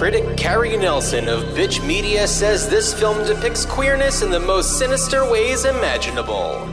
Critic 0.00 0.36
Carrie 0.36 0.76
Nelson 0.76 1.28
of 1.28 1.42
Bitch 1.56 1.84
Media 1.84 2.28
says 2.28 2.68
this 2.68 2.94
film 2.94 3.26
depicts 3.26 3.66
queerness 3.66 4.22
in 4.22 4.30
the 4.30 4.38
most 4.38 4.78
sinister 4.78 5.28
ways 5.28 5.64
imaginable. 5.64 6.64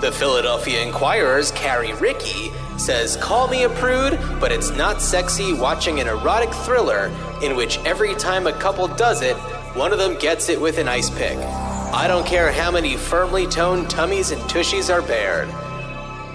The 0.00 0.10
Philadelphia 0.12 0.82
Inquirer's 0.82 1.52
Carrie 1.52 1.94
Rickey 1.94 2.50
says, 2.76 3.16
Call 3.18 3.46
me 3.46 3.62
a 3.62 3.68
prude, 3.68 4.18
but 4.40 4.50
it's 4.50 4.70
not 4.72 5.00
sexy 5.00 5.52
watching 5.52 6.00
an 6.00 6.08
erotic 6.08 6.52
thriller 6.52 7.06
in 7.40 7.56
which 7.56 7.78
every 7.86 8.14
time 8.16 8.48
a 8.48 8.52
couple 8.52 8.88
does 8.88 9.22
it, 9.22 9.36
one 9.76 9.92
of 9.92 9.98
them 9.98 10.18
gets 10.18 10.48
it 10.48 10.60
with 10.60 10.76
an 10.78 10.88
ice 10.88 11.10
pick. 11.10 11.38
I 11.38 12.06
don't 12.08 12.26
care 12.26 12.50
how 12.50 12.72
many 12.72 12.96
firmly 12.96 13.46
toned 13.46 13.88
tummies 13.88 14.32
and 14.32 14.42
tushies 14.42 14.92
are 14.92 15.02
bared. 15.02 15.48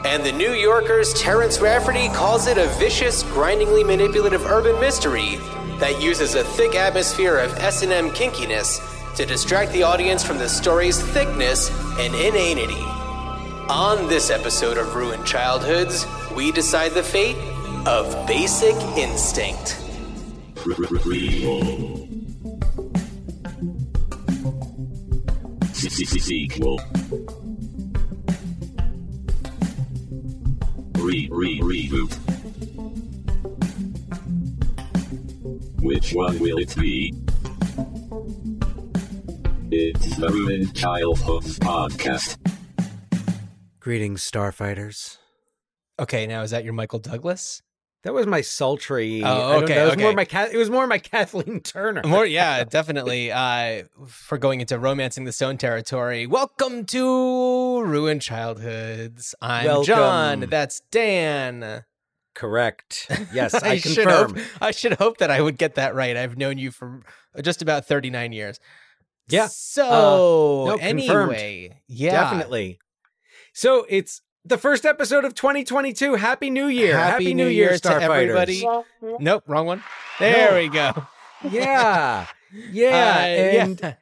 And 0.06 0.24
the 0.26 0.34
New 0.34 0.52
Yorker's 0.52 1.14
Terrence 1.14 1.62
Rafferty 1.62 2.10
calls 2.10 2.48
it 2.48 2.58
a 2.58 2.68
vicious, 2.78 3.24
grindingly 3.24 3.86
manipulative 3.86 4.46
urban 4.46 4.78
mystery 4.80 5.38
that 5.80 6.02
uses 6.02 6.36
a 6.36 6.44
thick 6.44 6.76
atmosphere 6.76 7.38
of 7.38 7.54
S&M 7.58 8.10
kinkiness 8.10 9.16
to 9.16 9.26
distract 9.26 9.72
the 9.72 9.84
audience 9.84 10.22
from 10.22 10.38
the 10.38 10.50
story's 10.50 11.02
thickness 11.02 11.70
and 12.00 12.14
inanity. 12.16 12.84
On 13.70 14.10
this 14.10 14.30
episode 14.30 14.78
of 14.78 14.94
Ruined 14.94 15.26
Childhoods, 15.26 16.06
we 16.36 16.52
decide 16.52 16.92
the 16.92 17.04
fate 17.04 17.38
of 17.88 18.28
Basic 18.28 18.76
Instinct. 18.98 19.80
Sequel. 25.80 26.82
Re 31.04 31.28
re 31.30 31.60
reboot. 31.60 32.14
Which 35.82 36.14
one 36.14 36.40
will 36.40 36.60
it 36.60 36.74
be? 36.78 37.14
It's 39.70 40.16
the 40.16 40.30
Ruined 40.30 40.74
Childhoods 40.74 41.60
podcast. 41.60 42.38
Greetings, 43.82 44.22
starfighters. 44.24 45.18
Okay, 46.00 46.26
now 46.26 46.42
is 46.42 46.52
that 46.52 46.64
your 46.64 46.72
Michael 46.72 47.00
Douglas? 47.00 47.62
That 48.04 48.14
was 48.14 48.28
my 48.28 48.42
sultry. 48.42 49.24
Oh, 49.24 49.62
okay, 49.64 49.80
It 49.82 49.84
was 49.86 49.94
okay. 49.94 50.02
more 50.04 50.14
my 50.14 50.28
It 50.52 50.58
was 50.58 50.70
more 50.70 50.86
my 50.88 50.98
Kathleen 51.12 51.62
Turner. 51.62 52.02
More, 52.06 52.26
yeah, 52.26 52.66
definitely. 52.66 53.32
Uh, 53.32 53.84
for 54.08 54.38
going 54.38 54.60
into 54.60 54.78
romancing 54.78 55.24
the 55.24 55.32
stone 55.32 55.58
territory. 55.58 56.28
Welcome 56.28 56.84
to 56.88 57.82
Ruined 57.82 58.22
Childhoods. 58.22 59.34
I'm 59.42 59.66
Welcome. 59.66 59.86
Jon. 59.86 60.40
That's 60.50 60.82
Dan. 60.92 61.86
Correct. 62.36 63.10
Yes, 63.32 63.54
I, 63.64 63.78
should 63.78 63.96
confirm. 64.04 64.36
hope, 64.36 64.46
I 64.60 64.72
should 64.72 64.94
hope 64.96 65.20
that 65.20 65.32
I 65.32 65.40
would 65.40 65.58
get 65.58 65.76
that 65.76 65.96
right. 65.96 66.18
I've 66.18 66.38
known 66.38 66.58
you 66.58 66.72
for 66.72 67.04
just 67.42 67.62
about 67.62 67.86
39 67.86 68.34
years. 68.34 68.60
Yeah. 69.30 69.48
So 69.48 70.64
Uh, 70.64 70.66
no, 70.72 70.78
confirmed. 70.78 71.34
anyway, 71.36 71.82
yeah, 71.88 72.12
Definitely. 72.22 72.80
So 73.54 73.86
it's 73.88 74.22
the 74.46 74.58
first 74.58 74.86
episode 74.86 75.26
of 75.26 75.34
2022. 75.36 76.16
Happy 76.16 76.50
New 76.50 76.68
Year. 76.68 76.98
Happy, 76.98 77.34
New 77.34 77.48
Year, 77.48 77.70
to 77.78 77.90
starfighters. 77.90 78.02
everybody. 78.30 78.68
Nope, 79.20 79.44
wrong 79.48 79.66
one. 79.66 79.84
There 80.20 80.52
No. 80.52 80.58
we 80.58 80.70
go. 80.70 81.08
Yeah. 81.52 82.28
Yeah. 82.72 82.88
Uh, 82.88 83.26
and 83.28 83.80
yeah. 83.82 83.94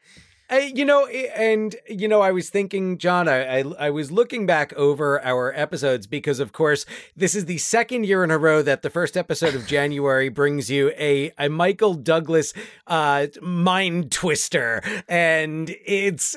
I, 0.52 0.72
you 0.76 0.84
know, 0.84 1.08
and 1.08 1.74
you 1.88 2.10
know, 2.10 2.20
I 2.20 2.32
was 2.32 2.50
thinking, 2.50 2.98
Jon, 2.98 3.30
I, 3.30 3.60
I 3.60 3.64
I 3.80 3.90
was 3.90 4.12
looking 4.12 4.46
back 4.46 4.74
over 4.74 5.24
our 5.24 5.54
episodes 5.56 6.08
because, 6.08 6.42
of 6.42 6.52
course, 6.52 6.86
this 7.16 7.36
is 7.36 7.46
the 7.46 7.58
second 7.58 8.06
year 8.06 8.22
in 8.26 8.32
a 8.32 8.38
row 8.38 8.62
that 8.62 8.82
the 8.82 8.90
first 8.90 9.16
episode 9.16 9.56
of 9.56 9.66
January 9.76 10.28
brings 10.28 10.70
you 10.70 10.92
a 10.98 11.32
a 11.40 11.48
Michael 11.48 11.94
Douglas 11.94 12.54
uh 12.86 13.28
mind 13.42 14.12
twister, 14.12 14.82
and 15.08 15.74
it's 15.86 16.36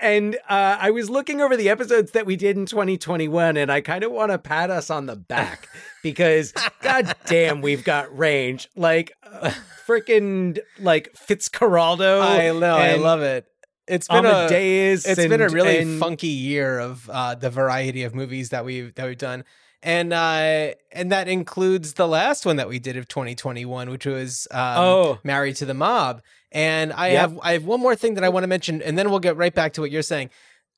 and 0.00 0.36
uh, 0.48 0.78
I 0.80 0.90
was 0.90 1.10
looking 1.10 1.42
over 1.42 1.54
the 1.54 1.68
episodes 1.68 2.12
that 2.12 2.24
we 2.24 2.36
did 2.36 2.56
in 2.56 2.64
2021, 2.64 3.58
and 3.58 3.70
I 3.70 3.82
kind 3.82 4.04
of 4.04 4.10
want 4.10 4.32
to 4.32 4.38
pat 4.38 4.70
us 4.70 4.88
on 4.88 5.04
the 5.04 5.16
back 5.16 5.68
because, 6.10 6.52
god 6.82 7.14
damn, 7.26 7.60
we've 7.62 7.84
got 7.84 8.16
range, 8.16 8.68
like. 8.76 9.12
Uh, 9.24 9.50
Freaking 9.86 10.58
like 10.78 11.08
Fitzcarraldo. 11.14 12.20
I 12.20 12.50
know, 12.58 12.76
I 12.76 12.96
love 12.96 13.22
it. 13.22 13.46
It's 13.86 14.06
been 14.06 14.26
a 14.26 14.28
Amadeus. 14.28 15.06
it's 15.06 15.16
been 15.26 15.40
a 15.40 15.48
really 15.48 15.78
and- 15.78 15.98
funky 15.98 16.26
year 16.26 16.78
of 16.78 17.08
uh, 17.08 17.34
the 17.36 17.48
variety 17.48 18.02
of 18.02 18.14
movies 18.14 18.50
that 18.50 18.66
we've 18.66 18.94
that 18.96 19.06
we've 19.06 19.16
done, 19.16 19.44
and 19.82 20.12
uh, 20.12 20.74
and 20.92 21.10
that 21.10 21.26
includes 21.28 21.94
the 21.94 22.06
last 22.06 22.44
one 22.44 22.56
that 22.56 22.68
we 22.68 22.78
did 22.78 22.98
of 22.98 23.08
2021, 23.08 23.88
which 23.88 24.04
was 24.04 24.46
um, 24.50 24.60
Oh. 24.76 25.18
Married 25.24 25.56
to 25.56 25.64
the 25.64 25.72
Mob. 25.72 26.20
And 26.52 26.92
I 26.92 27.12
Yep. 27.12 27.20
have 27.20 27.38
I 27.42 27.52
have 27.52 27.64
one 27.64 27.80
more 27.80 27.96
thing 27.96 28.12
that 28.14 28.24
I 28.24 28.28
want 28.28 28.42
to 28.44 28.48
mention, 28.48 28.82
and 28.82 28.98
then 28.98 29.08
we'll 29.08 29.20
get 29.20 29.38
right 29.38 29.54
back 29.54 29.72
to 29.74 29.80
what 29.80 29.90
you're 29.90 30.02
saying. 30.02 30.28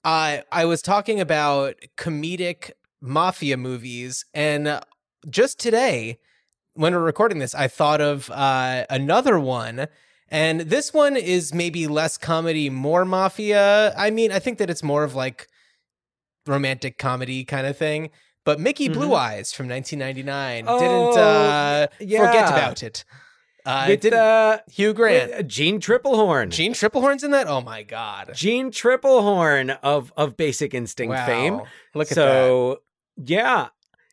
Uh, 0.05 0.39
I 0.53 0.67
was 0.67 0.83
talking 0.83 1.19
about 1.19 1.75
comedic 1.97 2.71
mafia 3.01 3.57
movies, 3.57 4.25
and 4.35 4.81
just 5.29 5.59
today, 5.59 6.19
when 6.75 6.95
we're 6.95 7.01
recording 7.01 7.39
this, 7.39 7.55
I 7.55 7.69
thought 7.69 8.01
of 8.01 8.31
uh, 8.31 8.87
another 8.89 9.39
one. 9.39 9.87
And 10.29 10.61
this 10.61 10.95
one 10.95 11.17
is 11.17 11.53
maybe 11.53 11.87
less 11.89 12.17
comedy, 12.17 12.71
more 12.71 13.05
mafia. 13.05 13.93
I 13.97 14.11
mean, 14.11 14.31
I 14.31 14.39
think 14.39 14.59
that 14.59 14.71
it's 14.71 14.83
more 14.83 15.03
of 15.03 15.15
like 15.15 15.49
romantic 16.47 16.99
comedy 16.99 17.45
kind 17.45 17.67
of 17.67 17.77
thing. 17.77 18.11
But 18.45 18.59
Mickey 18.59 18.89
Blue 18.89 19.15
Eyes 19.15 19.53
from 19.53 19.69
1999 19.69 20.65
Oh, 20.67 20.79
didn't 20.79 21.19
uh, 21.23 21.87
forget 22.27 22.49
about 22.51 22.83
it. 22.83 23.05
Uh, 23.67 23.85
with 23.89 24.01
didn't 24.01 24.19
uh, 24.19 24.59
Hugh 24.71 24.95
Grant, 24.95 25.33
uh, 25.35 25.43
Jeanne 25.43 25.81
Tripplehorn. 25.81 26.49
Jeanne 26.49 26.73
Tripplehorn's 26.73 27.23
in 27.23 27.31
that. 27.33 27.47
Oh 27.47 27.61
my 27.61 27.83
god! 27.83 28.31
Jeanne 28.35 28.71
Tripplehorn 28.71 29.79
of 29.83 30.13
of 30.17 30.37
Basic 30.39 30.73
Instinct 30.73 31.11
Wow. 31.15 31.27
fame. 31.27 31.61
Look 31.95 32.11
at 32.11 32.15
that. 32.15 32.15
so 32.15 32.81
yeah, 33.23 33.69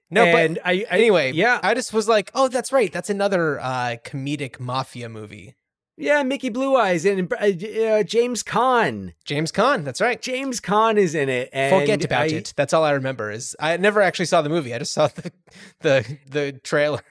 No, 0.09 0.23
and 0.23 0.55
but 0.55 0.65
I, 0.65 0.85
I 0.89 0.97
anyway, 0.97 1.31
yeah, 1.33 1.59
I 1.63 1.73
just 1.73 1.93
was 1.93 2.07
like, 2.07 2.31
oh, 2.33 2.47
that's 2.47 2.71
right. 2.71 2.91
That's 2.91 3.09
another 3.09 3.59
uh, 3.59 3.97
comedic 4.05 4.59
mafia 4.59 5.09
movie. 5.09 5.55
yeah, 5.97 6.23
Mickey 6.23 6.49
Blue 6.49 6.75
Eyes 6.77 7.05
and 7.05 7.31
uh, 7.33 7.35
uh, 7.37 8.03
James 8.03 8.43
Caan. 8.43 9.13
James 9.25 9.51
Caan. 9.51 9.83
That's 9.83 9.99
right. 9.99 10.21
James 10.21 10.61
Caan 10.61 10.97
is 10.97 11.13
in 11.15 11.27
it. 11.27 11.49
And 11.51 11.81
Forget 11.81 12.05
about 12.05 12.23
I- 12.31 12.35
it. 12.35 12.53
That's 12.55 12.71
all 12.73 12.83
I 12.85 12.91
remember. 12.91 13.31
Is 13.31 13.55
I 13.59 13.75
never 13.77 14.01
actually 14.01 14.25
saw 14.27 14.41
the 14.41 14.49
movie. 14.49 14.73
I 14.73 14.79
just 14.79 14.93
saw 14.93 15.07
the 15.07 15.31
the 15.81 16.17
the 16.29 16.51
trailer. 16.53 17.01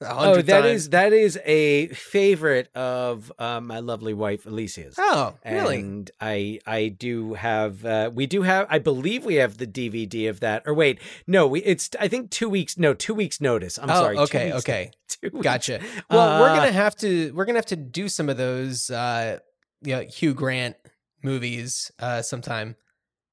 Oh, 0.00 0.40
that 0.42 0.60
times. 0.62 0.66
is 0.82 0.90
that 0.90 1.12
is 1.12 1.38
a 1.44 1.88
favorite 1.88 2.68
of 2.76 3.32
uh, 3.38 3.60
my 3.60 3.80
lovely 3.80 4.14
wife 4.14 4.46
Alicia's. 4.46 4.94
Oh, 4.96 5.34
really? 5.44 5.78
And 5.80 6.10
I 6.20 6.60
I 6.66 6.88
do 6.88 7.34
have 7.34 7.84
uh 7.84 8.10
we 8.14 8.26
do 8.26 8.42
have 8.42 8.66
I 8.70 8.78
believe 8.78 9.24
we 9.24 9.34
have 9.36 9.58
the 9.58 9.66
DVD 9.66 10.28
of 10.30 10.38
that. 10.40 10.62
Or 10.66 10.74
wait, 10.74 11.00
no, 11.26 11.48
we 11.48 11.62
it's 11.64 11.90
I 11.98 12.06
think 12.06 12.30
2 12.30 12.48
weeks 12.48 12.78
no, 12.78 12.94
2 12.94 13.12
weeks 13.12 13.40
notice. 13.40 13.76
I'm 13.78 13.90
oh, 13.90 13.94
sorry. 13.94 14.16
two 14.16 14.22
okay, 14.22 14.44
weeks- 14.52 14.58
okay, 14.58 14.90
two 15.08 15.30
gotcha. 15.42 15.80
Well, 16.10 16.40
we're 16.42 16.48
Uh, 16.50 16.56
gonna 16.56 16.72
have 16.72 16.94
to 16.98 17.32
we're 17.32 17.44
gonna 17.44 17.58
have 17.58 17.66
to 17.66 17.76
do 17.76 18.08
some 18.08 18.28
of 18.28 18.36
those 18.36 18.90
uh, 18.90 19.38
you 19.82 19.96
know, 19.96 20.02
Hugh 20.02 20.34
Grant 20.34 20.76
movies 21.24 21.90
uh, 21.98 22.22
sometime. 22.22 22.76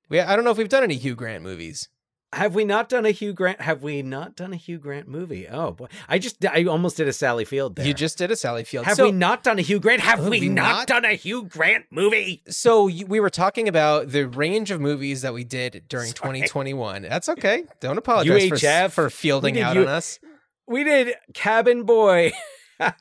We 0.10 0.20
I 0.20 0.36
don't 0.36 0.46
know 0.46 0.52
if 0.52 0.58
we've 0.58 0.70
done 0.70 0.84
any 0.84 0.96
Hugh 0.96 1.16
Grant 1.16 1.44
movies. 1.44 1.90
Have 2.36 2.54
we 2.54 2.66
not 2.66 2.90
done 2.90 3.06
a 3.06 3.12
Hugh 3.12 3.32
Grant 3.34 3.62
have 3.62 3.82
we 3.82 4.02
not 4.02 4.36
done 4.36 4.52
a 4.52 4.58
Hugh 4.58 4.78
Grant 4.78 5.08
movie? 5.08 5.48
Oh 5.48 5.72
boy. 5.72 5.88
I 6.10 6.20
just 6.20 6.46
I 6.46 6.66
almost 6.66 6.98
did 6.98 7.08
a 7.08 7.14
Sally 7.14 7.46
Field 7.46 7.76
there. 7.78 7.88
You 7.88 7.94
just 7.94 8.18
did 8.18 8.30
a 8.30 8.36
Sally 8.36 8.64
Field. 8.66 8.86
have 8.86 8.98
so, 8.98 9.06
we 9.06 9.12
not 9.14 9.42
done 9.44 9.58
a 9.58 9.62
Hugh 9.62 9.80
Grant? 9.80 10.02
Have 10.02 10.24
we, 10.28 10.42
we 10.42 10.50
not, 10.50 10.64
not? 10.80 10.88
done 10.88 11.06
a 11.06 11.14
Hugh 11.14 11.44
Grant 11.46 11.86
movie? 11.92 12.44
So 12.50 12.88
you- 12.88 13.06
we 13.06 13.20
were 13.22 13.30
talking 13.30 13.68
about 13.70 14.10
the 14.10 14.28
range 14.28 14.70
of 14.70 14.82
movies 14.82 15.22
that 15.22 15.34
we 15.34 15.44
did 15.46 15.86
during 15.88 16.08
Sorry. 16.08 16.40
2021. 16.40 17.04
That's 17.04 17.30
okay. 17.30 17.64
Don't 17.80 17.98
apologize 18.06 18.50
for, 18.50 18.56
UHF. 18.58 18.92
for 18.92 19.10
fielding 19.10 19.60
out 19.60 19.76
U- 19.76 19.84
on 19.84 19.88
us. 19.88 20.20
We 20.68 20.84
did 20.84 21.16
Cabin 21.34 21.84
Boy. 21.84 22.34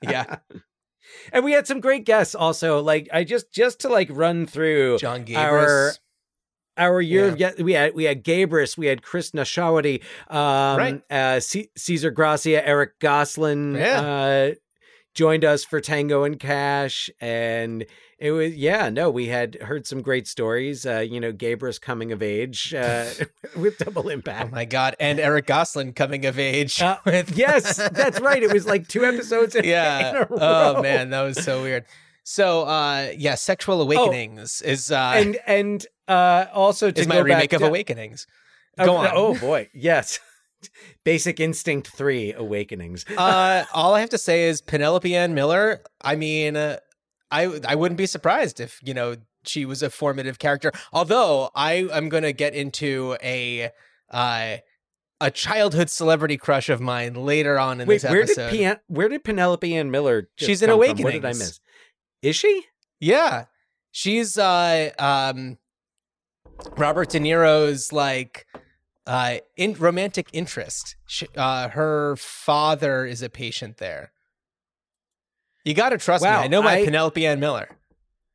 Yeah. 0.02 0.36
and 1.32 1.44
we 1.44 1.50
had 1.50 1.66
some 1.66 1.80
great 1.80 2.04
guests 2.04 2.36
also. 2.36 2.80
Like 2.80 3.08
I 3.12 3.24
just 3.24 3.52
just 3.52 3.80
to 3.80 3.88
like 3.88 4.08
run 4.12 4.46
through 4.46 4.98
John 4.98 5.24
Gabris. 5.24 5.36
our 5.36 5.92
our 6.76 7.00
year 7.00 7.28
of 7.28 7.36
get 7.38 7.60
we 7.60 7.72
had 7.74 7.94
we 7.94 8.04
had 8.04 8.24
Gabris, 8.24 8.76
we 8.76 8.86
had 8.86 9.02
Chris 9.02 9.30
Nashawaty, 9.32 10.02
um 10.28 10.76
Right. 10.78 11.02
uh 11.10 11.40
C- 11.40 11.70
Caesar 11.76 12.10
Gracia, 12.10 12.66
Eric 12.66 12.98
Goslin 13.00 13.76
uh 13.76 14.54
joined 15.14 15.44
us 15.44 15.62
for 15.64 15.80
Tango 15.80 16.24
and 16.24 16.40
Cash 16.40 17.08
and 17.20 17.84
it 18.18 18.30
was 18.32 18.54
yeah, 18.54 18.88
no, 18.88 19.10
we 19.10 19.26
had 19.26 19.56
heard 19.62 19.86
some 19.86 20.00
great 20.00 20.26
stories. 20.26 20.86
Uh, 20.86 21.00
you 21.00 21.20
know, 21.20 21.32
Gabris 21.32 21.80
coming 21.80 22.10
of 22.10 22.22
age 22.22 22.72
uh 22.74 23.06
with 23.56 23.78
double 23.78 24.08
Impact. 24.08 24.50
Oh 24.50 24.54
my 24.54 24.64
God. 24.64 24.96
And 24.98 25.20
Eric 25.20 25.46
Goslin 25.46 25.92
coming 25.92 26.24
of 26.26 26.38
age. 26.38 26.80
Uh, 26.82 26.98
with 27.04 27.36
yes, 27.36 27.76
that's 27.76 28.20
right. 28.20 28.42
It 28.42 28.52
was 28.52 28.66
like 28.66 28.88
two 28.88 29.04
episodes 29.04 29.54
in, 29.54 29.64
in 29.64 29.70
yeah. 29.70 30.22
a 30.22 30.26
Oh 30.30 30.82
man, 30.82 31.10
that 31.10 31.22
was 31.22 31.42
so 31.44 31.62
weird. 31.62 31.84
So 32.24 32.62
uh 32.62 33.10
yeah, 33.16 33.34
Sexual 33.34 33.82
Awakenings 33.82 34.62
is 34.62 34.90
uh 34.90 35.12
and 35.16 35.38
and 35.46 35.86
uh 36.08 36.46
also 36.52 36.90
to 36.90 37.00
is 37.00 37.06
my 37.06 37.16
go 37.16 37.22
remake 37.22 37.50
back 37.50 37.52
of 37.54 37.60
to- 37.60 37.66
Awakenings. 37.66 38.26
Go 38.78 38.96
on. 38.96 39.10
Oh 39.12 39.38
boy, 39.38 39.68
yes. 39.72 40.18
Basic 41.04 41.40
Instinct 41.40 41.88
3 41.88 42.32
Awakenings. 42.32 43.04
uh, 43.18 43.64
all 43.74 43.94
I 43.94 44.00
have 44.00 44.08
to 44.10 44.18
say 44.18 44.44
is 44.48 44.62
Penelope 44.62 45.14
Ann 45.14 45.34
Miller. 45.34 45.82
I 46.00 46.16
mean, 46.16 46.56
uh, 46.56 46.78
I 47.30 47.60
I 47.66 47.74
wouldn't 47.74 47.98
be 47.98 48.06
surprised 48.06 48.60
if 48.60 48.80
you 48.82 48.94
know 48.94 49.16
she 49.44 49.64
was 49.66 49.82
a 49.82 49.90
formative 49.90 50.38
character. 50.38 50.72
Although 50.92 51.50
I 51.54 51.86
am 51.92 52.08
going 52.08 52.22
to 52.22 52.32
get 52.32 52.54
into 52.54 53.16
a 53.22 53.70
uh, 54.10 54.56
a 55.20 55.30
childhood 55.30 55.90
celebrity 55.90 56.36
crush 56.36 56.68
of 56.68 56.80
mine 56.80 57.14
later 57.14 57.58
on 57.58 57.80
in 57.80 57.88
Wait, 57.88 58.02
this 58.02 58.10
where 58.10 58.24
did 58.24 58.36
Pian- 58.36 58.80
where 58.88 59.08
did 59.08 59.24
Penelope 59.24 59.74
Ann 59.76 59.90
Miller 59.90 60.28
She's 60.36 60.62
in 60.62 60.70
from? 60.70 60.78
What 60.78 60.96
did 60.96 61.24
I 61.24 61.28
miss? 61.28 61.60
Is 62.22 62.36
she? 62.36 62.64
Yeah. 63.00 63.46
She's 63.90 64.38
uh 64.38 64.90
um 64.98 65.58
Robert 66.76 67.10
De 67.10 67.20
Niro's 67.20 67.92
like 67.92 68.46
uh 69.06 69.36
in 69.56 69.74
romantic 69.74 70.28
interest. 70.32 70.96
Sh 71.06 71.24
uh 71.36 71.68
her 71.70 72.16
father 72.16 73.04
is 73.06 73.22
a 73.22 73.28
patient 73.28 73.78
there. 73.78 74.12
You 75.64 75.74
got 75.74 75.90
to 75.90 75.98
trust 75.98 76.22
Wow, 76.22 76.40
me. 76.40 76.44
I 76.44 76.48
know 76.48 76.62
my 76.62 76.78
I- 76.78 76.84
Penelope 76.84 77.24
Ann 77.26 77.40
Miller. 77.40 77.68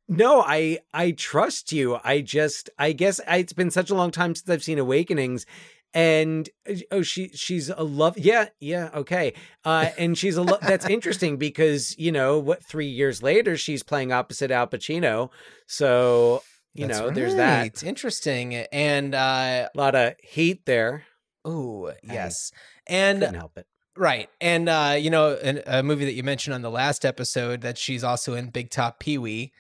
No, 0.08 0.42
I 0.42 0.80
I 0.94 1.12
trust 1.12 1.72
you. 1.72 2.00
I 2.04 2.22
just 2.22 2.70
I 2.80 2.94
guess 2.94 3.20
I, 3.28 3.38
it's 3.38 3.54
been 3.54 3.70
such 3.70 3.92
a 3.92 3.96
long 3.96 4.10
time 4.10 4.34
since 4.34 4.50
I've 4.50 4.64
seen 4.64 4.80
Awakenings, 4.80 5.46
and 5.94 6.50
oh 6.92 7.04
she 7.04 7.30
she's 7.30 7.70
a 7.70 7.84
love 7.84 8.18
yeah 8.18 8.48
yeah 8.60 8.90
okay 8.96 9.34
uh 9.66 9.90
and 9.98 10.18
she's 10.18 10.36
a 10.38 10.42
lo- 10.44 10.58
that's 10.64 10.86
interesting 10.88 11.38
because 11.38 11.98
you 12.00 12.12
know 12.12 12.40
what 12.40 12.64
three 12.64 12.88
years 12.88 13.22
later 13.24 13.56
she's 13.58 13.84
playing 13.84 14.12
opposite 14.12 14.50
Al 14.50 14.66
Pacino, 14.68 15.30
so 15.68 16.42
you 16.74 16.88
That's 16.88 17.00
know 17.00 17.10
there's 17.10 17.36
that 17.36 17.60
right. 17.60 17.84
Interesting. 17.84 18.54
And 18.54 19.16
uh 19.16 19.70
a 19.74 19.78
lot 19.78 19.96
of 19.96 20.14
heat 20.22 20.66
there. 20.66 21.06
oh, 21.46 21.90
I 21.90 21.96
yes. 22.04 22.52
And 22.88 23.20
Couldn't 23.20 23.36
help 23.36 23.58
it. 23.58 23.68
Right. 23.96 24.30
And, 24.40 24.70
uh, 24.70 24.96
you 24.98 25.10
know, 25.10 25.36
an, 25.36 25.62
a 25.68 25.84
movie 25.84 26.06
that 26.06 26.14
you 26.14 26.24
mentioned 26.24 26.54
on 26.54 26.62
the 26.62 26.72
last 26.72 27.04
episode 27.04 27.60
that 27.62 27.78
she's 27.78 28.02
also 28.02 28.34
in 28.34 28.50
Big 28.50 28.70
Top 28.70 29.00
Pee 29.00 29.18
Wee. 29.18 29.52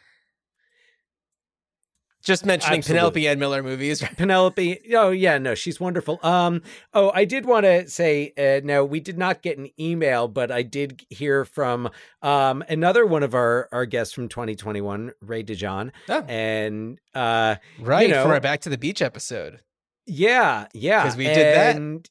Just 2.22 2.46
mentioning 2.46 2.80
Absolutely. 2.80 2.98
Penelope 3.00 3.28
Ann 3.30 3.40
Miller 3.40 3.64
movies. 3.64 4.04
Penelope. 4.18 4.80
Oh 4.94 5.10
yeah, 5.12 5.38
no, 5.38 5.56
she's 5.56 5.80
wonderful. 5.80 6.20
Um. 6.22 6.62
Oh, 6.94 7.12
I 7.14 7.24
did 7.26 7.46
want 7.46 7.66
to 7.66 7.88
say. 7.90 8.34
Uh, 8.38 8.60
no, 8.66 8.84
we 8.84 9.00
did 9.00 9.18
not 9.18 9.42
get 9.42 9.58
an 9.58 9.70
email, 9.80 10.28
but 10.28 10.52
I 10.52 10.62
did 10.64 11.02
hear 11.10 11.46
from 11.46 11.90
um 12.22 12.64
another 12.68 13.06
one 13.06 13.24
of 13.24 13.34
our 13.34 13.70
our 13.72 13.86
guests 13.86 14.14
from 14.14 14.28
2021, 14.28 15.14
Ray 15.22 15.44
DeJohn, 15.44 15.92
Oh, 16.10 16.22
and 16.28 17.00
uh 17.16 17.56
right. 17.80 18.10
know- 18.10 18.24
for 18.26 18.36
a 18.36 18.42
Back 18.42 18.62
to 18.62 18.70
the 18.70 18.78
Beach 18.78 19.02
episode. 19.02 19.62
yeah, 20.06 20.68
yeah, 20.74 21.04
because 21.04 21.18
we 21.18 21.24
did 21.26 21.56
that. 21.56 21.76
and 21.78 22.10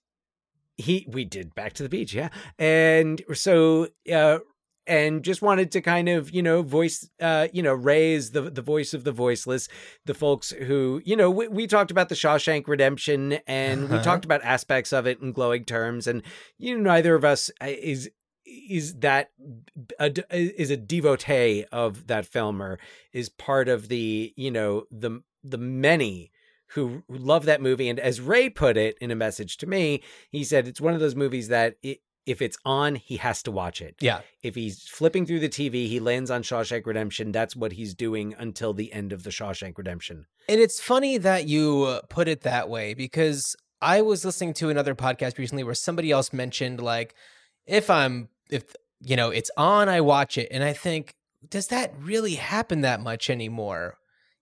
He 0.79 1.07
we 1.09 1.25
did 1.27 1.55
back 1.55 1.75
to 1.75 1.83
the 1.83 1.89
beach, 1.91 2.15
yeah, 2.15 2.31
and 2.59 3.21
so 3.35 3.89
uh 4.11 4.39
and 4.89 5.23
just 5.23 5.43
wanted 5.43 5.71
to 5.73 5.81
kind 5.81 6.09
of 6.09 6.31
you 6.31 6.43
know 6.43 6.63
voice 6.63 7.09
uh 7.21 7.47
you 7.53 7.63
know 7.63 7.75
raise 7.75 8.31
the 8.33 8.43
the 8.43 8.63
voice 8.63 8.95
of 8.95 9.05
the 9.05 9.13
voiceless 9.13 9.69
the 10.07 10.15
folks 10.15 10.51
who 10.51 11.01
you 11.05 11.15
know 11.15 11.31
we, 11.31 11.47
we 11.49 11.67
talked 11.67 11.91
about 11.91 12.09
the 12.09 12.15
shawshank 12.15 12.67
redemption 12.67 13.35
and 13.47 13.89
we 13.89 13.97
Uh-huh. 13.97 14.03
talked 14.05 14.25
about 14.25 14.43
aspects 14.43 14.93
of 14.93 15.07
it 15.07 15.21
in 15.21 15.33
glowing 15.33 15.65
terms 15.65 16.07
and 16.07 16.23
you 16.57 16.75
know 16.77 16.83
neither 16.83 17.15
of 17.15 17.25
us 17.25 17.51
uh, 17.61 17.67
is 17.69 18.11
is 18.47 18.95
that 19.01 19.31
a, 20.01 20.11
is 20.33 20.71
a 20.71 20.77
devotee 20.77 21.65
of 21.71 22.07
that 22.07 22.25
film 22.25 22.63
or 22.63 22.79
is 23.13 23.29
part 23.29 23.69
of 23.69 23.89
the 23.89 24.33
you 24.37 24.51
know 24.51 24.85
the 24.91 25.23
the 25.45 25.59
many 25.59 26.31
who 26.73 27.03
who 27.09 27.17
love 27.19 27.45
that 27.45 27.61
movie 27.63 27.89
and 27.89 27.99
as 28.01 28.21
ray 28.21 28.49
put 28.49 28.77
it 28.77 28.97
in 29.01 29.11
a 29.11 29.15
message 29.15 29.57
to 29.59 29.67
me 29.67 30.03
he 30.31 30.43
said 30.45 30.67
it's 30.67 30.81
one 30.81 30.95
of 30.95 31.01
those 31.01 31.15
movies 31.15 31.49
that 31.49 31.77
it, 31.83 32.01
if 32.29 32.43
it's 32.43 32.59
on 32.65 32.95
he 32.97 33.17
has 33.17 33.43
to 33.45 33.51
watch 33.51 33.81
it 33.81 33.95
Yeah. 34.01 34.21
if 34.43 34.55
he's 34.55 34.83
flipping 34.83 35.25
through 35.27 35.41
the 35.41 35.49
TV, 35.49 35.87
he 35.89 35.99
lands 36.01 36.31
on 36.31 36.43
Shawshank 36.43 36.85
Redemption. 36.87 37.33
That's 37.33 37.55
what 37.57 37.73
he's 37.73 37.95
doing 37.95 38.35
until 38.39 38.73
the 38.75 38.93
end 38.93 39.13
of 39.13 39.23
the 39.23 39.31
Shawshank 39.31 39.79
Redemption. 39.79 40.27
And 40.49 40.61
it's 40.61 40.81
funny 40.81 41.19
that 41.19 41.47
you 41.49 41.85
uh, 41.85 42.01
put 42.09 42.29
it 42.29 42.43
that 42.43 42.69
way 42.69 42.95
because 42.95 43.57
I 43.81 44.03
was 44.03 44.25
listening 44.25 44.55
to 44.55 44.69
another 44.71 44.95
podcast 44.95 45.39
recently 45.39 45.65
where 45.65 45.75
somebody 45.75 46.11
else 46.11 46.33
mentioned 46.33 46.81
like 46.81 47.15
if 47.67 47.89
I'm 47.91 48.29
if 48.51 48.75
you 49.01 49.17
know 49.17 49.31
it's 49.31 49.51
on 49.57 49.89
I 49.89 50.01
watch 50.01 50.37
it 50.39 50.49
and 50.51 50.63
I 50.65 50.73
think 50.73 51.15
does 51.49 51.69
that 51.69 51.95
really 51.99 52.35
happen 52.35 52.81
that 52.83 53.01
much 53.01 53.31
anymore? 53.31 53.97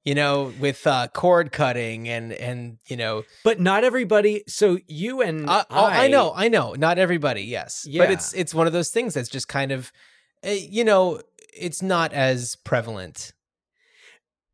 You 0.06 0.14
know, 0.14 0.52
with 0.60 0.86
uh 0.86 1.08
cord 1.08 1.52
cutting 1.52 2.08
and 2.08 2.32
and 2.32 2.78
you 2.86 2.96
know 2.96 3.24
But 3.44 3.60
not 3.60 3.84
everybody. 3.84 4.44
So 4.46 4.78
you 4.86 5.20
and 5.20 5.50
uh, 5.50 5.64
oh, 5.68 5.84
I 5.84 6.08
know, 6.08 6.32
I 6.34 6.48
know, 6.48 6.74
not 6.74 6.98
everybody, 6.98 7.42
yes. 7.42 7.84
Yeah. 7.86 8.04
But 8.04 8.12
it's 8.12 8.32
it's 8.32 8.54
one 8.54 8.66
of 8.66 8.72
those 8.72 8.90
things 8.90 9.14
that's 9.14 9.28
just 9.28 9.48
kind 9.48 9.72
of 9.72 9.92
uh, 10.46 10.50
you 10.50 10.84
know, 10.84 11.20
it's 11.52 11.82
not 11.82 12.12
as 12.12 12.56
prevalent. 12.56 13.32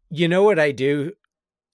You 0.08 0.26
know 0.26 0.42
what 0.42 0.58
I 0.58 0.72
do 0.72 1.12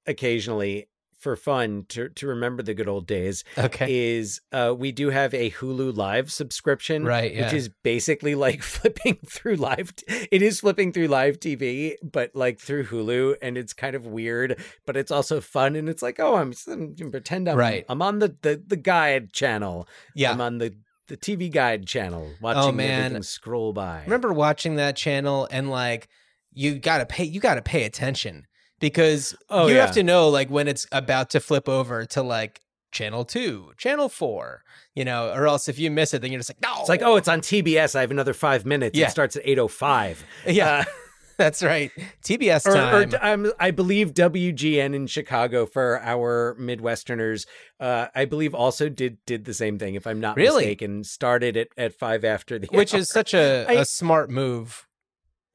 occasionally 0.07 0.89
for 1.29 1.37
fun 1.37 1.85
to 1.91 2.09
to 2.09 2.27
remember 2.27 2.63
the 2.63 2.73
good 2.73 2.89
old 2.89 3.07
days 3.07 3.45
Okay. 3.59 4.15
is 4.17 4.41
uh 4.53 4.75
we 4.77 4.93
do 4.93 5.11
have 5.11 5.35
a 5.35 5.51
Hulu 5.51 5.95
Live 5.95 6.33
subscription. 6.33 7.05
Right, 7.05 7.35
yeah. 7.35 7.45
Which 7.45 7.53
is 7.55 7.69
basically 7.83 8.35
like 8.35 8.63
flipping 8.75 9.19
through 9.27 9.57
live. 9.57 9.95
T- 9.95 10.29
it 10.33 10.41
is 10.41 10.61
flipping 10.61 10.93
through 10.93 11.09
live 11.09 11.39
TV, 11.39 11.95
but 12.03 12.31
like 12.35 12.59
through 12.59 12.85
Hulu, 12.87 13.35
and 13.43 13.59
it's 13.59 13.75
kind 13.75 13.95
of 13.95 14.07
weird, 14.07 14.59
but 14.87 14.97
it's 14.97 15.11
also 15.11 15.41
fun. 15.43 15.77
And 15.77 15.89
it's 15.89 16.03
like, 16.03 16.19
oh, 16.19 16.37
I'm, 16.37 16.55
I'm 16.67 16.95
pretend 17.11 17.47
I'm 17.49 17.57
Right. 17.59 17.85
I'm 17.91 18.01
on 18.01 18.21
the 18.21 18.35
the 18.43 18.63
the 18.67 18.77
guide 18.77 19.33
channel. 19.35 19.87
yeah. 20.15 20.33
I'm 20.33 20.41
on 20.41 20.57
the 20.59 20.75
the 21.09 21.17
TV 21.17 21.51
Guide 21.53 21.87
channel 21.87 22.31
watching 22.41 22.63
Oh, 22.63 22.73
man. 22.73 23.01
everything 23.05 23.23
scroll 23.23 23.73
by. 23.73 24.03
remember 24.05 24.33
watching 24.33 24.77
that 24.77 24.95
channel 24.97 25.47
and 25.51 25.71
like 25.71 26.09
you 26.53 26.79
gotta 26.79 27.07
pay 27.07 27.25
you 27.25 27.41
gotta 27.41 27.63
pay 27.63 27.85
attention 27.85 28.47
because 28.81 29.35
Oh, 29.51 29.67
you 29.67 29.75
yeah. 29.77 29.81
have 29.87 29.95
to 29.95 30.03
know 30.03 30.29
like 30.29 30.51
when 30.51 30.69
it's 30.69 30.87
about 30.93 31.31
to 31.31 31.41
flip 31.41 31.69
over 31.69 32.05
to 32.07 32.23
like 32.23 32.61
channel 32.91 33.23
two 33.25 33.71
channel 33.77 34.09
four 34.09 34.63
you 34.95 35.05
know 35.05 35.31
or 35.35 35.47
else 35.47 35.69
if 35.69 35.79
you 35.79 35.91
miss 35.91 36.15
it 36.15 36.23
then 36.23 36.33
you're 36.33 36.39
just 36.41 36.49
like 36.49 36.63
no 36.63 36.81
It's 36.81 36.89
like, 36.89 37.03
oh, 37.03 37.17
it's 37.17 37.29
on 37.29 37.41
TBS. 37.43 37.95
I 37.95 38.01
have 38.01 38.11
another 38.11 38.33
five 38.33 38.65
minutes. 38.65 38.97
Yeah. 38.99 39.09
It 39.09 39.11
starts 39.11 39.37
at 39.37 39.43
eight 39.45 39.59
oh 39.59 39.69
five. 39.69 40.25
yeah 40.47 40.85
that's 41.37 41.63
right 41.63 41.93
tbs 42.25 42.67
Or, 42.67 42.73
or 43.03 43.07
time 43.07 43.45
um, 43.47 43.53
I 43.61 43.71
believe 43.71 44.13
WGN 44.15 44.95
in 44.95 45.07
Chicago 45.07 45.67
for 45.67 46.01
our 46.03 46.57
Midwesterners. 46.59 47.47
Uh, 47.79 48.07
I 48.15 48.25
believe 48.25 48.55
also 48.55 48.89
did 48.89 49.19
did 49.27 49.45
the 49.45 49.55
same 49.55 49.79
thing. 49.79 49.95
If 49.95 50.07
I'm 50.07 50.19
not 50.19 50.37
Really? 50.37 50.65
mistaken, 50.65 51.05
started 51.05 51.57
at 51.57 51.69
at 51.77 51.93
five 51.95 52.25
after 52.25 52.59
the 52.59 52.69
which 52.73 52.95
hour. 52.95 53.01
is 53.01 53.09
such 53.11 53.35
a, 53.35 53.67
I- 53.69 53.75
a 53.75 53.85
smart 53.85 54.31
move 54.31 54.87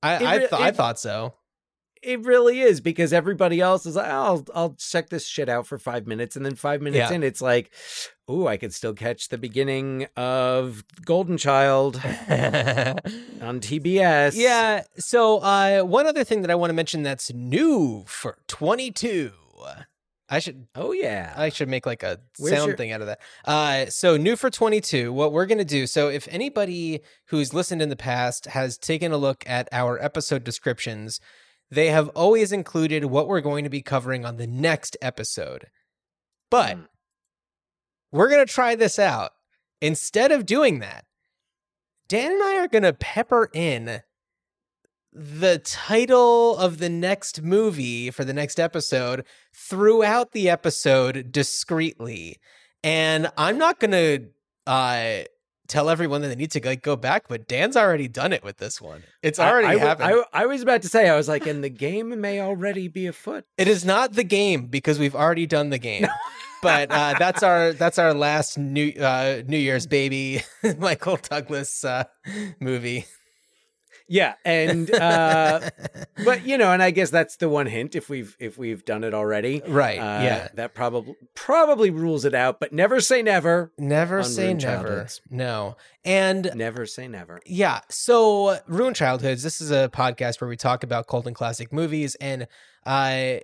i 0.04 0.16
It 0.16 0.22
I, 0.24 0.38
th- 0.38 0.54
I 0.54 0.72
thought 0.72 1.00
so 1.00 1.34
it 2.04 2.22
really 2.26 2.60
is 2.62 2.82
because 2.82 3.14
everybody 3.14 3.60
else 3.62 3.86
is 3.86 3.96
like, 3.96 4.08
oh, 4.08 4.12
I'll 4.12 4.46
I'll 4.54 4.76
check 4.76 5.10
this 5.10 5.28
shit 5.28 5.50
out 5.50 5.66
for 5.68 5.78
five 5.78 6.06
minutes, 6.08 6.36
and 6.36 6.46
then 6.46 6.56
five 6.56 6.82
minutes 6.82 7.10
Yeah. 7.10 7.16
in, 7.16 7.24
it's 7.24 7.42
like, 7.42 7.72
oh, 8.28 8.48
I 8.48 8.58
could 8.58 8.74
still 8.74 8.94
catch 8.94 9.30
the 9.30 9.38
beginning 9.38 10.08
of 10.18 10.84
Golden 11.06 11.38
Child 11.38 11.96
on 13.42 13.60
TBS. 13.60 14.34
Yeah. 14.36 14.84
So 14.98 15.40
uh, 15.40 15.84
one 15.84 16.08
other 16.08 16.24
thing 16.24 16.42
that 16.42 16.52
I 16.52 16.56
want 16.56 16.70
to 16.70 16.74
mention 16.76 17.04
that's 17.04 17.34
new 17.34 18.04
for 18.08 18.38
22. 18.48 19.32
I 20.30 20.40
should 20.40 20.66
Oh 20.74 20.94
yeah. 20.94 21.34
I 21.38 21.50
should 21.50 21.68
make 21.70 21.86
like 21.86 22.02
a 22.02 22.18
Where's 22.40 22.56
sound 22.56 22.68
your- 22.70 22.78
thing 22.78 22.92
out 22.92 23.02
of 23.02 23.08
that. 23.08 23.20
Uh, 23.46 23.86
so 23.88 24.18
new 24.18 24.36
for 24.36 24.50
22. 24.50 25.14
What 25.14 25.32
we're 25.32 25.46
gonna 25.46 25.64
do. 25.66 25.86
So 25.86 26.08
if 26.10 26.28
anybody 26.32 27.02
who's 27.28 27.54
listened 27.54 27.82
in 27.84 27.90
the 27.90 27.96
past 27.96 28.46
has 28.48 28.78
taken 28.78 29.12
a 29.12 29.18
look 29.18 29.44
at 29.46 29.68
our 29.72 30.02
episode 30.02 30.44
descriptions, 30.44 31.20
they 31.74 31.88
have 31.88 32.10
always 32.10 32.52
included 32.52 33.06
what 33.06 33.28
we're 33.28 33.42
going 33.42 33.64
to 33.64 33.70
be 33.70 33.82
covering 33.82 34.26
on 34.26 34.38
the 34.38 34.48
next 34.48 34.96
episode. 35.02 35.68
But 36.50 36.78
Mm. 36.78 36.88
we're 38.12 38.30
gonna 38.30 38.46
try 38.46 38.76
this 38.76 39.00
out. 39.00 39.32
Instead 39.82 40.32
of 40.32 40.46
doing 40.46 40.80
that, 40.80 41.06
Dan 42.08 42.32
and 42.32 42.44
I 42.44 42.58
are 42.58 42.68
gonna 42.68 42.94
pepper 42.94 43.50
in 43.54 44.02
the 45.12 45.60
title 45.60 46.58
of 46.58 46.80
the 46.80 46.90
next 46.90 47.42
movie 47.44 48.10
for 48.10 48.24
the 48.24 48.34
next 48.34 48.60
episode 48.60 49.26
throughout 49.56 50.32
the 50.32 50.50
episode 50.50 51.32
discreetly. 51.32 52.40
And 52.84 53.32
I'm 53.38 53.58
not 53.58 53.80
going 53.80 53.92
to 53.92 54.26
uh 54.66 55.24
tell 55.68 55.90
everyone 55.90 56.22
that 56.22 56.28
they 56.30 56.36
need 56.36 56.52
to 56.52 56.62
like 56.66 56.82
go 56.82 56.96
back, 56.96 57.26
but 57.28 57.48
Dan's 57.48 57.76
already 57.78 58.08
done 58.08 58.34
it 58.34 58.44
with 58.44 58.58
this 58.58 58.82
one. 58.82 59.04
It's 59.22 59.40
I- 59.40 59.50
already 59.50 59.78
happened. 59.80 60.14
I, 60.34 60.42
I 60.44 60.46
was 60.46 60.62
about 60.62 60.82
to 60.84 60.90
say, 60.90 61.10
I 61.10 61.16
was 61.16 61.28
like, 61.28 61.48
and 61.48 61.64
the 61.64 61.70
game 61.70 62.20
may 62.22 62.42
already 62.42 62.88
be 62.88 63.08
afoot. 63.08 63.46
it 63.58 63.68
is 63.68 63.86
not 63.86 64.14
the 64.14 64.24
game 64.24 64.68
because 64.68 65.00
we've 65.00 65.16
already 65.16 65.46
done 65.46 65.70
the 65.70 65.78
game. 65.80 66.08
but 66.62 66.92
uh, 66.92 67.16
that's 67.20 67.44
our 67.44 67.74
that's 67.74 68.00
our 68.00 68.14
last 68.14 68.58
new 68.58 68.92
uh, 69.00 69.42
New 69.48 69.58
Year's 69.58 69.86
baby 69.88 70.42
Michael 70.78 71.18
Douglas 71.18 71.84
uh, 71.84 72.06
movie. 72.60 73.06
Yeah, 74.08 74.34
and 74.44 74.94
uh, 74.94 75.70
but 76.26 76.46
you 76.46 76.58
know, 76.58 76.72
and 76.72 76.84
I 76.84 76.92
guess 76.92 77.10
that's 77.10 77.38
the 77.38 77.48
one 77.50 77.66
hint 77.68 77.96
if 77.96 78.10
we've 78.10 78.36
if 78.40 78.58
we've 78.58 78.84
done 78.86 79.04
it 79.04 79.14
already, 79.14 79.62
Right, 79.68 79.98
Uh, 79.98 80.24
yeah. 80.24 80.48
that 80.56 80.74
probably 80.74 81.16
probably 81.36 81.90
rules 81.90 82.26
it 82.26 82.34
out. 82.34 82.60
But 82.60 82.74
never 82.74 83.00
say 83.00 83.22
never. 83.22 83.72
Never 83.78 84.22
say 84.24 84.54
never. 84.54 84.60
Childhoods. 84.62 85.22
No. 85.30 85.78
And 86.06 86.52
Never 86.54 86.86
say 86.86 87.08
never. 87.08 87.40
Yeah. 87.46 87.80
So, 87.90 88.60
Ruined 88.68 88.98
Childhoods, 88.98 89.42
this 89.42 89.62
is 89.62 89.72
a 89.72 89.90
podcast 89.94 90.42
where 90.42 90.50
we 90.50 90.58
talk 90.58 90.84
about 90.84 91.08
cult 91.08 91.26
and 91.28 91.36
classic 91.36 91.72
movies 91.72 92.16
and 92.16 92.46
uh, 92.86 93.36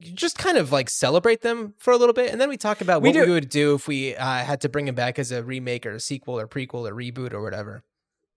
just 0.00 0.36
kind 0.36 0.56
of 0.58 0.72
like 0.72 0.90
celebrate 0.90 1.42
them 1.42 1.74
for 1.78 1.92
a 1.92 1.96
little 1.96 2.12
bit. 2.12 2.32
And 2.32 2.40
then 2.40 2.48
we 2.48 2.56
talk 2.56 2.80
about 2.80 3.02
what 3.02 3.06
we 3.06 3.12
do. 3.12 3.30
would 3.30 3.48
do 3.48 3.74
if 3.74 3.86
we 3.86 4.16
uh, 4.16 4.38
had 4.44 4.60
to 4.62 4.68
bring 4.68 4.86
them 4.86 4.94
back 4.96 5.18
as 5.18 5.30
a 5.30 5.42
remake 5.44 5.86
or 5.86 5.92
a 5.92 6.00
sequel 6.00 6.38
or 6.40 6.48
prequel 6.48 6.88
or 6.88 6.94
reboot 6.94 7.32
or 7.32 7.40
whatever. 7.40 7.84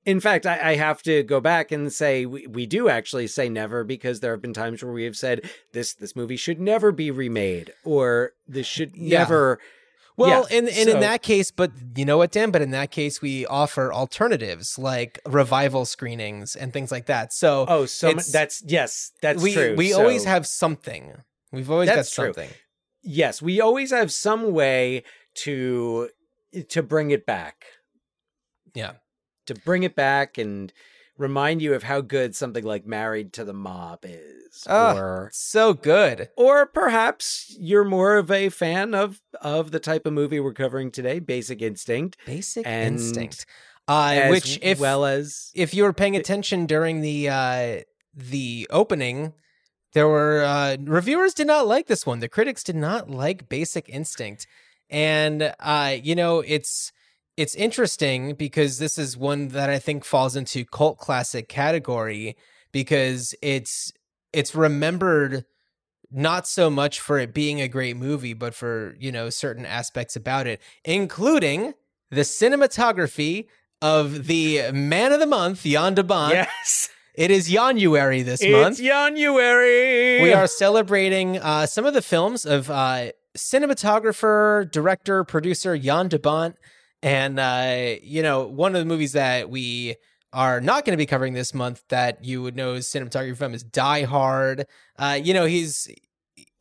In 0.05 0.19
fact, 0.19 0.45
I, 0.47 0.71
I 0.71 0.75
have 0.75 1.03
to 1.03 1.21
go 1.23 1.39
back 1.39 1.71
and 1.71 1.93
say 1.93 2.25
we, 2.25 2.47
we 2.47 2.65
do 2.65 2.89
actually 2.89 3.27
say 3.27 3.49
never 3.49 3.83
because 3.83 4.19
there 4.19 4.31
have 4.31 4.41
been 4.41 4.53
times 4.53 4.83
where 4.83 4.91
we 4.93 5.03
have 5.03 5.15
said 5.15 5.49
this 5.73 5.93
this 5.93 6.15
movie 6.15 6.37
should 6.37 6.59
never 6.59 6.91
be 6.91 7.11
remade 7.11 7.71
or 7.83 8.31
this 8.47 8.65
uh, 8.65 8.69
should 8.69 8.95
Yeah. 8.95 9.19
never. 9.19 9.59
Well, 10.17 10.45
Yeah, 10.49 10.57
and, 10.57 10.67
and 10.67 10.89
so- 10.89 10.95
in 10.95 10.99
that 11.01 11.21
case, 11.21 11.51
but 11.51 11.71
you 11.95 12.03
know 12.05 12.17
what, 12.17 12.31
Dan? 12.31 12.51
But 12.51 12.61
in 12.61 12.71
that 12.71 12.91
case, 12.91 13.21
we 13.21 13.45
offer 13.45 13.93
alternatives 13.93 14.77
like 14.77 15.19
revival 15.25 15.85
screenings 15.85 16.55
and 16.55 16.73
things 16.73 16.91
like 16.91 17.05
that. 17.05 17.31
So, 17.31 17.65
Oh, 17.67 17.85
so 17.85 18.11
that's 18.13 18.61
yes, 18.65 19.11
that's 19.21 19.41
we, 19.41 19.53
true. 19.53 19.75
we 19.77 19.93
always 19.93 20.25
have 20.25 20.45
something. 20.47 21.13
We've 21.51 21.69
always 21.71 21.89
got 21.89 21.95
That's 21.97 22.13
true. 22.13 22.25
something. 22.33 22.49
yes, 23.03 23.41
we 23.41 23.61
always 23.61 23.91
have 23.91 24.11
some 24.11 24.51
way 24.51 25.03
to 25.35 26.09
to 26.69 26.83
bring 26.83 27.11
it 27.11 27.25
back. 27.25 27.65
Yeah. 28.73 28.93
To 29.45 29.55
bring 29.55 29.83
it 29.83 29.95
back 29.95 30.37
and 30.37 30.71
remind 31.17 31.61
you 31.61 31.73
of 31.73 31.83
how 31.83 32.01
good 32.01 32.35
something 32.35 32.63
like 32.63 32.85
Married 32.85 33.33
to 33.33 33.43
the 33.43 33.53
Mob 33.53 33.99
is. 34.03 34.63
Ah. 34.67 34.95
Or 34.95 35.29
So 35.33 35.73
good. 35.73 36.29
or 36.35 36.65
perhaps 36.65 37.55
you're 37.59 37.83
more 37.83 38.17
of 38.17 38.29
a 38.31 38.49
fan 38.49 38.93
of 38.93 39.21
of 39.41 39.71
the 39.71 39.79
type 39.79 40.05
of 40.05 40.13
movie 40.13 40.39
we're 40.39 40.53
covering 40.53 40.91
today, 40.91 41.19
Basic 41.19 41.61
Instinct, 41.61 42.17
Basic 42.25 42.65
And 42.65 42.95
instinct. 42.95 43.45
Uh, 43.87 44.11
as 44.13 44.31
which, 44.31 44.59
if 44.61 44.79
well 44.79 45.05
as 45.05 45.51
if 45.55 45.73
you 45.73 45.83
were 45.83 45.93
paying 45.93 46.15
attention 46.15 46.65
during 46.65 47.01
the 47.01 47.29
uh, 47.29 47.79
the 48.13 48.67
opening, 48.69 49.33
there 49.93 50.07
were 50.07 50.43
uh, 50.43 50.77
reviewers 50.81 51.33
did 51.33 51.47
not 51.47 51.67
like 51.67 51.87
this 51.87 52.05
one. 52.05 52.19
The 52.19 52.29
critics 52.29 52.63
did 52.63 52.75
not 52.75 53.09
like 53.09 53.49
Basic 53.49 53.89
Instinct, 53.89 54.47
and 54.89 55.53
uh, 55.59 55.97
you 56.01 56.15
know 56.15 56.39
it's 56.41 56.91
it's 57.37 57.55
interesting 57.55 58.35
because 58.35 58.77
this 58.77 58.97
is 58.97 59.17
one 59.17 59.49
that 59.49 59.69
I 59.69 59.79
think 59.79 60.05
falls 60.05 60.35
into 60.35 60.65
cult 60.65 60.97
classic 60.97 61.47
category 61.47 62.35
because 62.71 63.33
it's 63.41 63.91
it's 64.33 64.55
remembered 64.55 65.45
not 66.11 66.45
so 66.45 66.69
much 66.69 66.99
for 66.99 67.17
it 67.17 67.33
being 67.33 67.61
a 67.61 67.67
great 67.67 67.95
movie, 67.95 68.33
but 68.33 68.53
for 68.53 68.95
you 68.99 69.11
know 69.11 69.29
certain 69.29 69.65
aspects 69.65 70.15
about 70.15 70.47
it, 70.47 70.61
including 70.83 71.73
the 72.09 72.21
cinematography 72.21 73.47
of 73.81 74.27
the 74.27 74.71
man 74.71 75.11
of 75.11 75.19
the 75.19 75.27
month, 75.27 75.63
Jan 75.63 75.95
de 75.95 76.03
Bont. 76.03 76.33
yes, 76.33 76.89
It 77.15 77.31
is 77.31 77.49
January 77.49 78.21
this 78.21 78.41
it's 78.41 78.51
month. 78.51 78.79
It's 78.79 78.81
January. 78.81 80.21
We 80.21 80.33
are 80.33 80.47
celebrating 80.47 81.37
uh, 81.39 81.65
some 81.65 81.85
of 81.85 81.93
the 81.93 82.01
films 82.01 82.45
of 82.45 82.69
uh, 82.69 83.11
cinematographer, 83.35 84.69
director, 84.71 85.23
producer 85.23 85.77
Jan 85.77 86.07
de 86.07 86.19
Bont. 86.19 86.55
And, 87.03 87.39
uh, 87.39 87.95
you 88.03 88.21
know, 88.21 88.45
one 88.45 88.75
of 88.75 88.79
the 88.79 88.85
movies 88.85 89.13
that 89.13 89.49
we 89.49 89.95
are 90.33 90.61
not 90.61 90.85
going 90.85 90.93
to 90.93 90.97
be 90.97 91.05
covering 91.05 91.33
this 91.33 91.53
month 91.53 91.83
that 91.89 92.23
you 92.23 92.41
would 92.41 92.55
know 92.55 92.75
his 92.75 92.87
cinematography 92.87 93.35
from 93.35 93.53
is 93.53 93.63
Die 93.63 94.03
Hard. 94.03 94.65
Uh, 94.97 95.19
you 95.21 95.33
know, 95.33 95.45
he's. 95.45 95.89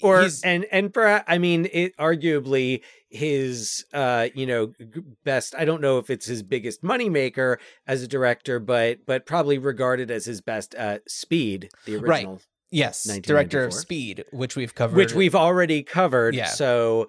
or 0.03 0.23
he's, 0.23 0.43
and 0.43 0.65
and 0.73 0.93
perhaps 0.95 1.25
I 1.29 1.39
mean 1.39 1.69
it 1.73 1.95
arguably 1.99 2.81
his 3.11 3.85
uh 3.93 4.29
you 4.35 4.47
know 4.47 4.73
best 5.25 5.55
I 5.59 5.65
don't 5.65 5.81
know 5.83 5.99
if 5.99 6.09
it's 6.11 6.25
his 6.27 6.43
biggest 6.43 6.83
moneymaker 6.83 7.59
as 7.87 8.03
a 8.03 8.09
director 8.09 8.59
but 8.61 9.05
but 9.05 9.27
probably 9.27 9.59
regarded 9.59 10.11
as 10.11 10.25
his 10.25 10.41
best 10.41 10.75
uh 10.77 10.99
Speed 11.09 11.71
the 11.87 11.97
Right. 11.99 12.19
original 12.25 12.41
yes, 12.71 13.05
director 13.21 13.65
of 13.65 13.75
Speed, 13.75 14.25
which 14.33 14.55
we've 14.57 14.75
covered. 14.75 14.97
which 14.97 15.13
we've 15.13 15.35
already 15.35 15.83
covered 15.83 16.35
Yeah. 16.35 16.47
so 16.47 17.09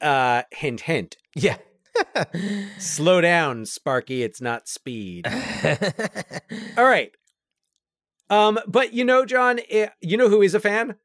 uh 0.00 0.42
hint 0.52 0.82
hint 0.82 1.16
Yeah. 1.34 1.56
slow 2.78 3.20
down 3.20 3.66
Sparky 3.66 4.22
it's 4.22 4.40
not 4.40 4.68
speed 4.68 5.26
all 6.76 6.84
right 6.84 7.12
um 8.30 8.58
but 8.66 8.92
you 8.92 9.04
know 9.04 9.24
Jon 9.24 9.60
eh, 9.70 9.88
you 10.00 10.16
know 10.16 10.28
who 10.28 10.42
is 10.42 10.54
a 10.54 10.60
fan 10.60 10.96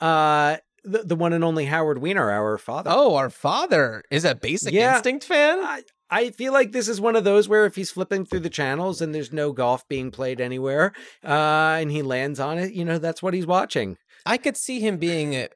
uh 0.00 0.56
the, 0.84 0.98
the 1.02 1.16
one 1.16 1.32
and 1.32 1.42
only 1.42 1.64
Howard 1.64 1.98
Weiner 2.00 2.30
our 2.30 2.58
father 2.58 2.90
oh, 2.92 3.16
our 3.16 3.30
father 3.30 4.04
is 4.10 4.24
a 4.24 4.34
Basic 4.34 4.72
Yeah. 4.72 4.94
Instinct 4.96 5.24
fan? 5.24 5.58
I, 5.58 5.82
I 6.08 6.30
feel 6.30 6.52
like 6.52 6.70
this 6.70 6.86
is 6.86 7.00
one 7.00 7.16
of 7.16 7.24
those 7.24 7.48
where 7.48 7.66
if 7.66 7.74
he's 7.74 7.90
flipping 7.90 8.24
through 8.24 8.40
the 8.40 8.50
channels 8.50 9.00
and 9.00 9.12
there's 9.12 9.32
no 9.32 9.52
golf 9.52 9.88
being 9.88 10.12
played 10.12 10.40
anywhere, 10.40 10.92
uh, 11.24 11.78
and 11.80 11.90
he 11.90 12.02
lands 12.02 12.38
on 12.38 12.58
it, 12.58 12.72
you 12.72 12.84
know, 12.84 12.98
that's 12.98 13.20
what 13.20 13.34
he's 13.34 13.46
watching. 13.46 13.96
I 14.24 14.36
could 14.36 14.56
see 14.56 14.78
him 14.78 14.98
being 14.98 15.34
uh, 15.34 15.48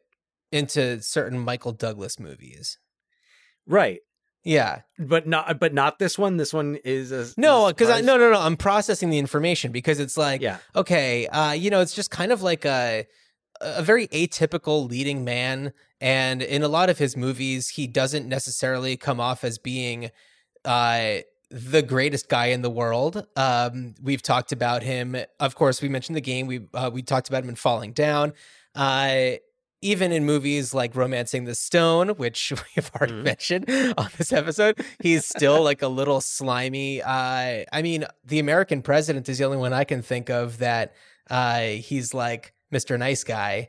into 0.51 1.01
certain 1.03 1.39
Michael 1.39 1.71
Douglas 1.71 2.19
movies. 2.19 2.79
Right. 3.65 4.01
Yeah. 4.45 4.83
But 4.99 5.27
not 5.27 5.59
but 5.61 5.75
not 5.75 5.99
this 5.99 6.19
one. 6.19 6.37
This 6.37 6.53
one 6.55 6.79
is 6.85 7.13
a 7.13 7.27
No, 7.37 7.69
because 7.69 7.91
I 7.91 8.01
no 8.01 8.17
no 8.17 8.31
no. 8.33 8.41
I'm 8.41 8.57
processing 8.57 9.11
the 9.11 9.19
information 9.19 9.73
because 9.73 10.01
it's 10.01 10.17
like 10.17 10.41
Yeah. 10.41 10.59
okay, 10.75 11.27
uh, 11.29 11.53
you 11.53 11.71
know, 11.71 11.81
it's 11.81 11.95
just 11.95 12.11
kind 12.11 12.33
of 12.33 12.43
like 12.43 12.65
a 12.65 13.07
a 13.61 13.83
very 13.83 14.09
atypical 14.09 14.89
leading 14.89 15.23
man, 15.25 15.75
and 16.01 16.41
in 16.41 16.63
a 16.63 16.69
lot 16.69 16.89
of 16.89 16.97
his 16.97 17.17
movies, 17.17 17.69
he 17.71 17.87
doesn't 17.87 18.27
necessarily 18.27 18.97
come 18.97 19.21
off 19.21 19.45
as 19.45 19.59
being 19.59 20.11
uh 20.65 21.19
the 21.51 21.83
greatest 21.83 22.29
guy 22.29 22.47
in 22.47 22.63
the 22.63 22.71
world. 22.71 23.27
Um, 23.37 23.95
we've 24.01 24.23
talked 24.23 24.53
about 24.53 24.83
him. 24.85 25.17
Of 25.41 25.57
course, 25.57 25.83
we 25.83 25.89
mentioned 25.89 26.17
the 26.17 26.21
game. 26.23 26.47
We 26.47 26.61
uh, 26.73 26.91
we 26.93 27.03
talked 27.03 27.29
about 27.29 27.43
him 27.43 27.49
in 27.51 27.57
Falling 27.57 27.93
Down. 27.93 28.33
Uh, 28.75 29.33
even 29.83 30.13
in 30.13 30.25
movies 30.25 30.75
like 30.75 30.95
Romancing 30.95 31.45
the 31.45 31.55
Stone, 31.55 32.11
which 32.11 32.53
we've 32.77 32.91
already 32.95 33.15
Mhm. 33.15 33.23
mentioned 33.25 33.71
on 33.99 34.09
this 34.19 34.33
episode, 34.33 34.79
he's 35.01 35.25
still 35.27 35.63
like 35.63 35.83
a 35.83 35.89
little 35.89 36.21
slimy. 36.21 37.03
Uh, 37.03 37.65
I 37.73 37.83
mean, 37.83 38.05
the 38.25 38.39
American 38.39 38.83
president 38.83 39.29
is 39.29 39.39
the 39.39 39.45
only 39.45 39.57
one 39.59 39.73
I 39.73 39.85
can 39.85 40.03
think 40.03 40.29
of 40.31 40.59
that 40.59 40.93
uh, 41.31 41.61
he's 41.61 42.13
like 42.13 42.53
Mr. 42.73 42.99
Nice 42.99 43.25
Guy 43.25 43.69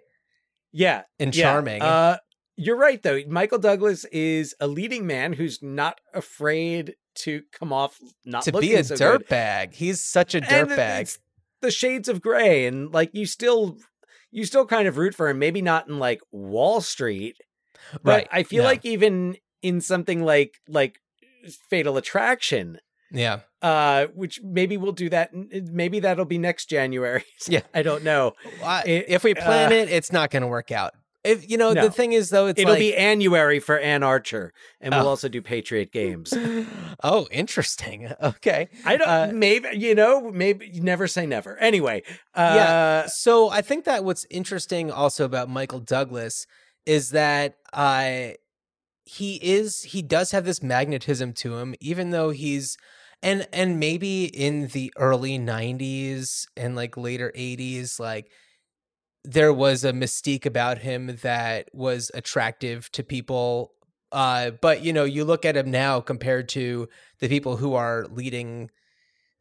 Yeah. 0.71 1.03
and 1.19 1.35
yeah. 1.35 1.43
charming. 1.43 1.81
Uh, 1.81 2.17
you're 2.57 2.77
right 2.77 3.01
though. 3.01 3.19
Michael 3.27 3.59
Douglas 3.59 4.05
is 4.05 4.53
a 4.59 4.67
leading 4.67 5.05
man 5.07 5.33
who's 5.33 5.61
not 5.61 5.99
afraid 6.13 6.95
to 7.15 7.41
come 7.51 7.71
off 7.73 7.97
not 8.25 8.43
to 8.43 8.51
be 8.53 8.73
a 8.75 8.83
so 8.83 8.95
dirtbag. 8.95 9.73
He's 9.73 10.01
such 10.01 10.33
a 10.35 10.41
dirtbag. 10.41 11.17
the 11.61 11.71
shades 11.71 12.09
of 12.09 12.21
gray 12.21 12.65
and 12.65 12.91
like 12.93 13.11
you 13.13 13.25
still 13.25 13.77
you 14.31 14.45
still 14.45 14.65
kind 14.65 14.87
of 14.87 14.97
root 14.97 15.13
for 15.15 15.29
him 15.29 15.39
maybe 15.39 15.61
not 15.61 15.87
in 15.87 15.99
like 15.99 16.21
wall 16.31 16.81
street 16.81 17.35
but 18.03 18.03
Right, 18.03 18.27
i 18.31 18.43
feel 18.43 18.63
no. 18.63 18.69
like 18.69 18.85
even 18.85 19.37
in 19.61 19.81
something 19.81 20.23
like 20.23 20.55
like 20.67 20.99
fatal 21.69 21.97
attraction 21.97 22.79
Yeah. 23.11 23.39
uh 23.61 24.07
which 24.13 24.39
maybe 24.43 24.77
we'll 24.77 24.91
do 24.91 25.09
that 25.09 25.31
maybe 25.33 25.99
that'll 25.99 26.25
be 26.25 26.37
next 26.37 26.67
january 26.69 27.23
Yeah. 27.47 27.61
i 27.73 27.81
don't 27.81 28.03
know 28.03 28.33
I- 28.63 28.83
It- 28.85 29.05
if 29.09 29.23
we 29.23 29.33
plan 29.33 29.71
uh, 29.71 29.75
it, 29.75 29.89
it's 29.89 30.11
not 30.11 30.29
going 30.31 30.41
to 30.43 30.47
work 30.47 30.71
out. 30.71 30.93
If 31.23 31.49
you 31.49 31.57
know, 31.57 31.71
No. 31.73 31.83
the 31.83 31.91
thing 31.91 32.13
is 32.13 32.29
though, 32.31 32.47
it's 32.47 32.59
it'll 32.59 32.73
like, 32.73 32.79
be 32.79 32.95
annuary 32.95 33.59
for 33.59 33.77
ann 33.77 34.01
archer 34.03 34.53
and 34.79 34.93
we'll 34.93 35.05
Oh. 35.05 35.09
also 35.09 35.29
do 35.29 35.41
patriot 35.41 35.91
games 35.91 36.33
oh, 37.03 37.27
interesting. 37.31 38.11
Okay. 38.21 38.69
i 38.85 38.97
don't 38.97 39.07
Uh, 39.07 39.31
maybe 39.33 39.67
you 39.73 39.93
know 39.95 40.31
maybe 40.31 40.71
never 40.79 41.07
say 41.07 41.25
never 41.25 41.57
anyway 41.57 42.01
uh 42.35 42.53
Yeah. 42.55 43.05
So 43.07 43.49
I 43.49 43.61
think 43.61 43.85
that 43.85 44.03
what's 44.03 44.25
interesting 44.29 44.91
also 44.91 45.25
about 45.25 45.49
Michael 45.49 45.79
Douglas 45.79 46.45
is 46.85 47.11
that 47.11 47.55
uh 47.73 48.29
he 49.05 49.35
is 49.41 49.83
he 49.83 50.01
does 50.01 50.31
have 50.31 50.45
this 50.45 50.61
magnetism 50.63 51.33
to 51.33 51.57
him, 51.57 51.75
even 51.79 52.11
though 52.11 52.29
he's 52.29 52.77
and 53.21 53.47
and 53.53 53.79
maybe 53.79 54.25
in 54.25 54.67
the 54.67 54.91
early 54.97 55.37
90s 55.37 56.45
and 56.55 56.75
like 56.75 56.97
later 56.97 57.31
80s, 57.35 57.99
like 57.99 58.31
there 59.23 59.53
was 59.53 59.83
a 59.83 59.93
mystique 59.93 60.45
about 60.45 60.79
him 60.79 61.17
that 61.21 61.69
was 61.73 62.11
attractive 62.13 62.91
to 62.93 63.03
people. 63.03 63.73
Uh, 64.11 64.51
but 64.51 64.83
you 64.83 64.91
know, 64.93 65.03
you 65.03 65.23
look 65.23 65.45
at 65.45 65.55
him 65.55 65.71
now 65.71 66.01
compared 66.01 66.49
to 66.49 66.89
the 67.19 67.27
people 67.27 67.57
who 67.57 67.75
are 67.75 68.05
leading 68.09 68.69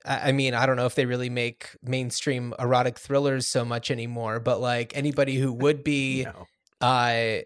I 0.05 0.33
mean, 0.33 0.55
I 0.55 0.65
don't 0.65 0.77
know 0.77 0.87
if 0.87 0.95
they 0.95 1.05
really 1.05 1.29
make 1.29 1.77
mainstream 1.83 2.55
erotic 2.59 2.99
thrillers 2.99 3.47
so 3.47 3.65
much 3.65 3.91
anymore, 3.91 4.41
but 4.41 4.61
like 4.61 4.97
anybody 4.97 5.37
who 5.37 5.53
would 5.53 5.85
be 5.85 6.25
no. 6.25 6.47
uh 6.81 7.43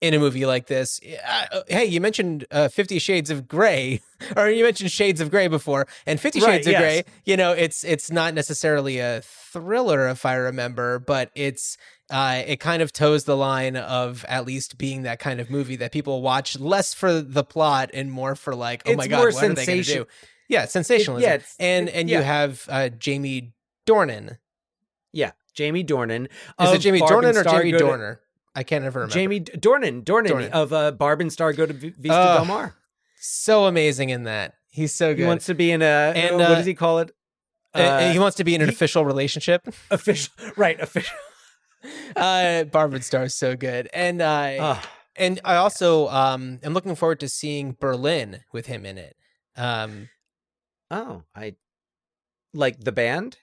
in 0.00 0.14
a 0.14 0.18
movie 0.18 0.46
like 0.46 0.66
this. 0.66 1.00
Uh, 1.26 1.62
hey, 1.68 1.84
you 1.84 2.00
mentioned 2.00 2.46
uh, 2.50 2.68
Fifty 2.68 2.98
Shades 2.98 3.30
of 3.30 3.48
Grey, 3.48 4.00
or 4.36 4.48
you 4.48 4.64
mentioned 4.64 4.90
Shades 4.90 5.20
of 5.20 5.30
Grey 5.30 5.48
before, 5.48 5.86
and 6.06 6.20
Fifty 6.20 6.40
Right, 6.40 6.54
Shades 6.56 6.66
of 6.68 6.72
yes. 6.72 6.80
Grey. 6.80 7.04
You 7.24 7.36
know, 7.36 7.52
it's 7.52 7.84
it's 7.84 8.10
not 8.10 8.34
necessarily 8.34 8.98
a 8.98 9.22
thriller, 9.24 10.08
if 10.08 10.24
I 10.24 10.34
remember, 10.34 10.98
but 10.98 11.30
it's 11.34 11.76
uh, 12.10 12.42
it 12.46 12.60
kind 12.60 12.80
of 12.82 12.92
toes 12.92 13.24
the 13.24 13.36
line 13.36 13.76
of 13.76 14.24
at 14.28 14.46
least 14.46 14.78
being 14.78 15.02
that 15.02 15.18
kind 15.18 15.40
of 15.40 15.50
movie 15.50 15.76
that 15.76 15.92
people 15.92 16.22
watch 16.22 16.58
less 16.58 16.94
for 16.94 17.20
the 17.20 17.44
plot 17.44 17.90
and 17.92 18.10
more 18.10 18.34
for 18.34 18.54
like, 18.54 18.82
oh 18.86 18.92
It's 18.92 18.98
my 18.98 19.08
god, 19.08 19.18
what 19.18 19.34
are 19.44 19.54
they 19.54 19.66
going 19.66 19.82
to 19.82 19.94
do? 19.94 20.06
Yeah, 20.48 20.64
sensationalism. 20.64 21.28
yeah, 21.28 21.34
it's- 21.34 21.54
and 21.60 21.88
it- 21.88 21.94
and 21.94 22.08
yeah. 22.08 22.18
you 22.18 22.24
have 22.24 22.64
uh, 22.68 22.88
Jamie 22.88 23.52
Dornan. 23.86 24.38
Yeah, 25.12 25.32
Jamie 25.54 25.84
Dornan. 25.84 26.28
Is 26.60 26.72
it 26.72 26.78
Jamie 26.78 27.00
Barb 27.00 27.24
Dornan 27.24 27.34
or 27.36 27.44
Jamie 27.44 27.72
Dorner? 27.72 28.20
I 28.54 28.62
can't 28.62 28.84
ever 28.84 29.00
remember. 29.00 29.14
Jamie 29.14 29.40
Dornan, 29.40 30.02
Dornan, 30.04 30.28
Dornan. 30.28 30.50
of 30.50 30.72
uh, 30.72 30.90
Barb 30.92 31.20
and 31.20 31.32
Star 31.32 31.52
Go 31.52 31.66
to 31.66 31.72
V- 31.72 31.90
Vista 31.98 32.14
Ugh, 32.18 32.36
Del 32.38 32.44
Mar. 32.46 32.74
so 33.20 33.66
amazing 33.66 34.10
in 34.10 34.24
that. 34.24 34.54
He's 34.70 34.94
so 34.94 35.12
good. 35.14 35.22
He 35.22 35.26
wants 35.26 35.46
to 35.46 35.54
be 35.54 35.70
in 35.70 35.82
a 35.82 36.12
And, 36.14 36.36
what 36.36 36.44
uh, 36.50 36.54
does 36.56 36.66
he 36.66 36.74
call 36.74 36.98
it? 37.00 37.10
Uh, 37.74 37.78
Uh, 37.78 38.12
he 38.12 38.18
wants 38.18 38.36
to 38.38 38.44
be 38.44 38.54
in 38.54 38.60
an 38.62 38.68
he- 38.68 38.74
official 38.74 39.04
relationship. 39.04 39.66
official, 39.90 40.32
right? 40.56 40.78
Official. 40.80 41.16
Uh, 42.16 42.64
Barbara 42.64 43.00
Star 43.02 43.22
is 43.24 43.36
so 43.36 43.54
good, 43.54 43.88
and 43.94 44.20
uh, 44.20 44.56
Ah, 44.58 44.90
and 45.14 45.40
I 45.44 45.54
also 45.54 46.08
um 46.08 46.58
am 46.64 46.74
looking 46.74 46.96
forward 46.96 47.20
to 47.20 47.28
seeing 47.28 47.76
Berlin 47.78 48.40
with 48.52 48.66
him 48.66 48.84
in 48.84 48.98
it. 48.98 49.14
Um, 49.56 50.08
oh, 50.90 51.22
I 51.36 51.54
like 52.52 52.80
the 52.80 52.90
band. 52.90 53.36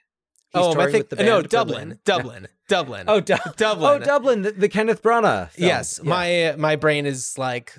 Oh, 0.55 0.71
um, 0.71 0.79
I 0.79 0.91
think 0.91 1.09
with 1.09 1.19
the 1.19 1.23
no 1.25 1.37
band 1.41 1.49
Dublin, 1.49 1.75
Berlin. 1.83 1.99
Dublin, 2.05 2.47
Dublin. 2.69 3.05
Oh, 3.07 3.19
Du- 3.19 3.37
Dublin. 3.57 4.01
Oh, 4.01 4.05
Dublin, 4.05 4.41
the, 4.43 4.51
the 4.51 4.69
Kenneth 4.69 5.01
Branagh. 5.03 5.51
film. 5.51 5.67
yes, 5.67 5.99
Yeah. 6.03 6.09
my 6.09 6.55
my 6.57 6.75
brain 6.75 7.05
is 7.05 7.37
like 7.37 7.73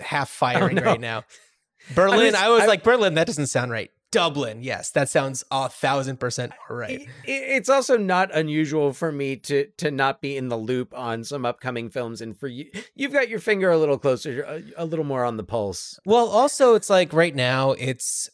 half 0.00 0.28
oh, 0.30 0.46
firing 0.46 0.76
no. 0.76 0.82
right 0.82 1.00
now. 1.00 1.24
Berlin. 1.94 2.34
I 2.34 2.48
was, 2.50 2.62
I- 2.62 2.66
like 2.66 2.82
Berlin. 2.82 3.14
That 3.14 3.26
doesn't 3.26 3.46
sound 3.46 3.70
right. 3.70 3.90
Dublin. 4.10 4.62
Yes, 4.62 4.90
that 4.92 5.10
sounds 5.10 5.44
a 5.50 5.68
thousand 5.68 6.18
percent 6.18 6.52
right. 6.70 7.00
I- 7.00 7.06
It's 7.26 7.68
also 7.68 7.98
not 7.98 8.34
unusual 8.34 8.94
for 8.94 9.12
me 9.12 9.36
to 9.36 9.66
to 9.78 9.90
not 9.90 10.22
be 10.22 10.34
in 10.36 10.48
the 10.48 10.56
loop 10.56 10.96
on 10.96 11.24
some 11.24 11.44
upcoming 11.44 11.90
films, 11.90 12.22
and 12.22 12.34
for 12.34 12.48
you, 12.48 12.70
you've 12.94 13.12
got 13.12 13.28
your 13.28 13.38
finger 13.38 13.70
a 13.70 13.76
little 13.76 13.98
closer, 13.98 14.42
a, 14.44 14.62
a 14.78 14.84
little 14.86 15.04
more 15.04 15.24
on 15.24 15.36
the 15.36 15.44
pulse. 15.44 15.98
Well, 16.06 16.26
also 16.28 16.74
it's 16.74 16.88
like 16.88 17.12
right 17.12 17.34
now 17.34 17.72
it's 17.72 18.30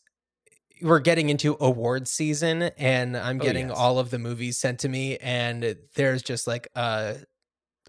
we're 0.84 1.00
getting 1.00 1.30
into 1.30 1.56
award 1.60 2.06
season 2.06 2.62
and 2.78 3.16
I'm 3.16 3.40
Oh, 3.40 3.44
getting 3.44 3.68
yes. 3.68 3.76
all 3.76 3.98
of 3.98 4.10
the 4.10 4.18
movies 4.18 4.58
sent 4.58 4.78
to 4.80 4.88
me 4.88 5.16
and 5.18 5.76
there's 5.96 6.22
just 6.22 6.46
like 6.46 6.68
a 6.76 7.16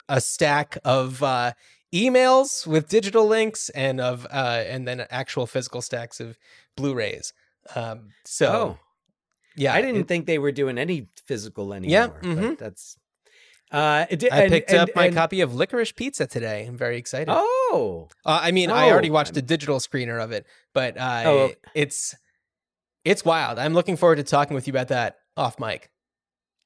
a 0.08 0.22
stack 0.22 0.78
of 0.86 1.22
uh 1.24 1.52
emails 1.94 2.66
with 2.68 2.88
digital 2.90 3.26
links 3.28 3.70
and 3.70 4.00
of 4.02 4.26
uh 4.32 4.64
and 4.68 4.88
then 4.88 5.06
actual 5.10 5.46
physical 5.48 5.82
stacks 5.82 6.20
of 6.20 6.38
Blu-rays. 6.78 7.34
Um 7.76 8.10
so 8.26 8.48
oh, 8.48 8.80
yeah, 9.56 9.74
I 9.74 9.82
didn't 9.82 10.02
it- 10.02 10.08
think 10.08 10.26
they 10.26 10.40
were 10.40 10.52
doing 10.52 10.78
any 10.78 11.08
physical 11.26 11.74
anymore. 11.74 11.92
Yeah, 11.92 12.08
but 12.08 12.22
mhm. 12.24 12.58
that's. 12.58 12.98
Uh, 13.72 14.06
it 14.12 14.24
I 14.32 14.44
and- 14.44 14.52
picked 14.52 14.70
and- 14.70 14.80
up 14.82 14.90
my 14.96 15.06
and- 15.08 15.16
copy 15.16 15.42
of 15.42 15.54
Licorice 15.56 15.92
Pizza 15.96 16.28
today. 16.28 16.66
I'm 16.68 16.78
very 16.78 16.98
excited. 16.98 17.30
Oh, 17.32 18.08
Uh, 18.26 18.40
I 18.44 18.52
mean, 18.52 18.70
I 18.70 18.90
already 18.92 19.10
Oh, 19.10 19.14
watched 19.14 19.34
the 19.34 19.42
digital 19.42 19.80
screener 19.80 20.24
of 20.24 20.32
it, 20.32 20.46
but 20.74 20.98
uh, 20.98 21.24
Oh. 21.26 21.52
it's 21.74 22.14
it's 23.06 23.24
wild. 23.24 23.60
I'm 23.60 23.74
looking 23.74 23.96
forward 23.96 24.18
to 24.18 24.24
talking 24.24 24.56
with 24.56 24.68
you 24.68 24.72
about 24.72 24.90
that 24.90 25.18
off 25.38 25.60
mic. 25.60 25.90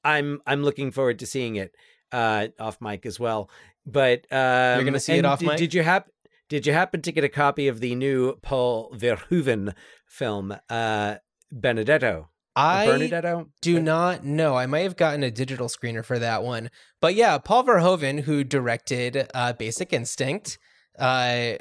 I'm 0.03 0.41
I'm 0.48 0.63
looking 0.63 0.91
forward 0.91 1.19
to 1.19 1.25
seeing 1.25 1.58
it 1.58 1.75
uh, 2.12 2.48
off 2.60 2.79
mic 2.81 3.05
as 3.05 3.19
well. 3.19 3.50
But 3.86 4.25
um, 4.31 4.77
you're 4.77 4.86
gonna 4.86 5.00
see 5.00 5.13
it 5.13 5.25
off 5.25 5.39
did, 5.39 5.48
mic? 5.50 5.58
Did 5.58 5.74
you 5.74 5.84
hap- 5.84 6.10
Did 6.48 6.65
you 6.65 6.74
happen 6.74 7.01
to 7.01 7.12
get 7.12 7.24
a 7.24 7.29
copy 7.29 7.67
of 7.67 7.81
the 7.81 7.93
new 7.96 8.38
Paul 8.41 8.91
Verhoeven 8.96 9.74
film, 10.08 10.55
uh, 10.69 11.15
Benedetto? 11.51 12.29
I 12.55 12.88
Bernadetto? 12.88 13.48
do 13.62 13.79
not 13.79 14.24
know. 14.25 14.55
I 14.55 14.65
might 14.65 14.81
have 14.81 14.98
gotten 14.98 15.24
a 15.24 15.31
digital 15.31 15.67
screener 15.67 16.03
for 16.03 16.19
that 16.19 16.43
one, 16.43 16.69
but 17.00 17.15
yeah, 17.15 17.38
Paul 17.38 17.63
Verhoeven, 17.65 18.22
who 18.22 18.43
directed 18.43 19.29
uh, 19.34 19.53
Basic 19.53 19.93
Instinct, 19.93 20.58
uh, 20.98 21.53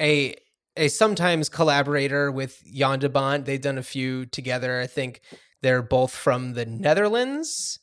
a 0.00 0.34
a 0.76 0.88
sometimes 0.88 1.48
collaborator 1.48 2.30
with 2.30 2.62
Jan 2.72 2.98
de 2.98 3.08
Bont. 3.08 3.44
They've 3.44 3.60
done 3.60 3.78
a 3.78 3.82
few 3.82 4.26
together. 4.26 4.80
I 4.80 4.86
think 4.86 5.20
they're 5.62 5.82
both 5.82 6.14
from 6.14 6.54
the 6.54 6.66
Netherlands. 6.66 7.78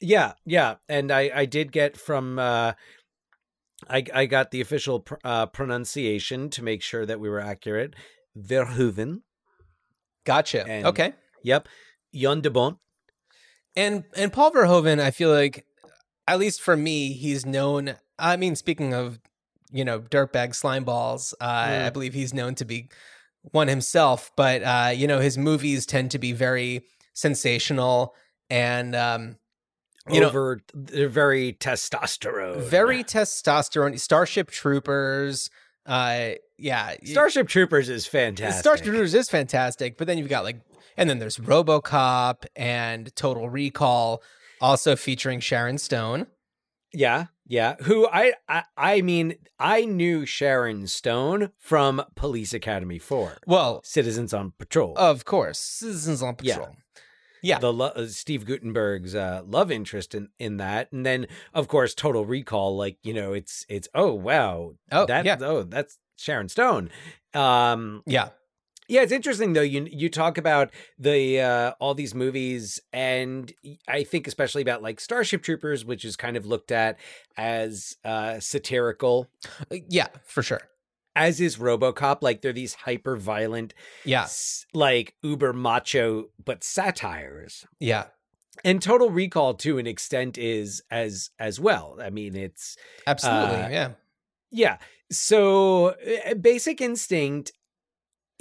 Yeah, 0.00 0.32
yeah, 0.44 0.76
and 0.88 1.12
I 1.12 1.30
I 1.34 1.44
did 1.46 1.72
get 1.72 1.96
from 1.96 2.38
uh 2.38 2.72
I 3.88 4.04
I 4.14 4.26
got 4.26 4.50
the 4.50 4.60
official 4.60 5.00
pr- 5.00 5.14
uh 5.24 5.46
pronunciation 5.46 6.50
to 6.50 6.62
make 6.62 6.82
sure 6.82 7.06
that 7.06 7.20
we 7.20 7.28
were 7.28 7.40
accurate. 7.40 7.94
Verhoeven. 8.36 9.22
Gotcha. 10.24 10.66
And- 10.66 10.86
okay. 10.86 11.14
Yep. 11.42 11.68
Jan 12.14 12.40
de 12.40 12.50
Bont. 12.50 12.78
And 13.74 14.04
and 14.14 14.32
Paul 14.32 14.52
Verhoeven, 14.52 15.00
I 15.00 15.10
feel 15.10 15.30
like, 15.30 15.64
at 16.28 16.38
least 16.38 16.60
for 16.60 16.76
me, 16.76 17.12
he's 17.14 17.46
known. 17.46 17.96
I 18.18 18.36
mean, 18.36 18.54
speaking 18.54 18.92
of, 18.92 19.18
you 19.72 19.84
know, 19.84 20.00
dirtbag 20.00 20.54
slime 20.54 20.84
balls, 20.84 21.34
uh, 21.40 21.44
I 21.44 21.88
Mm. 21.88 21.92
believe 21.92 22.14
he's 22.14 22.34
known 22.34 22.54
to 22.56 22.64
be 22.64 22.88
one 23.42 23.68
himself. 23.68 24.30
But 24.36 24.62
uh, 24.62 24.92
you 24.94 25.06
know, 25.06 25.18
his 25.20 25.36
movies 25.38 25.86
tend 25.86 26.10
to 26.12 26.18
be 26.18 26.32
very 26.32 26.82
sensational 27.14 28.14
and 28.50 28.94
um, 28.94 29.36
you 30.10 30.20
know, 30.20 30.56
they're 30.74 31.08
very 31.08 31.52
testosterone. 31.54 32.60
very 32.62 33.04
testosterone. 33.04 33.98
Starship 33.98 34.50
Troopers. 34.50 35.48
Uh, 35.86 36.32
yeah, 36.58 36.94
Starship 37.04 37.48
Troopers 37.48 37.88
is 37.88 38.06
fantastic. 38.06 38.60
Starship 38.60 38.86
Troopers 38.86 39.14
is 39.14 39.28
fantastic, 39.28 39.96
but 39.96 40.06
then 40.06 40.18
you've 40.18 40.28
got 40.28 40.44
like, 40.44 40.60
and 40.96 41.08
then 41.08 41.18
there's 41.18 41.38
RoboCop 41.38 42.44
and 42.54 43.14
Total 43.16 43.48
Recall, 43.48 44.22
also 44.60 44.94
featuring 44.96 45.40
Sharon 45.40 45.78
Stone. 45.78 46.26
Yeah, 46.92 47.26
yeah. 47.46 47.76
Who 47.82 48.06
I, 48.08 48.34
I 48.48 48.64
I 48.76 49.00
mean, 49.02 49.36
I 49.58 49.84
knew 49.84 50.24
Sharon 50.26 50.86
Stone 50.86 51.50
from 51.58 52.02
Police 52.14 52.54
Academy 52.54 52.98
4. 52.98 53.38
Well, 53.46 53.80
Citizens 53.84 54.32
on 54.32 54.52
Patrol. 54.58 54.94
of 54.96 55.24
course, 55.24 55.58
Citizens 55.58 56.22
on. 56.22 56.36
Patrol. 56.36 56.68
Yeah, 57.42 57.56
Yeah, 57.56 57.58
the 57.58 57.72
uh, 57.72 58.06
Steve 58.06 58.44
Guttenberg's 58.46 59.14
uh, 59.14 59.42
love 59.46 59.70
interest 59.70 60.14
in, 60.14 60.28
in 60.38 60.56
that, 60.58 60.90
and 60.92 61.04
then 61.04 61.26
of 61.52 61.68
course 61.68 61.94
Total 61.94 62.24
Recall. 62.24 62.76
Like 62.76 62.98
you 63.02 63.14
know, 63.14 63.32
it's 63.32 63.66
it's 63.68 63.88
oh 63.94 64.12
wow, 64.12 64.74
Oh, 64.90 65.06
that 65.06 65.24
yeah. 65.24 65.36
oh 65.40 65.62
that's 65.62 65.98
Sharon 66.16 66.48
Stone. 66.48 66.90
Um, 67.34 68.02
yeah, 68.06 68.28
yeah, 68.88 69.02
it's 69.02 69.12
interesting 69.12 69.52
though. 69.52 69.60
You 69.62 69.86
you 69.90 70.08
talk 70.08 70.38
about 70.38 70.70
the 70.98 71.40
uh, 71.40 71.72
all 71.80 71.94
these 71.94 72.14
movies, 72.14 72.80
and 72.92 73.52
I 73.88 74.04
think 74.04 74.26
especially 74.26 74.62
about 74.62 74.82
like 74.82 75.00
Starship 75.00 75.42
Troopers, 75.42 75.84
which 75.84 76.04
is 76.04 76.16
kind 76.16 76.36
of 76.36 76.44
looked 76.46 76.72
at 76.72 76.98
as 77.36 77.96
uh, 78.04 78.40
satirical, 78.40 79.28
Uh, 79.70 79.76
yeah, 79.88 80.08
for 80.26 80.42
sure. 80.42 80.60
as 81.14 81.40
is 81.40 81.56
RoboCop. 81.58 82.18
Like 82.22 82.42
they're 82.42 82.52
these 82.52 82.74
hyper 82.74 83.16
violent, 83.16 83.74
Yeah, 84.04 84.26
like 84.74 85.14
uber 85.22 85.52
macho, 85.52 86.30
but 86.44 86.64
satires. 86.64 87.66
yeah, 87.78 88.06
And 88.64 88.82
Total 88.82 89.10
Recall, 89.10 89.54
to 89.54 89.78
an 89.78 89.86
extent, 89.86 90.36
is 90.38 90.82
as 90.90 91.30
as 91.38 91.58
well. 91.60 91.98
I 92.02 92.10
mean, 92.10 92.36
it's 92.36 92.76
absolutely. 93.06 93.56
Uh, 93.62 93.68
yeah, 93.68 93.90
yeah. 94.50 94.76
So 95.10 95.88
uh, 96.28 96.34
Basic 96.34 96.80
Instinct 96.80 97.52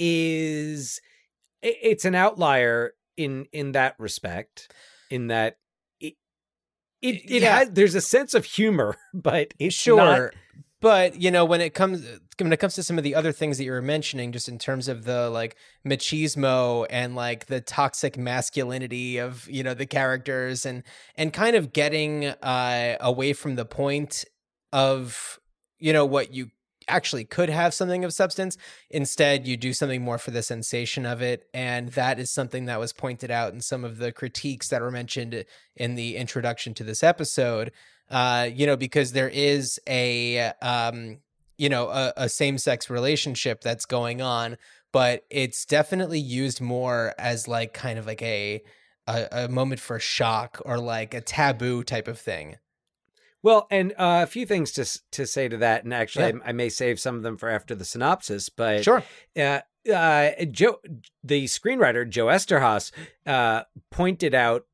is 0.05 0.99
it's 1.61 2.05
an 2.05 2.15
outlier 2.15 2.93
in 3.17 3.45
in 3.53 3.73
that 3.73 3.95
respect. 3.99 4.73
In 5.11 5.27
that 5.27 5.57
it 5.99 6.15
it, 7.01 7.15
it 7.29 7.41
Yeah. 7.43 7.59
has 7.59 7.71
there's 7.71 7.95
a 7.95 8.01
sense 8.01 8.33
of 8.33 8.45
humor, 8.45 8.97
but 9.13 9.53
it's 9.59 9.75
sure. 9.75 9.97
not- 9.97 10.33
But 10.81 11.21
you 11.21 11.29
know, 11.29 11.45
when 11.45 11.61
it 11.61 11.75
comes 11.75 12.03
when 12.39 12.51
it 12.51 12.57
comes 12.57 12.73
to 12.73 12.81
some 12.83 12.97
of 12.97 13.03
the 13.03 13.13
other 13.13 13.31
things 13.31 13.59
that 13.59 13.65
you 13.65 13.71
were 13.71 13.83
mentioning, 13.83 14.31
just 14.31 14.49
in 14.49 14.57
terms 14.57 14.87
of 14.87 15.03
the 15.03 15.29
like 15.29 15.55
machismo 15.87 16.87
and 16.89 17.15
like 17.15 17.45
the 17.45 17.61
toxic 17.61 18.17
masculinity 18.17 19.19
of 19.19 19.47
you 19.47 19.61
know 19.61 19.75
the 19.75 19.85
characters 19.85 20.65
and 20.65 20.81
and 21.15 21.33
kind 21.33 21.55
of 21.55 21.71
getting 21.73 22.25
uh 22.25 22.95
away 22.99 23.33
from 23.33 23.53
the 23.55 23.65
point 23.65 24.25
of 24.73 25.37
you 25.77 25.93
know 25.93 26.05
what 26.05 26.33
you 26.33 26.49
actually 26.91 27.25
could 27.25 27.49
have 27.49 27.73
something 27.73 28.03
of 28.03 28.13
substance 28.13 28.57
instead 28.89 29.47
you 29.47 29.57
do 29.57 29.73
something 29.73 30.01
more 30.01 30.17
for 30.17 30.31
the 30.31 30.43
sensation 30.43 31.05
of 31.05 31.21
it 31.21 31.47
and 31.53 31.89
that 31.89 32.19
is 32.19 32.29
something 32.29 32.65
that 32.65 32.79
was 32.79 32.93
pointed 32.93 33.31
out 33.31 33.53
in 33.53 33.61
some 33.61 33.83
of 33.83 33.97
the 33.97 34.11
critiques 34.11 34.67
that 34.67 34.81
were 34.81 34.91
mentioned 34.91 35.45
in 35.75 35.95
the 35.95 36.15
introduction 36.15 36.73
to 36.73 36.83
this 36.83 37.03
episode 37.03 37.71
uh, 38.11 38.49
you 38.53 38.67
know, 38.67 38.75
because 38.75 39.13
there 39.13 39.29
is 39.29 39.79
a, 39.87 40.37
um, 40.61 41.19
you 41.57 41.69
know, 41.69 41.87
a, 41.87 42.13
a 42.17 42.29
same 42.29 42.57
sex 42.57 42.89
relationship 42.89 43.61
that's 43.61 43.85
going 43.85 44.21
on, 44.21 44.57
but 44.91 45.23
it's 45.29 45.65
definitely 45.65 46.19
used 46.19 46.59
more 46.59 47.15
as 47.17 47.47
like 47.47 47.73
kind 47.73 47.97
of 47.97 48.05
like 48.05 48.21
a, 48.21 48.61
a, 49.07 49.27
a 49.31 49.47
moment 49.47 49.79
for 49.79 49.97
shock 49.97 50.61
or 50.65 50.77
like 50.77 51.13
a 51.13 51.21
taboo 51.21 51.83
type 51.83 52.09
of 52.09 52.19
thing. 52.19 52.57
Well, 53.43 53.67
and 53.71 53.91
uh, 53.93 54.21
a 54.23 54.27
few 54.27 54.45
things 54.45 54.71
to 54.73 54.85
to 55.11 55.25
say 55.25 55.47
to 55.47 55.57
that, 55.57 55.83
and 55.83 55.93
actually, 55.93 56.25
Yeah. 56.29 56.39
I, 56.45 56.49
I 56.49 56.51
may 56.51 56.69
save 56.69 56.99
some 56.99 57.15
of 57.15 57.23
them 57.23 57.37
for 57.37 57.49
after 57.49 57.73
the 57.75 57.85
synopsis. 57.85 58.49
But 58.49 58.83
Sure. 58.83 59.03
uh, 59.37 59.59
uh, 59.91 60.31
Joe, 60.51 60.79
the 61.23 61.45
screenwriter 61.45 62.07
Joe 62.07 62.27
Eszterhas, 62.27 62.91
uh, 63.25 63.63
pointed 63.89 64.35
out 64.35 64.65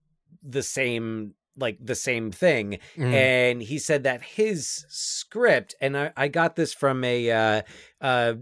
the 0.43 0.63
same 0.63 1.34
like 1.60 1.77
the 1.84 1.95
same 1.95 2.30
thing, 2.32 2.77
Mm. 2.97 3.13
and 3.13 3.62
he 3.63 3.80
said 3.80 4.03
that 4.03 4.21
his 4.21 4.86
script, 4.89 5.73
and 5.82 5.97
I, 5.97 6.12
I 6.15 6.27
got 6.27 6.56
this 6.56 6.71
from 6.73 7.03
a 7.03 7.32
uh, 7.32 7.62
uh, 7.99 8.34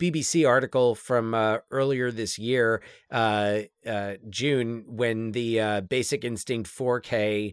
BBC 0.00 0.48
article 0.48 0.94
from 0.94 1.34
uh, 1.34 1.58
earlier 1.70 2.10
this 2.12 2.38
year, 2.38 2.80
uh, 3.10 3.58
uh, 3.84 4.14
June, 4.30 4.84
when 4.86 5.32
the 5.32 5.60
uh, 5.60 5.80
Basic 5.82 6.24
Instinct 6.24 6.70
4K 6.70 7.52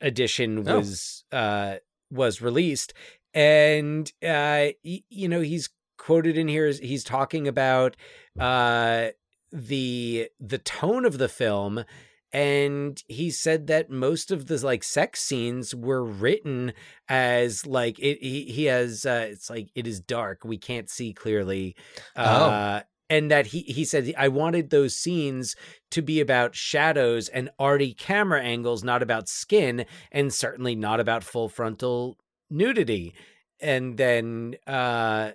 edition 0.00 0.68
Oh. 0.68 0.78
was 0.78 1.24
uh, 1.32 1.76
was 2.10 2.40
released, 2.40 2.94
and 3.34 4.10
uh, 4.22 4.72
y- 4.84 5.02
you 5.08 5.28
know 5.28 5.40
he's 5.40 5.68
quoted 5.98 6.38
in 6.38 6.48
here. 6.48 6.66
as 6.66 6.78
He's 6.78 7.04
talking 7.04 7.46
about 7.48 7.96
uh, 8.38 9.08
the 9.52 10.28
the 10.40 10.58
tone 10.58 11.04
of 11.04 11.18
the 11.18 11.28
film. 11.28 11.84
And 12.30 13.02
he 13.08 13.30
said 13.30 13.68
that 13.68 13.88
most 13.88 14.30
of 14.30 14.48
the 14.48 14.62
like 14.62 14.84
sex 14.84 15.22
scenes 15.22 15.74
were 15.74 16.04
written 16.04 16.74
as 17.08 17.64
like 17.66 17.98
it. 17.98 18.18
He, 18.20 18.42
he 18.44 18.64
has 18.66 19.06
uh, 19.06 19.28
it's 19.30 19.48
like 19.48 19.70
it 19.74 19.86
is 19.86 19.98
dark. 19.98 20.44
We 20.44 20.58
can't 20.58 20.90
see 20.90 21.14
clearly. 21.14 21.74
Uh, 22.14 22.82
and 23.10 23.30
that 23.30 23.46
he 23.46 23.60
he 23.60 23.84
said 23.84 24.12
I 24.16 24.28
wanted 24.28 24.70
those 24.70 24.96
scenes 24.96 25.56
to 25.90 26.02
be 26.02 26.20
about 26.20 26.54
shadows 26.54 27.28
and 27.28 27.50
arty 27.58 27.94
camera 27.94 28.42
angles, 28.42 28.84
not 28.84 29.02
about 29.02 29.28
skin, 29.28 29.86
and 30.12 30.32
certainly 30.32 30.74
not 30.74 31.00
about 31.00 31.24
full 31.24 31.48
frontal 31.48 32.18
nudity. 32.50 33.14
And 33.60 33.96
then 33.96 34.56
uh, 34.66 35.32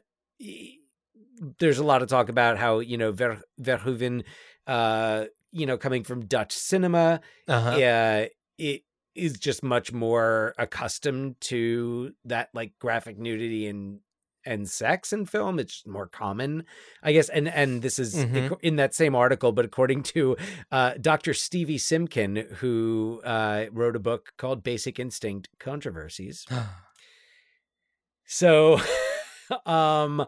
there's 1.60 1.80
a 1.80 1.84
lot 1.84 2.02
of 2.02 2.10
talk 2.10 2.30
about 2.30 2.58
how 2.58 2.80
you 2.80 2.98
know 2.98 3.12
Ver, 3.12 3.42
Verhoeven, 3.62 4.24
uh, 4.68 5.26
you 5.52 5.66
know, 5.66 5.78
coming 5.78 6.04
from 6.04 6.26
Dutch 6.26 6.52
cinema, 6.52 7.22
Uh-huh. 7.48 7.70
uh, 7.72 8.26
it 8.58 8.84
is 9.16 9.38
just 9.38 9.62
much 9.64 9.92
more 9.92 10.56
accustomed 10.58 11.40
to 11.40 12.14
that 12.26 12.50
like 12.54 12.74
graphic 12.80 13.18
nudity 13.20 13.68
and 13.68 14.00
and 14.46 14.70
sex 14.70 15.14
in 15.14 15.26
film 15.26 15.60
it's 15.60 15.86
more 15.88 16.08
common 16.08 16.64
i 17.02 17.12
guess 17.14 17.30
and 17.30 17.48
and 17.48 17.82
this 17.82 17.98
is 18.00 18.16
Mhm. 18.16 18.58
in 18.62 18.76
that 18.76 18.94
same 18.94 19.16
article 19.16 19.52
but 19.52 19.66
according 19.66 20.04
to 20.04 20.36
uh, 20.72 20.94
dr 21.00 21.34
stevie 21.34 21.78
simkin 21.78 22.50
who 22.56 23.22
uh, 23.24 23.66
wrote 23.72 23.96
a 23.96 24.00
book 24.00 24.34
called 24.38 24.64
basic 24.64 25.00
instinct 25.00 25.48
controversies 25.60 26.46
so 28.26 28.80
um 29.66 30.26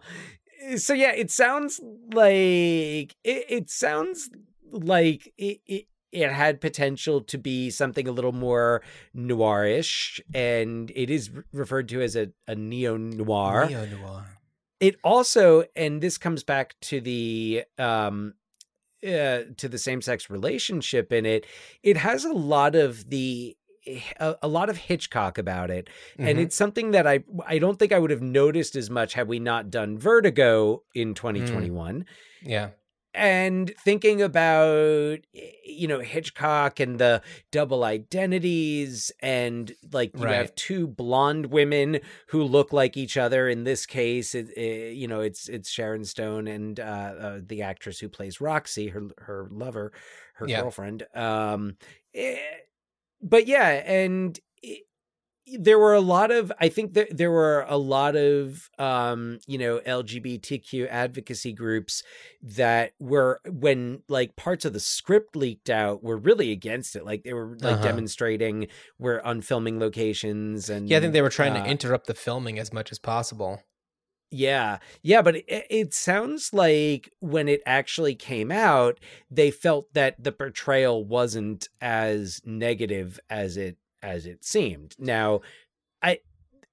so 0.78 0.94
yeah 0.94 1.12
it 1.12 1.32
sounds 1.32 1.80
like 2.14 3.16
it, 3.24 3.46
it 3.50 3.70
sounds 3.70 4.30
like 4.72 5.32
it, 5.38 5.60
it 5.66 5.86
it 6.12 6.32
had 6.32 6.62
potential 6.62 7.22
to 7.22 7.38
be 7.38 7.70
something 7.70 8.08
a 8.08 8.12
little 8.12 8.32
more 8.32 8.82
noirish 9.16 10.20
and 10.34 10.92
it 10.96 11.10
is 11.10 11.30
referred 11.52 11.90
to 11.90 12.02
as 12.02 12.16
a, 12.16 12.30
a 12.48 12.56
neo-noir 12.56 13.68
Neo-noir. 13.70 14.26
it 14.80 14.96
also 15.04 15.64
and 15.76 16.02
this 16.02 16.18
comes 16.18 16.44
back 16.44 16.76
to 16.82 17.02
the 17.02 17.64
um 17.78 18.34
uh, 19.06 19.42
to 19.58 19.68
the 19.70 19.78
same-sex 19.78 20.30
relationship 20.30 21.12
in 21.12 21.26
it 21.26 21.46
it 21.84 21.98
has 21.98 22.26
a 22.26 22.34
lot 22.34 22.76
of 22.76 23.10
the 23.10 23.56
a, 24.20 24.36
a 24.42 24.48
lot 24.48 24.68
of 24.70 24.78
hitchcock 24.78 25.38
about 25.38 25.70
it 25.70 25.90
and 26.18 26.40
Mhm. 26.40 26.44
it's 26.44 26.56
something 26.56 26.92
that 26.92 27.06
i 27.06 27.24
i 27.46 27.60
don't 27.60 27.78
think 27.78 27.92
i 27.92 28.00
would 28.00 28.10
have 28.10 28.22
noticed 28.22 28.76
as 28.76 28.90
much 28.90 29.14
had 29.14 29.28
we 29.28 29.40
not 29.40 29.70
done 29.70 29.98
vertigo 29.98 30.82
in 30.96 31.14
2021 31.14 32.06
yeah. 32.42 32.70
And 33.16 33.74
thinking 33.80 34.22
about 34.22 35.20
you 35.34 35.88
know 35.88 36.00
hitchcock 36.00 36.80
and 36.80 37.00
the 37.00 37.22
double 37.52 37.84
identities 37.84 39.12
and 39.22 39.74
like 39.92 40.20
you 40.20 40.32
have 40.32 40.54
two 40.56 40.88
blonde 40.88 41.48
women 41.48 42.00
who 42.28 42.44
look 42.44 42.74
like 42.74 42.98
each 42.98 43.18
other 43.18 43.48
in 43.50 43.64
this 43.64 43.86
case 43.86 44.36
it, 44.36 44.50
it- 44.58 44.96
you 44.96 45.08
know 45.08 45.22
it's 45.22 45.48
it's 45.50 45.70
sharon 45.70 46.06
stone 46.06 46.48
and 46.48 46.80
uh, 46.80 46.84
uh 46.84 47.40
the 47.46 47.62
actress 47.62 48.00
who 48.00 48.10
plays 48.10 48.42
roxy 48.42 48.88
her 48.90 49.08
her 49.20 49.48
lover 49.52 49.92
her 50.36 50.48
Yeah. 50.48 50.62
girlfriend 50.62 51.06
um 51.16 51.78
eh, 52.14 52.38
but 53.22 53.48
yeah 53.48 53.70
and 53.70 54.40
it, 54.62 54.84
there 55.60 55.78
were 55.78 55.94
a 55.94 56.02
lot 56.02 56.32
of 56.32 56.52
i 56.60 56.68
think 56.68 56.94
that 56.94 57.16
there 57.16 57.32
were 57.32 57.66
a 57.68 57.78
lot 57.78 58.16
of 58.16 58.70
um 58.80 59.40
you 59.48 59.58
know 59.58 59.80
lgbtq 59.80 60.88
advocacy 60.90 61.54
groups 61.54 62.02
that 62.42 62.94
were 63.00 63.40
when 63.46 64.02
like 64.10 64.36
parts 64.36 64.66
of 64.66 64.74
the 64.74 64.80
script 64.80 65.36
leaked 65.36 65.70
out 65.70 66.04
were 66.04 66.18
really 66.18 66.52
against 66.52 66.96
it 66.96 67.06
like 67.06 67.24
they 67.24 67.34
were 67.34 67.56
like 67.62 67.76
Uh-huh. 67.76 67.84
demonstrating 67.84 68.68
where 68.98 69.26
on 69.26 69.42
filming 69.42 69.80
locations 69.80 70.70
and 70.70 70.90
Yeah, 70.90 70.98
I 70.98 71.02
think 71.02 71.14
they 71.14 71.22
were 71.22 71.30
trying 71.30 71.56
uh, 71.56 71.64
to 71.64 71.70
interrupt 71.70 72.08
the 72.08 72.16
filming 72.16 72.58
as 72.58 72.74
much 72.74 72.92
as 72.92 72.98
possible. 73.00 73.62
yeah, 74.32 74.80
yeah, 75.02 75.22
but 75.22 75.38
it, 75.38 75.46
it 75.70 75.94
sounds 75.94 76.54
like 76.54 77.14
when 77.20 77.48
it 77.48 77.62
actually 77.66 78.16
came 78.16 78.52
out, 78.52 79.00
they 79.32 79.50
felt 79.52 79.94
that 79.94 80.22
the 80.22 80.32
portrayal 80.32 81.06
wasn't 81.06 81.70
as 81.80 82.42
negative 82.44 83.20
as 83.30 83.56
it 83.56 83.78
as 84.06 84.26
it 84.26 84.46
seemed. 84.46 84.96
Now, 85.00 85.42
I 86.02 86.20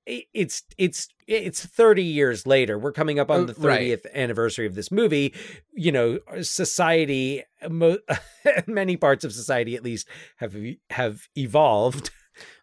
it's 0.04 0.64
it's 0.78 1.08
it's 1.28 1.64
30 1.64 2.02
years 2.02 2.46
later. 2.46 2.78
We're 2.78 2.92
coming 2.92 3.18
up 3.20 3.30
on 3.30 3.40
Oh, 3.40 3.44
the 3.44 3.54
right. 3.66 3.80
30th 3.80 4.12
anniversary 4.14 4.66
of 4.66 4.74
this 4.74 4.90
movie. 4.90 5.32
You 5.72 5.92
know, 5.92 6.18
society 6.42 7.44
mo- 7.68 7.98
many 8.66 8.96
parts 8.96 9.24
of 9.24 9.32
society 9.32 9.76
at 9.76 9.82
least 9.84 10.08
have 10.36 10.56
have 10.90 11.28
evolved. 11.36 12.10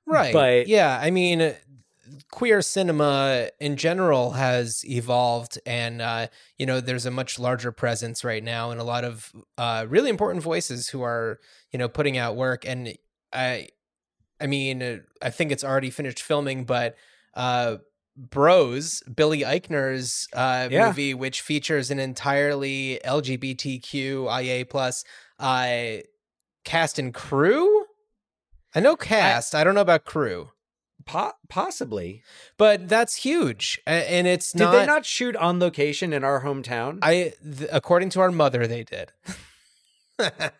Right. 0.06 0.34
But- 0.34 0.68
yeah, 0.68 1.00
I 1.02 1.12
mean, 1.12 1.56
queer 2.32 2.62
cinema 2.62 3.50
in 3.60 3.78
general 3.78 4.32
has 4.32 4.84
evolved, 4.84 5.60
and 5.66 6.02
uh, 6.02 6.28
you 6.58 6.66
know, 6.66 6.82
there's 6.82 7.06
a 7.06 7.12
much 7.12 7.40
larger 7.40 7.72
presence 7.72 8.24
right 8.24 8.44
now, 8.44 8.72
and 8.72 8.82
a 8.82 8.84
lot 8.84 9.04
of 9.06 9.32
uh, 9.58 9.86
really 9.88 10.10
important 10.10 10.44
voices 10.44 10.90
who 10.90 11.02
are 11.04 11.40
you 11.72 11.80
know 11.80 11.88
putting 11.88 12.18
out 12.18 12.36
work. 12.36 12.66
And 12.68 12.96
I, 13.32 13.70
I 14.42 14.48
mean, 14.48 14.82
uh, 14.82 14.98
I 15.22 15.30
think 15.30 15.52
it's 15.52 15.64
already 15.64 15.90
finished 15.90 16.22
filming, 16.22 16.66
but. 16.66 16.96
Uh, 17.34 17.78
Bros, 18.22 19.02
Billy 19.16 19.42
Eichner's 19.46 20.28
uh, 20.34 20.68
Yeah. 20.70 20.88
movie, 20.88 21.14
which 21.14 21.40
features 21.40 21.90
an 21.90 22.00
entirely 22.00 23.00
LGBTQIA 23.06 24.70
plus 24.70 25.06
uh, 25.40 26.00
cast 26.66 27.00
and 27.00 27.14
crew. 27.14 27.86
I 28.76 28.82
know 28.82 28.98
cast. 28.98 29.56
I, 29.56 29.64
don't 29.64 29.74
know 29.74 29.80
about 29.82 30.04
crew, 30.04 30.50
Po- 31.06 31.32
possibly. 31.48 32.22
but 32.58 32.90
that's 32.90 33.16
huge, 33.16 33.80
and 33.88 34.28
it's 34.28 34.52
Did 34.52 34.70
they 34.72 34.86
not 34.86 35.06
shoot 35.06 35.38
on 35.38 35.60
location 35.60 36.12
in 36.12 36.26
our 36.26 36.44
hometown? 36.44 37.00
I, 37.02 37.34
th- 37.42 37.70
according 37.72 38.10
to 38.12 38.20
our 38.20 38.32
mother, 38.32 38.68
they 38.68 38.84
did. 38.84 39.14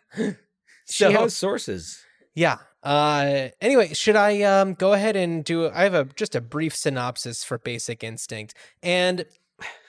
she 0.88 1.04
has 1.04 1.36
sources. 1.36 2.02
yeah. 2.34 2.56
Uh. 2.82 3.48
Anyway, 3.60 3.92
should 3.94 4.16
I 4.16 4.42
um 4.42 4.74
go 4.74 4.92
ahead 4.92 5.16
and 5.16 5.44
do? 5.44 5.68
I 5.68 5.82
have 5.84 5.94
a 5.94 6.04
just 6.04 6.34
a 6.34 6.40
brief 6.40 6.74
synopsis 6.74 7.44
for 7.44 7.58
Basic 7.58 8.02
Instinct, 8.02 8.54
and 8.82 9.26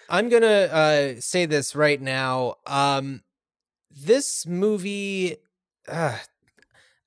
I'm 0.10 0.30
gonna 0.30 0.48
uh 0.48 1.14
say 1.20 1.46
this 1.46 1.76
right 1.76 2.02
now. 2.02 2.56
Um, 2.68 3.22
this 3.90 4.46
movie. 4.46 5.38
Uh, 5.88 6.18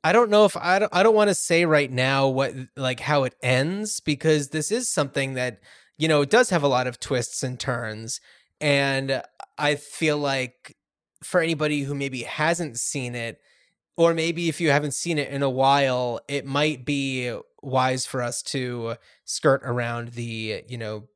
I 0.05 0.13
don't 0.13 0.31
know 0.31 0.45
if 0.45 0.55
I 0.57 0.79
don't 0.79 0.95
I 0.95 1.03
don't 1.03 1.15
want 1.15 1.29
to 1.29 1.35
say 1.35 1.65
right 1.65 1.91
now 1.91 2.29
what 2.29 2.53
like 2.77 3.01
how 3.01 3.25
it 3.25 3.35
ends 3.43 4.01
because 4.01 4.49
this 4.49 4.71
is 4.71 4.93
something 4.93 5.33
that 5.35 5.61
you 5.97 6.09
know 6.09 6.21
it 6.21 6.31
does 6.31 6.51
have 6.51 6.63
a 6.63 6.69
lot 6.69 6.87
of 6.87 7.01
twists 7.01 7.43
and 7.43 7.59
turns 7.59 8.21
and 8.61 9.23
I 9.57 9.77
feel 9.77 10.19
like 10.19 10.77
for 11.23 11.41
anybody 11.41 11.83
who 11.83 11.95
maybe 11.95 12.23
hasn't 12.23 12.79
seen 12.79 13.15
it 13.15 13.41
or 13.97 14.15
maybe 14.15 14.49
if 14.49 14.61
you 14.61 14.71
haven't 14.71 14.95
seen 14.95 15.19
it 15.19 15.29
in 15.31 15.43
a 15.43 15.51
while 15.51 16.21
it 16.29 16.45
might 16.45 16.85
be 16.85 17.37
wise 17.63 18.07
for 18.07 18.23
us 18.23 18.43
to 18.43 18.97
skirt 19.25 19.63
around 19.65 20.09
the 20.09 20.65
you 20.69 20.79
know 20.79 21.09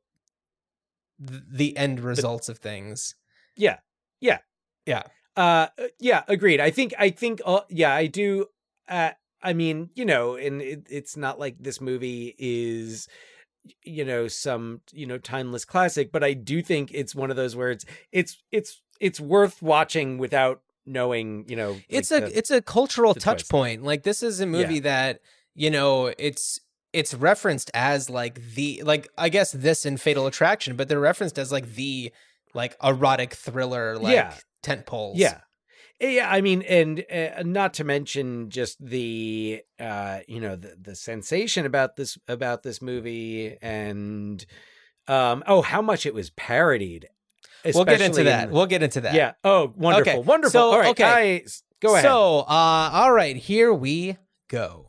the 1.19 1.75
end 1.75 1.99
results 1.99 2.49
of 2.49 2.59
things. 2.59 3.15
Yeah. 3.55 3.77
Yeah. 4.21 4.39
Yeah. 4.85 5.03
Uh 5.35 5.67
yeah, 5.99 6.23
agreed. 6.27 6.59
I 6.59 6.71
think 6.71 6.93
I 6.97 7.09
think 7.09 7.41
uh, 7.45 7.61
yeah, 7.69 7.93
I 7.93 8.07
do 8.07 8.45
uh 8.87 9.11
I 9.41 9.53
mean, 9.53 9.89
you 9.95 10.03
know, 10.05 10.35
and 10.35 10.61
it, 10.61 10.87
it's 10.89 11.15
not 11.15 11.39
like 11.39 11.55
this 11.59 11.79
movie 11.79 12.35
is 12.37 13.07
you 13.83 14.05
know 14.05 14.27
some 14.27 14.81
you 14.91 15.05
know 15.05 15.17
timeless 15.17 15.65
classic 15.65 16.11
but 16.13 16.23
i 16.23 16.33
do 16.33 16.61
think 16.61 16.89
it's 16.93 17.13
one 17.13 17.29
of 17.29 17.35
those 17.35 17.57
where 17.57 17.69
it's 17.69 17.85
it's 18.11 18.41
it's 18.51 18.81
it's 18.99 19.19
worth 19.19 19.61
watching 19.61 20.17
without 20.17 20.61
knowing 20.85 21.45
you 21.47 21.55
know 21.55 21.71
like 21.71 21.85
it's 21.89 22.11
a 22.11 22.21
the- 22.21 22.37
it's 22.37 22.51
a 22.51 22.61
cultural 22.61 23.13
touch 23.13 23.39
twist. 23.39 23.51
point. 23.51 23.83
Like 23.83 24.03
this 24.03 24.23
is 24.23 24.39
a 24.39 24.45
movie 24.45 24.79
that 24.79 25.19
you 25.55 25.69
know 25.71 26.13
it's 26.17 26.59
it's 26.93 27.13
referenced 27.13 27.69
as 27.73 28.09
like 28.09 28.41
the 28.55 28.81
like 28.83 29.07
I 29.17 29.29
guess 29.29 29.51
this 29.51 29.85
in 29.85 29.97
Fatal 29.97 30.25
Attraction, 30.27 30.75
but 30.75 30.87
they're 30.89 30.99
referenced 30.99 31.37
as 31.37 31.51
like 31.51 31.75
the 31.75 32.11
like 32.53 32.75
erotic 32.83 33.33
thriller 33.33 33.97
like 33.97 34.13
Yeah. 34.15 34.33
tent 34.63 34.85
poles. 34.85 35.17
Yeah. 35.17 35.41
Yeah, 36.01 36.31
I 36.31 36.39
mean, 36.39 36.61
and 36.61 37.03
uh, 37.11 37.43
not 37.43 37.73
to 37.73 37.83
mention 37.83 38.49
just 38.49 38.77
the, 38.83 39.61
uh, 39.77 40.19
you 40.29 40.39
know, 40.39 40.55
the 40.55 40.77
the 40.81 40.95
sensation 40.95 41.65
about 41.65 41.97
this 41.97 42.17
about 42.25 42.63
this 42.63 42.81
movie, 42.81 43.57
and 43.61 44.45
um, 45.09 45.43
oh, 45.45 45.61
how 45.61 45.81
much 45.81 46.05
it 46.05 46.13
was 46.13 46.29
parodied. 46.29 47.09
We'll 47.65 47.85
get 47.85 48.01
into 48.01 48.23
that. 48.23 48.47
in- 48.49 48.53
We'll 48.53 48.65
get 48.65 48.83
into 48.83 49.01
that. 49.01 49.13
yeah. 49.13 49.33
Oh, 49.43 49.73
wonderful, 49.75 50.13
Okay, 50.19 50.27
wonderful. 50.27 50.51
so, 50.51 50.71
All 50.71 50.79
right, 50.79 50.89
okay. 50.91 51.03
I- 51.03 51.43
go 51.81 51.93
ahead. 51.93 52.03
So, 52.03 52.39
uh, 52.41 52.89
all 52.93 53.11
right, 53.11 53.35
here 53.35 53.73
we 53.73 54.17
go. 54.47 54.85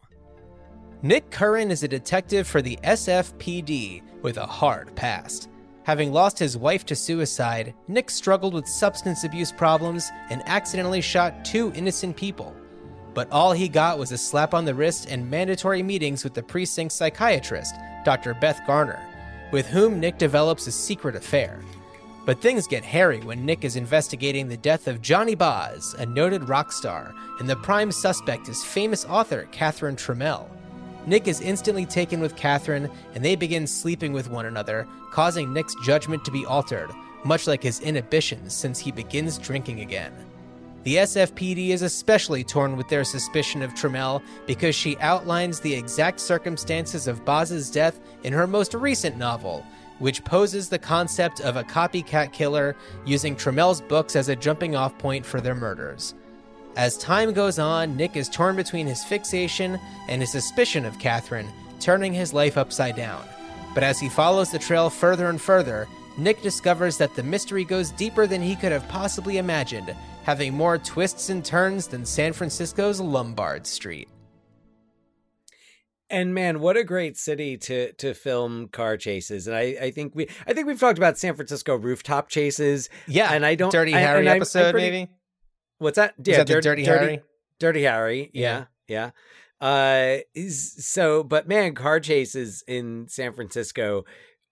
Nick 1.03 1.31
Curran 1.31 1.71
is 1.71 1.83
a 1.83 1.89
detective 1.89 2.47
for 2.47 2.61
the 2.61 2.79
SFPD 2.85 4.03
with 4.23 4.37
a 4.37 4.47
hard 4.47 4.95
past. 4.95 5.49
Having 5.85 6.13
lost 6.13 6.39
his 6.39 6.57
wife 6.59 6.85
to 6.87 6.95
suicide, 6.95 7.75
Nick 7.89 8.11
struggled 8.11 8.53
with 8.55 8.69
substance 8.69 9.25
abuse 9.25 9.51
problems 9.51 10.11
and 10.29 10.43
accidentally 10.47 11.01
shot 11.01 11.45
two 11.45 11.73
innocent 11.75 12.17
people. 12.17 12.55
But 13.15 13.33
all 13.33 13.53
he 13.53 13.69
got 13.69 13.99
was 13.99 14.13
a 14.13 14.19
slap 14.19 14.55
on 14.55 14.65
the 14.65 14.75
wrist 14.75 15.09
and 15.11 15.29
mandatory 15.29 15.83
meetings 15.83 16.23
with 16.23 16.35
the 16.35 16.43
precinct 16.43 16.93
psychiatrist, 16.93 17.75
Dr. 18.05 18.35
Beth 18.35 18.61
Garner, 18.67 19.01
with 19.53 19.67
whom 19.67 19.99
Nick 19.99 20.19
develops 20.19 20.67
a 20.67 20.73
secret 20.73 21.17
affair. 21.17 21.61
But 22.27 22.41
things 22.41 22.67
get 22.67 22.85
hairy 22.85 23.21
when 23.21 23.47
Nick 23.47 23.65
is 23.65 23.77
investigating 23.77 24.49
the 24.49 24.57
death 24.57 24.89
of 24.89 25.01
Johnny 25.01 25.35
Boz, 25.35 25.95
a 25.99 26.07
noted 26.07 26.49
rock 26.49 26.71
star, 26.71 27.15
and 27.39 27.49
the 27.49 27.57
prime 27.57 27.91
suspect 27.91 28.49
is 28.49 28.63
famous 28.63 29.05
author 29.07 29.49
Catherine 29.53 29.97
Tramell. 29.97 30.49
Nick 31.07 31.27
is 31.27 31.41
instantly 31.41 31.87
taken 31.87 32.21
with 32.21 32.37
Catherine, 32.37 32.91
and 33.15 33.25
they 33.25 33.37
begin 33.37 33.67
sleeping 33.67 34.13
with 34.13 34.31
one 34.31 34.47
another, 34.47 34.87
causing 35.11 35.53
Nick's 35.53 35.75
judgment 35.83 36.25
to 36.25 36.31
be 36.31 36.45
altered, 36.45 36.91
much 37.25 37.47
like 37.47 37.63
his 37.63 37.81
inhibitions 37.81 38.55
since 38.55 38.79
he 38.79 38.93
begins 38.93 39.39
drinking 39.39 39.81
again. 39.81 40.13
The 40.83 40.97
SFPD 40.97 41.71
is 41.71 41.83
especially 41.83 42.43
torn 42.43 42.77
with 42.77 42.89
their 42.89 43.05
suspicion 43.05 43.61
of 43.63 43.73
Tramell 43.73 44.23
because 44.47 44.75
she 44.75 44.97
outlines 44.99 45.61
the 45.61 45.75
exact 45.75 46.21
circumstances 46.21 47.07
of 47.07 47.25
Boz's 47.25 47.71
death 47.71 48.01
in 48.25 48.33
her 48.33 48.47
most 48.47 48.73
recent 48.73 49.19
novel, 49.19 49.65
which 50.01 50.25
poses 50.25 50.69
the 50.69 50.79
concept 50.79 51.41
of 51.41 51.57
a 51.57 51.65
copycat 51.65 52.33
killer 52.33 52.75
using 53.05 53.37
Tramell's 53.37 53.81
books 53.81 54.17
as 54.17 54.29
a 54.29 54.35
jumping 54.35 54.75
off 54.75 54.99
point 54.99 55.25
for 55.25 55.41
their 55.41 55.55
murders. 55.55 56.15
As 56.77 56.97
time 56.99 57.33
goes 57.33 57.59
on, 57.59 57.97
Nick 57.97 58.17
is 58.17 58.29
torn 58.29 58.57
between 58.57 58.87
his 58.87 59.05
fixation 59.05 59.79
and 60.09 60.21
his 60.21 60.33
suspicion 60.33 60.85
of 60.85 60.99
Catherine, 60.99 61.49
turning 61.79 62.13
his 62.13 62.35
life 62.35 62.59
upside 62.59 62.97
down. 62.97 63.25
But 63.75 63.85
as 63.85 64.01
he 64.01 64.09
follows 64.09 64.51
the 64.51 64.59
trail 64.59 64.91
further 64.91 65.29
and 65.29 65.41
further, 65.41 65.87
Nick 66.17 66.43
discovers 66.43 66.97
that 66.99 67.15
the 67.15 67.23
mystery 67.23 67.65
goes 67.65 67.91
deeper 67.93 68.27
than 68.27 68.43
he 68.43 68.57
could 68.57 68.73
have 68.73 68.89
possibly 68.89 69.39
imagined, 69.39 69.95
having 70.25 70.55
more 70.55 70.79
twists 70.79 71.29
and 71.29 71.45
turns 71.45 71.87
than 71.87 72.05
San 72.05 72.33
Francisco's 72.33 73.01
Lombard 73.01 73.67
Street. 73.67 74.09
And 76.11 76.35
man, 76.35 76.61
what 76.61 76.77
a 76.77 76.85
great 76.85 77.17
city 77.17 77.57
to 77.59 77.93
to 77.95 78.15
film 78.15 78.69
car 78.69 78.97
chases. 78.97 79.47
And 79.47 79.57
I, 79.57 79.77
I 79.81 79.91
think 79.91 80.15
we 80.15 80.29
I 80.47 80.53
think 80.53 80.67
we've 80.67 80.81
talked 80.81 80.99
about 80.99 81.19
San 81.19 81.35
Francisco 81.35 81.77
rooftop 81.77 82.29
chases. 82.29 82.89
Yeah, 83.07 83.33
And 83.33 83.45
I 83.47 83.55
don't- 83.55 83.73
Dirty 83.73 83.95
I- 83.95 84.01
Harry 84.01 84.21
and 84.21 84.29
I'm- 84.29 84.37
I'm 84.37 84.43
episode, 84.43 84.73
pretty- 84.73 84.91
maybe. 84.91 85.11
What's 85.79 85.97
that? 85.97 86.15
Is 86.19 86.37
that 86.37 86.47
the 86.47 86.61
Dirty, 86.61 86.85
Harry? 86.85 87.21
Dirty 87.59 87.83
Harry. 87.85 88.31
Yeah. 88.35 88.65
Yeah. 88.89 89.11
Uh 89.61 90.19
so 90.49 91.23
but 91.23 91.47
man, 91.49 91.75
car 91.75 92.01
chases 92.01 92.65
in 92.67 93.07
San 93.09 93.33
Francisco 93.33 94.05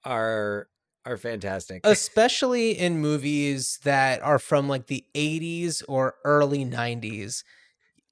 are 0.05 0.69
are 1.05 1.17
fantastic. 1.17 1.81
especially 1.85 2.73
in 2.79 2.99
movies 2.99 3.79
that 3.85 4.21
are 4.23 4.39
from 4.39 4.69
like 4.69 4.89
the 4.89 5.05
80s 5.15 5.83
or 5.89 6.17
early 6.25 6.65
90s. 6.67 7.45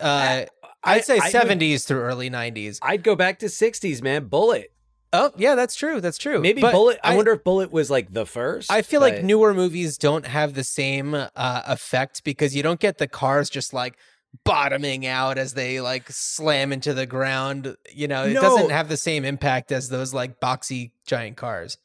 Uh, 0.00 0.44
I'd 0.84 1.04
say 1.04 1.14
I 1.18 1.24
would- 1.24 1.32
70s 1.32 1.84
through 1.86 2.00
early 2.00 2.30
90s. 2.30 2.78
I'd 2.82 3.02
go 3.02 3.16
back 3.16 3.38
to 3.40 3.46
60s, 3.46 4.02
man. 4.02 4.26
Bullitt. 4.26 4.72
Oh, 5.12 5.32
yeah, 5.36 5.54
that's 5.54 5.74
true. 5.74 6.00
That's 6.00 6.18
true. 6.18 6.40
Maybe 6.40 6.60
But 6.60 6.72
Bullitt. 6.72 6.98
I, 7.02 7.12
I, 7.12 7.16
wonder 7.16 7.32
if 7.32 7.42
Bullitt 7.44 7.72
was 7.72 7.90
like 7.90 8.12
the 8.12 8.26
first. 8.26 8.70
I 8.70 8.82
feel 8.82 9.00
like 9.00 9.22
newer 9.22 9.54
movies 9.54 9.96
don't 9.98 10.26
have 10.26 10.54
the 10.54 10.64
same 10.64 11.14
uh, 11.14 11.28
effect 11.34 12.22
because 12.24 12.54
you 12.54 12.62
don't 12.62 12.80
get 12.80 12.98
the 12.98 13.06
cars 13.08 13.48
just 13.48 13.72
like 13.72 13.96
bottoming 14.44 15.06
out 15.06 15.38
as 15.38 15.54
they 15.54 15.80
like 15.80 16.04
slam 16.10 16.72
into 16.72 16.92
the 16.92 17.06
ground. 17.06 17.76
You 17.92 18.08
know, 18.08 18.24
it 18.24 18.34
No. 18.34 18.42
doesn't 18.42 18.70
have 18.70 18.88
the 18.88 18.96
same 18.96 19.24
impact 19.24 19.72
as 19.72 19.88
those 19.88 20.12
like 20.12 20.40
boxy 20.40 20.90
giant 21.06 21.36
cars. 21.36 21.78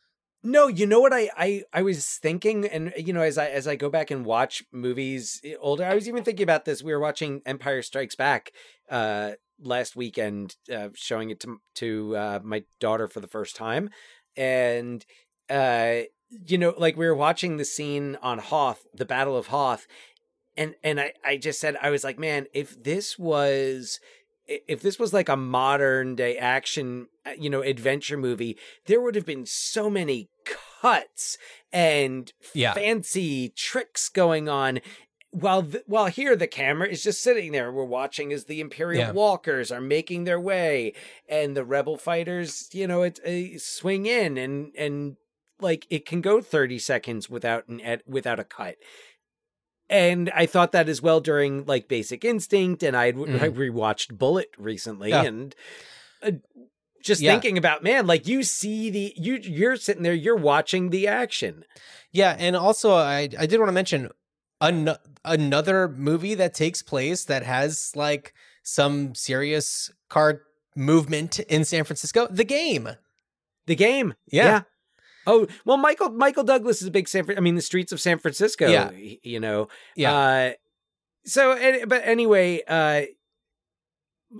No, 0.43 0.67
you 0.67 0.87
know 0.87 0.99
what 0.99 1.13
I, 1.13 1.29
I 1.37 1.63
I 1.71 1.81
was 1.83 2.05
thinking, 2.17 2.65
and 2.65 2.91
you 2.97 3.13
know, 3.13 3.21
as 3.21 3.37
I 3.37 3.47
as 3.49 3.67
I 3.67 3.75
go 3.75 3.89
back 3.89 4.09
and 4.09 4.25
watch 4.25 4.63
movies 4.71 5.39
older, 5.59 5.85
I 5.85 5.93
was 5.93 6.07
even 6.07 6.23
thinking 6.23 6.43
about 6.43 6.65
this. 6.65 6.81
We 6.81 6.91
were 6.93 6.99
watching 6.99 7.41
Empire 7.45 7.81
Strikes 7.83 8.15
Back 8.15 8.51
uh 8.89 9.33
last 9.63 9.95
weekend, 9.95 10.55
uh, 10.73 10.89
showing 10.95 11.29
it 11.29 11.39
to 11.41 11.57
to 11.75 12.17
uh, 12.17 12.39
my 12.43 12.63
daughter 12.79 13.07
for 13.07 13.19
the 13.19 13.27
first 13.27 13.55
time, 13.55 13.91
and 14.35 15.05
uh 15.49 16.01
you 16.47 16.57
know, 16.57 16.73
like 16.77 16.97
we 16.97 17.05
were 17.05 17.15
watching 17.15 17.57
the 17.57 17.65
scene 17.65 18.17
on 18.21 18.39
Hoth, 18.39 18.85
the 18.95 19.05
Battle 19.05 19.37
of 19.37 19.47
Hoth, 19.47 19.85
and 20.57 20.73
and 20.83 20.99
I 20.99 21.13
I 21.23 21.37
just 21.37 21.59
said 21.59 21.77
I 21.81 21.91
was 21.91 22.03
like, 22.03 22.17
man, 22.17 22.47
if 22.53 22.81
this 22.83 23.19
was 23.19 23.99
if 24.67 24.81
this 24.81 24.97
was 24.99 25.13
like 25.13 25.29
a 25.29 25.37
modern 25.37 26.15
day 26.15 26.37
action 26.37 27.07
uh, 27.25 27.31
you 27.37 27.49
know 27.49 27.61
adventure 27.61 28.17
movie 28.17 28.57
there 28.85 29.01
would 29.01 29.15
have 29.15 29.25
been 29.25 29.45
so 29.45 29.89
many 29.89 30.29
cuts 30.81 31.37
and 31.71 32.31
Yeah. 32.53 32.73
fancy 32.73 33.49
tricks 33.49 34.09
going 34.09 34.49
on 34.49 34.79
while 35.31 35.63
th- 35.63 35.83
while 35.87 36.07
here 36.07 36.35
the 36.35 36.47
camera 36.47 36.87
is 36.89 37.03
just 37.03 37.21
sitting 37.21 37.51
there 37.51 37.71
we're 37.71 37.85
watching 37.85 38.33
as 38.33 38.45
the 38.45 38.59
imperial 38.59 39.01
Yeah. 39.05 39.11
walkers 39.11 39.71
are 39.71 39.79
making 39.81 40.23
their 40.25 40.39
way 40.39 40.93
and 41.29 41.55
the 41.55 41.63
rebel 41.63 41.97
fighters 41.97 42.67
you 42.73 42.87
know 42.87 43.03
it, 43.03 43.19
uh, 43.25 43.57
swing 43.59 44.05
in 44.07 44.37
and 44.37 44.73
and 44.77 45.15
like 45.59 45.85
it 45.91 46.05
can 46.07 46.21
go 46.21 46.41
30 46.41 46.79
seconds 46.79 47.29
without 47.29 47.67
an 47.67 47.79
ed- 47.81 48.03
without 48.07 48.39
a 48.39 48.43
cut 48.43 48.75
and 49.91 50.31
I 50.33 50.45
thought 50.47 50.71
that 50.71 50.89
as 50.89 51.01
well 51.01 51.19
during 51.19 51.65
like 51.65 51.87
Basic 51.87 52.25
Instinct, 52.25 52.81
and 52.81 52.97
I'd 52.97 53.15
Mhm. 53.15 53.41
I 53.41 53.49
rewatched 53.49 54.17
Bullitt 54.17 54.51
recently, 54.57 55.09
Yeah. 55.09 55.23
and 55.23 55.55
uh, 56.23 56.31
just 57.03 57.21
Yeah. 57.21 57.31
thinking 57.33 57.57
about 57.57 57.83
man, 57.83 58.07
like 58.07 58.27
you 58.27 58.41
see 58.43 58.89
the 58.89 59.13
you 59.17 59.35
you're 59.35 59.75
sitting 59.75 60.03
there, 60.03 60.13
you're 60.13 60.35
watching 60.35 60.89
the 60.89 61.07
action. 61.07 61.65
Yeah, 62.11 62.35
and 62.39 62.55
also 62.55 62.93
I 62.93 63.29
I 63.37 63.45
did 63.45 63.59
want 63.59 63.69
to 63.69 63.73
mention 63.73 64.09
an- 64.61 64.97
another 65.25 65.87
movie 65.87 66.35
that 66.35 66.53
takes 66.53 66.81
place 66.81 67.25
that 67.25 67.43
has 67.43 67.91
like 67.95 68.33
some 68.63 69.15
serious 69.15 69.91
card 70.09 70.41
movement 70.75 71.39
in 71.39 71.65
San 71.65 71.83
Francisco. 71.83 72.27
The 72.29 72.43
Game. 72.43 72.89
The 73.65 73.75
game, 73.75 74.13
Yeah. 74.27 74.61
Oh 75.27 75.47
well, 75.65 75.77
Michael 75.77 76.09
Michael 76.09 76.43
Douglas 76.43 76.81
is 76.81 76.87
a 76.87 76.91
big 76.91 77.07
San. 77.07 77.25
I 77.37 77.39
mean, 77.39 77.55
the 77.55 77.61
streets 77.61 77.91
of 77.91 78.01
San 78.01 78.17
Francisco. 78.19 78.67
Yeah. 78.67 78.91
you 79.23 79.39
know. 79.39 79.67
Yeah. 79.95 80.15
Uh, 80.15 80.51
so, 81.25 81.85
but 81.87 82.01
anyway, 82.03 82.61
uh, 82.67 83.03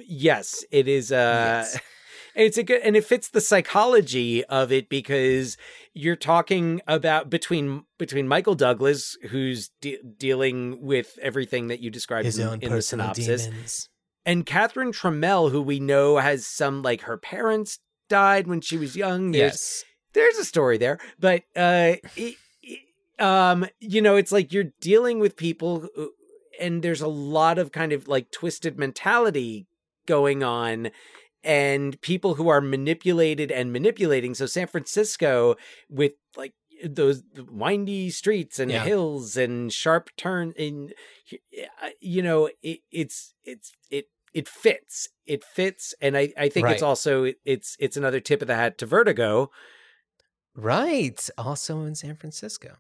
yes, 0.07 0.63
it 0.71 0.87
is. 0.87 1.11
Uh, 1.11 1.65
Yes. 1.65 1.79
It's 2.33 2.57
a 2.57 2.63
good, 2.63 2.81
and 2.83 2.95
it 2.95 3.03
fits 3.03 3.27
the 3.27 3.41
psychology 3.41 4.41
of 4.45 4.71
it 4.71 4.87
because 4.87 5.57
you're 5.93 6.15
talking 6.15 6.79
about 6.87 7.29
between 7.29 7.83
between 7.99 8.25
Michael 8.25 8.55
Douglas, 8.55 9.17
who's 9.31 9.69
de- 9.81 9.99
dealing 10.17 10.81
with 10.81 11.19
everything 11.21 11.67
that 11.67 11.81
you 11.81 11.89
described 11.89 12.23
His 12.25 12.39
in, 12.39 12.47
own 12.47 12.59
in 12.61 12.71
the 12.71 12.81
synopsis, 12.81 13.47
demons. 13.47 13.89
and 14.25 14.45
Catherine 14.45 14.93
Tramell, 14.93 15.51
who 15.51 15.61
we 15.61 15.81
know 15.81 16.19
has 16.19 16.47
some 16.47 16.81
like 16.81 17.01
her 17.01 17.17
parents 17.17 17.79
died 18.07 18.47
when 18.47 18.61
she 18.61 18.77
was 18.77 18.95
young. 18.95 19.31
There's 19.31 19.51
Yes. 19.51 19.83
There's 20.13 20.37
a 20.37 20.45
story 20.45 20.77
there, 20.77 20.99
but 21.19 21.43
uh, 21.55 21.95
it, 22.15 22.35
it- 22.61 22.79
um, 23.19 23.67
you 23.79 24.01
know, 24.01 24.15
it's 24.15 24.31
like 24.31 24.51
you're 24.51 24.71
dealing 24.79 25.19
with 25.19 25.35
people, 25.37 25.87
who, 25.95 26.11
and 26.59 26.81
there's 26.81 27.01
a 27.01 27.07
lot 27.07 27.59
of 27.59 27.71
kind 27.71 27.93
of 27.93 28.07
like 28.07 28.31
twisted 28.31 28.79
mentality 28.79 29.67
going 30.07 30.41
on, 30.43 30.89
and 31.43 32.01
people 32.01 32.35
who 32.35 32.49
are 32.49 32.61
manipulated 32.61 33.51
and 33.51 33.71
manipulating. 33.71 34.33
So 34.33 34.47
San 34.47 34.65
Francisco 34.65 35.55
with 35.87 36.13
like 36.35 36.53
those 36.83 37.21
windy 37.37 38.09
streets 38.09 38.57
and 38.57 38.71
Yeah. 38.71 38.83
hills 38.83 39.37
and 39.37 39.71
sharp 39.71 40.09
turn 40.17 40.53
in 40.57 40.93
you 41.99 42.23
know 42.23 42.49
it, 42.63 42.79
it's 42.91 43.35
it's 43.43 43.71
it 43.91 44.05
it 44.33 44.47
fits 44.47 45.07
it 45.27 45.43
fits 45.43 45.93
and 46.01 46.17
i 46.17 46.33
i 46.37 46.49
think 46.49 46.69
it's 46.71 46.81
also 46.81 47.31
it's 47.45 47.75
it's 47.79 47.97
another 47.97 48.19
tip 48.19 48.41
of 48.41 48.47
the 48.47 48.55
hat 48.55 48.79
to 48.79 48.87
vertigo 48.87 49.51
Right. 50.61 51.29
Also 51.37 51.81
in 51.85 51.95
San 51.95 52.15
Francisco. 52.15 52.77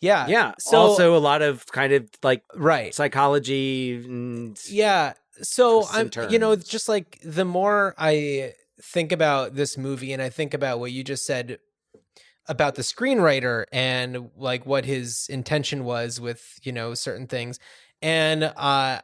Yeah. 0.00 0.26
yeah 0.28 0.52
so- 0.58 0.76
also 0.78 1.16
a 1.16 1.18
lot 1.18 1.42
of 1.42 1.66
kind 1.66 1.92
of 1.92 2.08
like 2.22 2.42
Right. 2.54 2.94
psychology 2.94 3.96
and 4.04 4.58
Yeah. 4.68 5.14
So 5.42 5.84
I'm 5.90 6.10
and 6.16 6.30
you 6.32 6.38
know 6.38 6.54
just 6.54 6.88
like 6.88 7.18
the 7.24 7.44
more 7.44 7.94
I 7.98 8.54
think 8.80 9.10
about 9.12 9.54
this 9.54 9.76
movie 9.76 10.12
and 10.12 10.22
I 10.22 10.28
think 10.28 10.54
about 10.54 10.78
what 10.78 10.92
you 10.92 11.02
just 11.02 11.26
said 11.26 11.58
about 12.46 12.74
the 12.76 12.82
screenwriter 12.82 13.64
and 13.72 14.30
like 14.36 14.64
what 14.66 14.84
his 14.84 15.26
intention 15.30 15.84
was 15.84 16.20
with, 16.20 16.58
you 16.62 16.70
know, 16.72 16.94
certain 16.94 17.26
things. 17.26 17.58
And 18.02 18.44
uh 18.44 19.00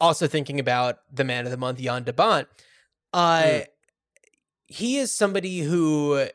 also 0.00 0.26
thinking 0.26 0.58
about 0.58 0.98
the 1.12 1.24
man 1.24 1.44
of 1.44 1.50
the 1.52 1.56
month, 1.56 1.78
Jan 1.80 2.02
de 2.02 2.12
Bont, 2.12 2.48
uh 3.12 3.42
Mm. 3.42 3.66
he 4.66 4.96
is 4.98 5.12
somebody 5.12 5.60
who 5.60 6.26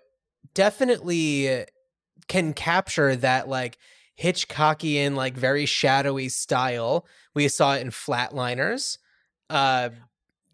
definitely 0.54 1.66
can 2.28 2.54
capture 2.54 3.16
that 3.16 3.48
like 3.48 3.78
Hitchcockian, 4.22 5.16
like 5.16 5.36
very 5.36 5.66
shadowy 5.66 6.30
style. 6.30 7.06
We 7.34 7.48
saw 7.48 7.76
it 7.76 7.82
in 7.82 7.90
Flatliners. 7.90 8.98
Uh 9.50 9.90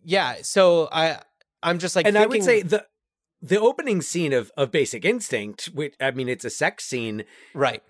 yeah, 0.03 0.35
so 0.41 0.87
I 0.91 1.19
I'm 1.63 1.79
just 1.79 1.95
like 1.95 2.05
and 2.05 2.17
I 2.17 2.25
would 2.25 2.43
say 2.43 2.61
the 2.61 2.85
the 3.41 3.59
opening 3.59 4.01
scene 4.01 4.33
of 4.33 4.51
of 4.57 4.71
Basic 4.71 5.05
Instinct, 5.05 5.65
which 5.73 5.95
I 5.99 6.11
mean, 6.11 6.27
it's 6.29 6.45
a 6.45 6.49
sex 6.49 6.85
scene 6.85 7.25
right. 7.53 7.83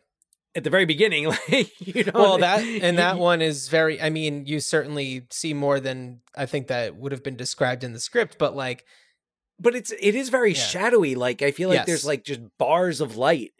at 0.55 0.63
the 0.63 0.69
very 0.69 0.85
beginning. 0.85 1.25
Like 1.49 1.71
you 1.79 2.03
know, 2.05 2.11
Well, 2.13 2.37
that 2.39 2.61
and 2.61 2.97
that 2.97 3.17
one 3.19 3.41
is 3.41 3.69
very. 3.69 4.01
I 4.01 4.09
mean, 4.09 4.45
you 4.45 4.59
certainly 4.59 5.27
see 5.29 5.53
more 5.53 5.79
than 5.79 6.21
I 6.35 6.45
think 6.45 6.67
that 6.67 6.95
would 6.95 7.11
have 7.11 7.23
been 7.23 7.37
described 7.37 7.83
in 7.83 7.93
the 7.93 7.99
script, 7.99 8.37
but 8.37 8.55
like, 8.55 8.85
but 9.59 9.75
it's 9.75 9.91
it 9.99 10.15
is 10.15 10.29
very 10.29 10.53
Yeah. 10.53 10.59
shadowy. 10.59 11.15
Like 11.15 11.41
I 11.41 11.51
feel 11.51 11.69
like 11.69 11.77
Yes. 11.77 11.85
there's 11.87 12.05
like 12.05 12.23
just 12.23 12.41
bars 12.57 13.01
of 13.01 13.15
light. 13.17 13.51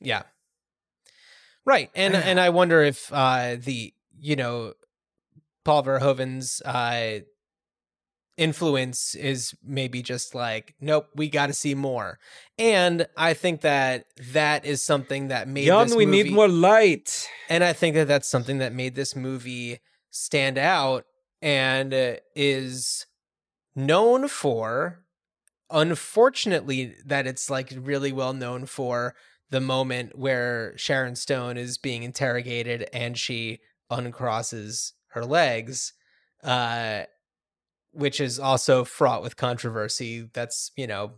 yeah, 0.00 0.22
right. 1.64 1.90
And 1.94 2.14
and 2.14 2.38
I 2.40 2.50
wonder 2.50 2.82
if 2.82 3.12
uh 3.12 3.56
the 3.58 3.92
you 4.18 4.36
know 4.36 4.74
Paul 5.64 5.82
Verhoeven's 5.84 6.60
uh 6.62 7.20
influence 8.36 9.14
is 9.14 9.54
maybe 9.62 10.02
just 10.02 10.34
like, 10.34 10.74
nope, 10.80 11.06
we 11.14 11.28
got 11.28 11.46
to 11.46 11.52
see 11.52 11.74
more. 11.74 12.18
And 12.58 13.06
I 13.16 13.32
think 13.34 13.60
that 13.60 14.06
that 14.32 14.64
is 14.64 14.84
something 14.84 15.28
that 15.28 15.46
made 15.46 15.66
Jan, 15.66 15.86
this 15.86 15.94
we 15.94 16.04
need 16.04 16.32
more 16.32 16.48
light. 16.48 17.28
And 17.48 17.62
I 17.62 17.72
think 17.72 17.94
that 17.94 18.08
that's 18.08 18.28
something 18.28 18.58
that 18.58 18.72
made 18.72 18.96
this 18.96 19.14
movie 19.14 19.78
stand 20.10 20.58
out 20.58 21.04
and 21.40 21.94
uh, 21.94 22.14
is 22.34 23.06
known 23.76 24.26
for, 24.26 25.03
unfortunately, 25.74 26.94
that 27.04 27.26
it's 27.26 27.50
like 27.50 27.72
really 27.76 28.12
well 28.12 28.32
known 28.32 28.64
for 28.64 29.14
the 29.50 29.60
moment 29.60 30.16
where 30.18 30.72
Sharon 30.78 31.16
Stone 31.16 31.58
is 31.58 31.76
being 31.76 32.02
interrogated 32.02 32.88
and 32.92 33.18
she 33.18 33.58
uncrosses 33.90 34.92
her 35.08 35.24
legs, 35.24 35.92
uh, 36.42 37.02
which 37.92 38.20
is 38.20 38.38
also 38.38 38.84
fraught 38.84 39.22
with 39.22 39.36
controversy. 39.36 40.30
That's, 40.32 40.70
you 40.76 40.86
know, 40.86 41.12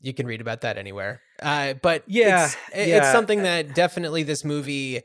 you 0.00 0.14
can 0.14 0.26
read 0.26 0.40
about 0.40 0.60
that 0.62 0.78
anywhere. 0.78 1.20
Uh, 1.42 1.74
but 1.74 2.04
Yeah, 2.06 2.46
it's, 2.46 2.56
it's 2.72 2.88
yeah. 2.88 3.12
something 3.12 3.42
that 3.42 3.74
definitely 3.74 4.22
this 4.22 4.44
movie 4.44 5.02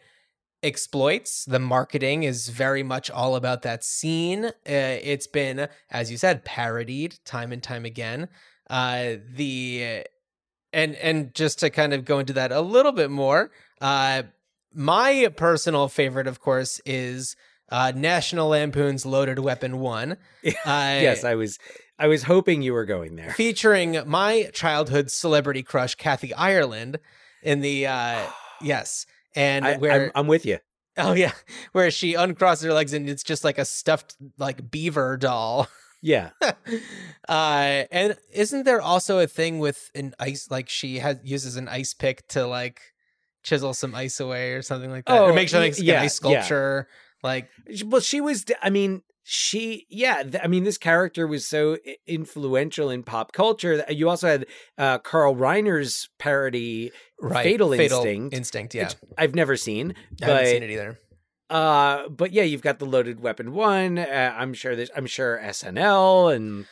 exploits. 0.65 1.45
The 1.45 1.59
marketing 1.59 2.23
is 2.23 2.49
very 2.49 2.83
much 2.83 3.09
all 3.11 3.35
about 3.35 3.61
that 3.61 3.83
scene. 3.83 4.45
Uh, 4.45 4.51
it's 4.65 5.27
been, 5.27 5.67
as 5.91 6.09
you 6.11 6.17
said, 6.17 6.43
parodied 6.43 7.19
time 7.25 7.51
and 7.51 7.61
time 7.61 7.85
again. 7.85 8.27
Uh, 8.69 9.15
the 9.35 10.03
and 10.73 10.95
and 10.95 11.33
just 11.33 11.59
to 11.59 11.69
kind 11.69 11.93
of 11.93 12.03
go 12.03 12.19
into 12.19 12.33
that 12.33 12.51
a 12.51 12.61
little 12.61 12.91
bit 12.91 13.11
more, 13.11 13.51
uh, 13.79 14.23
my 14.73 15.31
personal 15.37 15.87
favorite, 15.87 16.27
of 16.27 16.41
course, 16.41 16.81
is 16.85 17.35
uh, 17.69 17.91
National 17.95 18.49
Lampoon's 18.49 19.05
Loaded 19.05 19.39
Weapon 19.39 19.79
One. 19.79 20.17
Uh, 20.65 20.99
yes, 21.01 21.23
I 21.23 21.35
was 21.35 21.57
I 21.97 22.07
was 22.07 22.23
hoping 22.23 22.61
you 22.61 22.73
were 22.73 22.85
going 22.85 23.15
there. 23.15 23.31
featuring 23.31 23.97
my 24.05 24.49
childhood 24.53 25.09
celebrity 25.11 25.63
crush 25.63 25.95
Kathy 25.95 26.33
Ireland 26.33 26.99
in 27.41 27.61
the 27.61 27.87
uh 27.87 28.25
yes 28.61 29.05
and 29.35 29.65
I, 29.65 29.77
where 29.77 30.05
I'm, 30.05 30.11
I'm 30.15 30.27
with 30.27 30.45
you. 30.45 30.59
oh 30.97 31.13
yeah 31.13 31.31
where 31.73 31.91
she 31.91 32.13
uncrosses 32.13 32.63
her 32.63 32.73
legs 32.73 32.93
and 32.93 33.09
it's 33.09 33.23
just 33.23 33.43
like 33.43 33.57
a 33.57 33.65
stuffed 33.65 34.15
like 34.37 34.69
beaver 34.71 35.17
doll 35.17 35.67
Yeah. 36.01 36.29
uh 37.27 37.83
and 37.91 38.15
isn't 38.33 38.63
there 38.63 38.81
also 38.81 39.19
a 39.19 39.27
thing 39.27 39.59
with 39.59 39.89
an 39.95 40.13
ice 40.19 40.47
like 40.51 40.69
she 40.69 40.99
has 40.99 41.17
uses 41.23 41.55
an 41.55 41.67
ice 41.67 41.93
pick 41.93 42.27
to 42.29 42.45
like 42.45 42.79
chisel 43.43 43.73
some 43.73 43.95
ice 43.95 44.19
away 44.19 44.53
or 44.53 44.61
something 44.61 44.89
like 44.91 45.05
that 45.05 45.19
or 45.21 45.31
Oh, 45.31 45.33
make 45.35 45.49
something 45.49 45.71
like 45.71 45.81
yeah, 45.81 45.95
an 45.99 46.05
ice 46.05 46.19
yeah. 46.23 46.41
sculpture 46.41 46.87
like 47.23 47.49
Well, 47.85 48.01
she 48.01 48.21
was. 48.21 48.45
I 48.61 48.69
mean, 48.69 49.01
she. 49.27 49.87
Yeah. 49.89 50.21
th- 50.23 50.43
I 50.43 50.47
mean, 50.47 50.63
this 50.63 50.77
character 50.77 51.25
was 51.27 51.47
so 51.47 51.77
influential 52.05 52.89
in 52.91 53.01
pop 53.03 53.33
culture. 53.33 53.77
that 53.77 53.95
You 53.95 54.07
also 54.09 54.27
had 54.27 54.45
uh, 54.77 54.99
Carl 54.99 55.35
Reiner's 55.35 56.07
parody. 56.19 56.91
right 57.19 57.43
Fatal 57.43 57.73
Instinct, 57.73 58.35
instinct 58.35 58.75
yeah 58.75 58.91
I've 59.17 59.33
never 59.35 59.57
seen, 59.57 59.95
I 60.21 60.25
haven't 60.25 60.43
but 60.43 60.47
seen 60.47 60.63
it 60.63 60.69
either 60.69 60.99
uh, 61.49 62.09
but 62.09 62.31
yeah, 62.33 62.43
you've 62.43 62.61
got 62.61 62.79
the 62.79 62.85
Loaded 62.85 63.19
Weapon 63.19 63.53
one. 63.53 63.99
Uh, 63.99 64.33
I'm 64.37 64.53
sure 64.53 64.75
there's. 64.75 64.89
I'm 64.95 65.05
sure 65.05 65.39
SNL 65.43 66.35
and 66.35 66.65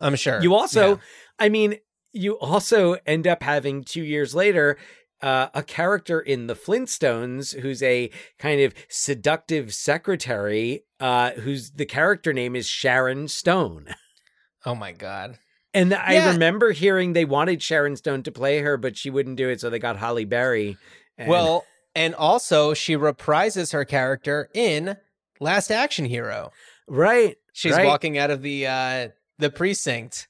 I'm 0.00 0.16
sure 0.16 0.42
You 0.42 0.54
also, 0.54 0.88
Yeah. 0.90 0.96
I 1.38 1.48
mean, 1.48 1.76
you 2.12 2.36
also 2.38 2.96
end 3.06 3.26
up 3.26 3.42
having 3.42 3.84
two 3.84 4.02
years 4.02 4.34
later 4.34 4.78
uh, 5.22 5.48
a 5.54 5.62
character 5.62 6.20
in 6.20 6.46
the 6.46 6.54
Flintstones 6.54 7.58
who's 7.60 7.82
a 7.82 8.10
kind 8.38 8.60
of 8.60 8.74
seductive 8.88 9.72
secretary, 9.74 10.84
uh, 11.00 11.30
whose 11.32 11.72
the 11.72 11.86
character 11.86 12.32
name 12.32 12.54
is 12.56 12.66
Sharon 12.66 13.28
Stone. 13.28 13.88
oh 14.66 14.74
my 14.74 14.92
god 14.92 15.38
And 15.74 15.92
I 15.94 16.32
remember 16.32 16.72
hearing 16.72 17.12
they 17.12 17.24
wanted 17.24 17.62
Sharon 17.62 17.96
Stone 17.96 18.22
to 18.24 18.32
play 18.32 18.60
her, 18.60 18.76
but 18.76 18.96
she 18.96 19.10
wouldn't 19.10 19.36
do 19.36 19.48
it, 19.48 19.60
so 19.60 19.70
they 19.70 19.78
got 19.78 19.96
Halle 19.98 20.24
Berry. 20.24 20.76
And- 21.18 21.28
Well, 21.28 21.64
and 21.94 22.14
also 22.14 22.74
she 22.74 22.94
reprises 22.96 23.72
her 23.72 23.84
character 23.84 24.48
in 24.54 24.96
Last 25.40 25.70
Action 25.70 26.04
Hero. 26.04 26.50
right, 26.88 27.36
She's 27.52 27.72
right. 27.72 27.86
walking 27.86 28.18
out 28.18 28.30
of 28.30 28.42
the 28.42 28.66
uh 28.66 29.08
the 29.38 29.50
precinct 29.50 30.28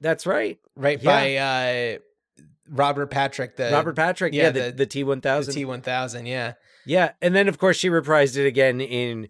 That's 0.00 0.26
right. 0.26 0.58
right 0.76 1.02
Yeah. 1.02 1.10
by 1.10 1.36
uh 1.36 1.98
Robert 2.68 3.06
Patrick, 3.06 3.56
the 3.56 3.70
Robert 3.72 3.96
Patrick, 3.96 4.34
yeah, 4.34 4.52
yeah, 4.54 4.70
the, 4.70 4.86
T 4.86 5.04
one 5.04 5.20
thousand, 5.20 5.54
T 5.54 5.64
one 5.64 5.82
thousand, 5.82 6.26
yeah. 6.26 6.54
yeah, 6.84 7.12
and 7.22 7.34
then 7.34 7.48
of 7.48 7.58
course 7.58 7.76
she 7.76 7.88
reprised 7.88 8.36
it 8.36 8.46
again 8.46 8.80
in 8.80 9.28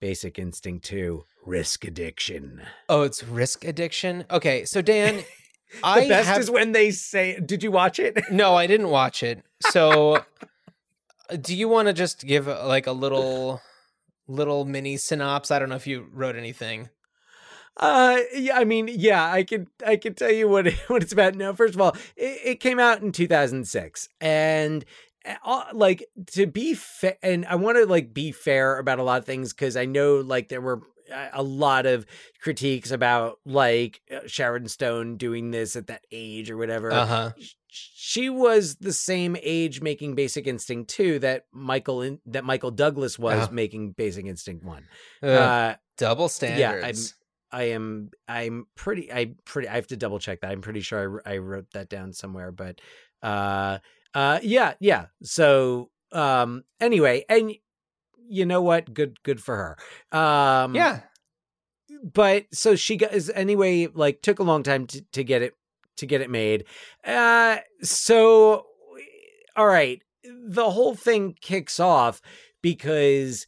Basic 0.00 0.38
Instinct 0.38 0.84
Two, 0.84 1.24
Risk 1.44 1.84
Addiction. 1.84 2.62
Oh, 2.88 3.02
it's 3.02 3.22
risk 3.22 3.64
addiction. 3.64 4.24
Okay, 4.30 4.64
so 4.64 4.80
Dan, 4.82 5.22
The 5.72 5.86
I 5.86 6.08
best 6.08 6.28
have 6.28 6.40
is 6.40 6.50
when 6.50 6.72
they 6.72 6.90
say, 6.90 7.38
"Did 7.38 7.62
you 7.62 7.70
watch 7.70 7.98
it?" 7.98 8.18
no, 8.30 8.54
I 8.56 8.66
didn't 8.66 8.88
watch 8.90 9.22
it. 9.22 9.42
So, 9.70 10.24
uh, 11.28 11.36
do 11.38 11.54
you 11.54 11.68
want 11.68 11.88
to 11.88 11.92
just 11.92 12.26
give 12.26 12.46
like 12.46 12.86
a 12.86 12.92
little 12.92 13.60
little 14.26 14.64
mini 14.64 14.96
synopsis? 14.96 15.50
I 15.50 15.58
don't 15.58 15.68
know 15.68 15.76
if 15.76 15.86
you 15.86 16.06
wrote 16.14 16.34
anything. 16.34 16.88
Uh, 17.76 18.18
yeah, 18.34 18.58
I 18.58 18.64
mean, 18.64 18.88
yeah, 18.92 19.30
I 19.30 19.42
could, 19.44 19.68
I 19.86 19.96
could 19.96 20.16
tell 20.16 20.30
you 20.32 20.48
what 20.48 20.66
it, 20.66 20.74
what 20.88 21.02
it's 21.02 21.12
about. 21.12 21.34
Now, 21.34 21.52
first 21.52 21.74
of 21.74 21.80
all, 21.80 21.96
it, 22.16 22.38
it 22.44 22.60
came 22.60 22.78
out 22.78 23.00
in 23.02 23.12
2006, 23.12 24.08
and 24.20 24.84
uh, 25.44 25.64
like 25.72 26.04
to 26.32 26.46
be 26.46 26.74
fair, 26.74 27.16
and 27.22 27.46
I 27.46 27.54
want 27.56 27.78
to 27.78 27.86
like 27.86 28.12
be 28.12 28.32
fair 28.32 28.78
about 28.78 28.98
a 28.98 29.02
lot 29.02 29.18
of 29.20 29.24
things 29.26 29.52
because 29.52 29.76
I 29.76 29.84
know 29.86 30.16
like 30.16 30.48
there 30.48 30.60
were 30.60 30.82
a- 31.12 31.28
a 31.34 31.42
lot 31.42 31.86
of 31.86 32.06
critiques 32.42 32.90
about 32.90 33.38
like 33.44 34.00
uh, 34.14 34.20
Sharon 34.26 34.68
Stone 34.68 35.16
doing 35.16 35.50
this 35.50 35.74
at 35.76 35.88
that 35.88 36.04
age 36.12 36.50
or 36.50 36.56
whatever. 36.56 36.92
Uh 36.92 37.06
huh. 37.06 37.30
she 37.66 38.28
was 38.30 38.76
the 38.76 38.92
same 38.92 39.36
age 39.42 39.80
making 39.80 40.14
Basic 40.14 40.46
Instinct 40.46 40.88
2 40.90 41.18
that 41.20 41.46
Michael 41.52 42.02
in, 42.02 42.20
that 42.26 42.44
Michael 42.44 42.70
Douglas 42.70 43.18
was 43.18 43.48
Oh. 43.48 43.52
making 43.52 43.92
Basic 43.92 44.24
Instinct 44.26 44.64
1. 44.64 44.84
Uh, 45.22 45.74
Double 45.98 46.24
yeah, 46.24 46.28
standards. 46.28 47.14
I'm 47.14 47.19
I 47.52 47.64
am 47.64 48.10
I'm 48.28 48.66
pretty 48.76 49.12
I 49.12 49.34
pretty 49.44 49.68
I 49.68 49.74
have 49.74 49.88
to 49.88 49.96
double 49.96 50.18
check 50.18 50.40
that. 50.40 50.50
I'm 50.50 50.60
pretty 50.60 50.80
sure 50.80 51.22
I, 51.26 51.34
I 51.34 51.38
wrote 51.38 51.70
that 51.72 51.88
down 51.88 52.12
somewhere, 52.12 52.52
but 52.52 52.80
uh 53.22 53.78
uh 54.14 54.40
yeah, 54.42 54.74
yeah. 54.80 55.06
So 55.22 55.90
um 56.12 56.64
anyway, 56.80 57.24
and 57.28 57.52
you 58.28 58.46
know 58.46 58.62
what? 58.62 58.92
Good 58.94 59.22
good 59.22 59.42
for 59.42 59.76
her. 60.12 60.18
Um 60.18 60.74
yeah. 60.74 61.00
but 62.14 62.46
so 62.52 62.76
she 62.76 62.96
got 62.96 63.12
is 63.12 63.30
anyway 63.34 63.88
like 63.92 64.22
took 64.22 64.38
a 64.38 64.44
long 64.44 64.62
time 64.62 64.86
to, 64.86 65.02
to 65.12 65.24
get 65.24 65.42
it 65.42 65.54
to 65.96 66.06
get 66.06 66.20
it 66.20 66.30
made 66.30 66.64
uh 67.04 67.58
so 67.82 68.66
all 69.56 69.66
right 69.66 70.02
the 70.24 70.70
whole 70.70 70.94
thing 70.94 71.34
kicks 71.40 71.78
off 71.78 72.22
because 72.62 73.46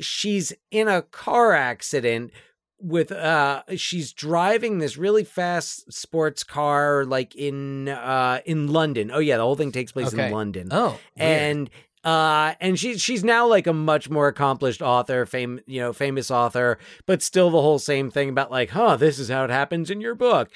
she's 0.00 0.52
in 0.70 0.88
a 0.88 1.02
car 1.02 1.52
accident 1.52 2.32
with 2.78 3.10
uh 3.10 3.62
she's 3.76 4.12
driving 4.12 4.78
this 4.78 4.96
really 4.96 5.24
fast 5.24 5.90
sports 5.92 6.44
car 6.44 7.04
like 7.04 7.34
in 7.34 7.88
uh 7.88 8.40
in 8.44 8.68
London. 8.68 9.10
Oh 9.12 9.18
yeah, 9.18 9.36
the 9.38 9.42
whole 9.42 9.56
thing 9.56 9.72
takes 9.72 9.92
place 9.92 10.08
Okay. 10.12 10.26
in 10.26 10.32
London. 10.32 10.68
Oh, 10.70 10.98
weird. 11.18 11.30
and 11.40 11.70
Uh, 12.04 12.54
and 12.60 12.78
she 12.78 12.96
she's 12.98 13.24
now 13.24 13.48
like 13.48 13.66
a 13.66 13.72
much 13.72 14.08
more 14.08 14.28
accomplished 14.28 14.80
author, 14.80 15.26
fame 15.26 15.58
you 15.66 15.80
know 15.80 15.92
famous 15.92 16.30
author, 16.30 16.78
but 17.04 17.20
still 17.20 17.50
the 17.50 17.60
whole 17.60 17.80
same 17.80 18.12
thing 18.12 18.28
about 18.28 18.48
like, 18.50 18.70
huh, 18.70 18.94
this 18.96 19.18
is 19.18 19.28
how 19.28 19.42
it 19.42 19.50
happens 19.50 19.90
in 19.90 20.00
your 20.00 20.14
book, 20.14 20.48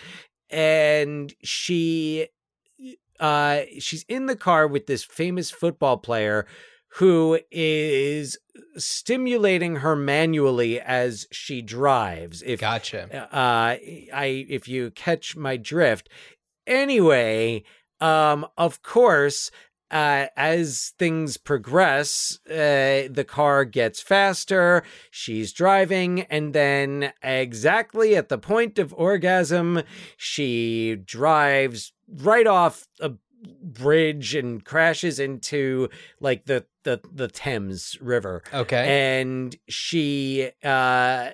and 0.49 1.35
she 1.43 2.29
uh 3.18 3.62
she's 3.81 4.05
in 4.09 4.27
the 4.27 4.37
car 4.37 4.66
with 4.68 4.87
this 4.87 5.03
famous 5.03 5.51
football 5.51 5.97
player 5.97 6.47
who 6.95 7.38
is 7.51 8.38
stimulating 8.76 9.76
her 9.76 9.95
manually 9.95 10.80
as 10.80 11.26
she 11.30 11.62
drives 11.62 12.43
if 12.43 12.61
Gotcha. 12.61 13.28
uh 13.34 13.76
i 14.14 14.47
if 14.49 14.68
you 14.68 14.91
catch 14.91 15.36
my 15.36 15.57
drift 15.57 16.09
anyway 16.66 17.62
um 18.01 18.47
of 18.57 18.82
course 18.82 19.51
uh, 19.91 20.26
as 20.36 20.93
things 20.99 21.36
progress, 21.36 22.38
uh, 22.49 23.11
the 23.11 23.26
car 23.26 23.64
gets 23.64 24.01
faster. 24.01 24.84
She's 25.11 25.53
driving, 25.53 26.22
and 26.22 26.53
then 26.53 27.12
exactly 27.22 28.14
at 28.14 28.28
the 28.28 28.38
point 28.38 28.78
of 28.78 28.95
orgasm, 28.95 29.82
she 30.16 30.97
drives 31.05 31.93
right 32.09 32.47
off 32.47 32.86
a 33.01 33.12
bridge 33.62 34.34
and 34.34 34.64
crashes 34.64 35.18
into 35.18 35.88
like 36.20 36.45
the 36.45 36.66
the 36.85 37.01
the 37.12 37.28
Thames 37.28 37.97
River. 38.01 38.43
Okay. 38.53 39.20
and 39.20 39.57
she 39.68 40.51
uh 40.64 41.31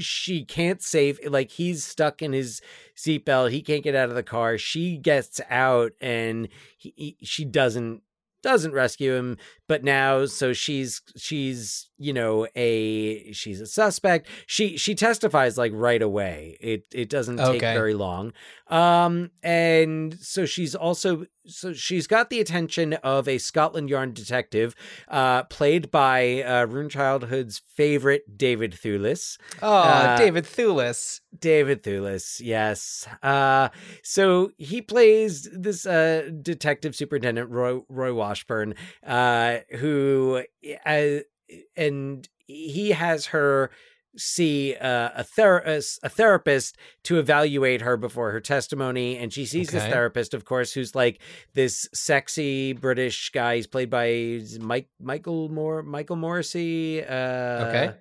she 0.00 0.44
can't 0.44 0.82
save 0.82 1.20
like 1.26 1.50
he's 1.52 1.84
stuck 1.84 2.20
in 2.22 2.32
his 2.32 2.60
seatbelt. 2.96 3.50
He 3.50 3.62
can't 3.62 3.84
get 3.84 3.94
out 3.94 4.08
of 4.08 4.14
the 4.14 4.22
car. 4.22 4.58
She 4.58 4.96
gets 4.96 5.40
out 5.50 5.92
and 6.00 6.48
he, 6.76 6.92
he- 6.96 7.16
she 7.26 7.44
doesn't 7.44 8.02
doesn't 8.42 8.72
rescue 8.72 9.14
him. 9.14 9.38
But 9.68 9.84
now 9.84 10.26
so 10.26 10.52
she's 10.52 11.00
she's 11.16 11.88
you 12.04 12.12
know 12.12 12.46
a 12.54 13.32
she's 13.32 13.60
a 13.60 13.66
suspect 13.66 14.26
she 14.46 14.76
she 14.76 14.94
testifies 14.94 15.56
like 15.56 15.72
right 15.74 16.02
away 16.02 16.56
it 16.60 16.82
it 16.92 17.08
doesn't 17.08 17.38
take 17.38 17.62
Okay. 17.62 17.74
very 17.74 17.94
long 17.94 18.32
um 18.68 19.30
and 19.42 20.18
so 20.20 20.44
she's 20.44 20.74
also 20.74 21.24
so 21.46 21.72
she's 21.72 22.06
got 22.06 22.30
the 22.30 22.40
attention 22.40 22.94
of 23.14 23.28
a 23.28 23.36
Scotland 23.38 23.88
Yard 23.90 24.14
detective 24.14 24.74
uh 25.08 25.42
played 25.44 25.90
by 25.90 26.42
uh 26.42 26.66
Ruined 26.66 26.90
Childhood's 26.90 27.60
favorite 27.80 28.36
David 28.36 28.72
Thewlis 28.72 29.36
oh, 29.62 29.82
uh, 29.82 30.16
David 30.16 30.44
Thewlis. 30.44 31.20
David 31.38 31.82
Thewlis, 31.82 32.40
yes. 32.40 33.08
Uh, 33.22 33.68
so 34.02 34.50
he 34.56 34.80
plays 34.80 35.48
this 35.52 35.84
uh, 35.84 36.30
detective 36.42 36.94
superintendent 36.94 37.50
Roy 37.50 37.80
Roy 37.88 38.14
Washburn, 38.14 38.74
uh, 39.04 39.58
who 39.78 40.42
uh, 40.86 41.18
and 41.76 42.28
he 42.46 42.90
has 42.90 43.26
her 43.26 43.70
see 44.16 44.76
uh, 44.76 45.10
a, 45.16 45.24
ther- 45.24 45.80
a 46.04 46.08
therapist 46.08 46.76
to 47.02 47.18
evaluate 47.18 47.80
her 47.82 47.96
before 47.96 48.30
her 48.30 48.38
testimony 48.40 49.16
and 49.16 49.32
she 49.32 49.44
sees 49.44 49.70
this 49.70 49.82
therapist 49.90 50.34
of 50.34 50.44
course 50.44 50.72
who's 50.72 50.94
like 50.94 51.20
this 51.54 51.88
sexy 51.92 52.72
british 52.74 53.30
guy 53.34 53.56
he's 53.56 53.66
played 53.66 53.90
by 53.90 54.40
mike 54.60 54.88
michael 55.00 55.48
moore 55.48 55.82
michael 55.82 56.14
morrissey 56.14 57.02
uh 57.04 57.66
Okay. 57.66 57.94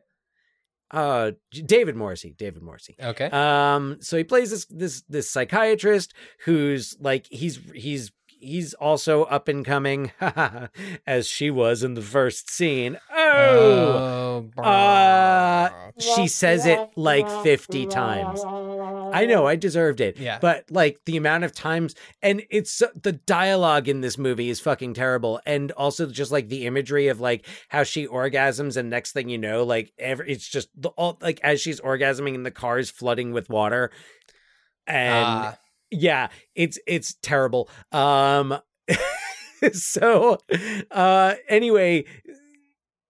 uh 0.91 1.31
david 1.65 1.95
morrissey 1.95 2.35
david 2.37 2.61
morrissey 2.61 2.95
Okay. 3.01 3.25
um, 3.31 3.97
so 3.99 4.15
he 4.15 4.23
plays 4.23 4.51
this 4.51 4.65
this 4.65 5.01
this 5.09 5.31
psychiatrist 5.31 6.13
who's 6.45 6.95
like 6.99 7.25
he's 7.31 7.59
he's 7.73 8.11
he's 8.43 8.73
also 8.75 9.23
up 9.23 9.47
and 9.47 9.65
coming, 9.65 10.11
as 11.07 11.27
she 11.27 11.49
was 11.49 11.83
in 11.83 11.93
the 11.95 12.01
first 12.01 12.49
scene. 12.51 12.97
Oh, 13.11 14.49
Oh, 14.57 14.61
uh, 14.63 15.69
she 15.99 16.27
says 16.27 16.65
it 16.65 16.79
like 16.95 17.27
fifty 17.43 17.85
times. 17.85 18.41
I 18.43 19.25
know 19.27 19.45
I 19.47 19.55
deserved 19.55 20.01
it. 20.01 20.17
Yeah. 20.17 20.39
But 20.41 20.65
like 20.71 20.99
the 21.05 21.17
amount 21.17 21.43
of 21.43 21.53
times 21.53 21.93
and 22.21 22.43
it's 22.49 22.81
the 23.01 23.11
dialogue 23.13 23.87
in 23.87 24.01
this 24.01 24.17
movie 24.17 24.49
is 24.49 24.59
fucking 24.59 24.95
terrible 24.95 25.39
and 25.45 25.71
also 25.73 26.07
just 26.07 26.31
like 26.31 26.49
the 26.49 26.65
imagery 26.65 27.07
of 27.09 27.19
like 27.21 27.45
how 27.69 27.83
she 27.83 28.07
orgasms 28.07 28.75
and 28.75 28.89
next 28.89 29.11
thing 29.11 29.29
you 29.29 29.37
know 29.37 29.63
like 29.63 29.93
every, 29.99 30.31
it's 30.31 30.47
just 30.47 30.69
the 30.75 30.89
all 30.89 31.17
like 31.21 31.39
as 31.43 31.61
she's 31.61 31.79
orgasming 31.79 32.33
and 32.35 32.45
the 32.45 32.51
car 32.51 32.79
is 32.79 32.89
flooding 32.89 33.31
with 33.31 33.49
water 33.49 33.91
and 34.87 35.25
Ah, 35.25 35.57
yeah 35.93 36.27
it's 36.55 36.77
it's 36.87 37.15
terrible 37.21 37.69
um 37.91 38.57
so 39.73 40.37
uh 40.91 41.33
anyway 41.47 42.03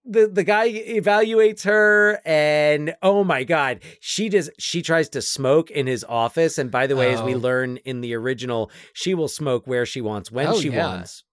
the 0.04 0.26
the 0.28 0.44
guy 0.44 0.70
evaluates 0.70 1.64
her 1.64 2.20
and 2.24 2.94
oh 3.02 3.24
my 3.24 3.42
god 3.42 3.80
she 4.00 4.28
does 4.28 4.50
she 4.58 4.82
tries 4.82 5.08
to 5.08 5.22
smoke 5.22 5.70
in 5.70 5.86
his 5.86 6.04
office 6.04 6.58
and 6.58 6.70
by 6.70 6.86
the 6.86 6.94
way 6.96 7.12
as 7.12 7.22
we 7.22 7.34
Oh. 7.34 7.38
learn 7.38 7.78
in 7.78 8.02
the 8.02 8.14
original 8.14 8.70
she 8.92 9.14
will 9.14 9.28
smoke 9.28 9.66
where 9.66 9.86
she 9.86 10.00
wants 10.00 10.30
when 10.30 10.46
Oh, 10.48 10.60
she 10.60 10.68
yeah. 10.68 10.86
wants 10.86 11.24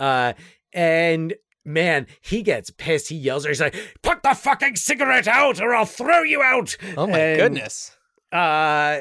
uh 0.00 0.32
and 0.72 1.34
man 1.64 2.06
he 2.22 2.42
gets 2.42 2.70
pissed 2.70 3.08
he 3.08 3.16
yells 3.16 3.44
at 3.44 3.48
her 3.48 3.50
he's 3.50 3.60
like 3.60 3.98
put 4.02 4.22
the 4.22 4.34
fucking 4.34 4.76
cigarette 4.76 5.28
out 5.28 5.60
or 5.60 5.74
i'll 5.74 5.84
throw 5.84 6.22
you 6.22 6.40
out 6.42 6.76
oh 6.96 7.06
my 7.06 7.18
And, 7.18 7.40
goodness. 7.40 7.94
uh 8.32 9.00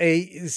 a, 0.00 0.48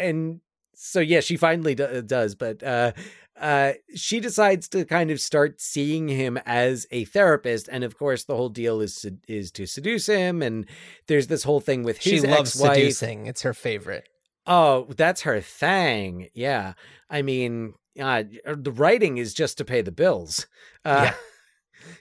and 0.00 0.40
so 0.74 0.98
yeah 1.00 1.20
she 1.20 1.36
finally 1.36 1.74
do, 1.74 2.02
does 2.02 2.34
but 2.34 2.62
uh 2.62 2.92
uh 3.40 3.72
she 3.94 4.18
decides 4.20 4.68
to 4.68 4.84
kind 4.84 5.10
of 5.10 5.20
start 5.20 5.60
seeing 5.60 6.08
him 6.08 6.38
as 6.46 6.86
a 6.90 7.04
therapist 7.04 7.68
and 7.70 7.84
of 7.84 7.96
course 7.98 8.24
the 8.24 8.34
whole 8.36 8.48
deal 8.48 8.80
is 8.80 8.94
sed- 8.96 9.20
is 9.28 9.50
to 9.50 9.66
seduce 9.66 10.06
him 10.06 10.42
and 10.42 10.66
there's 11.06 11.26
this 11.28 11.42
whole 11.44 11.60
thing 11.60 11.82
with 11.82 12.00
She 12.00 12.12
his 12.12 12.24
loves 12.24 12.50
ex-wife. 12.56 12.74
seducing. 12.76 13.26
It's 13.26 13.42
her 13.42 13.54
favorite. 13.54 14.08
oh 14.46 14.86
that's 14.96 15.22
her 15.22 15.40
thing 15.40 16.28
yeah 16.34 16.72
i 17.10 17.20
mean 17.22 17.74
uh, 18.00 18.22
the 18.46 18.72
writing 18.72 19.18
is 19.18 19.34
just 19.34 19.58
to 19.58 19.64
pay 19.64 19.82
the 19.82 19.92
bills 19.92 20.46
uh, 20.84 21.10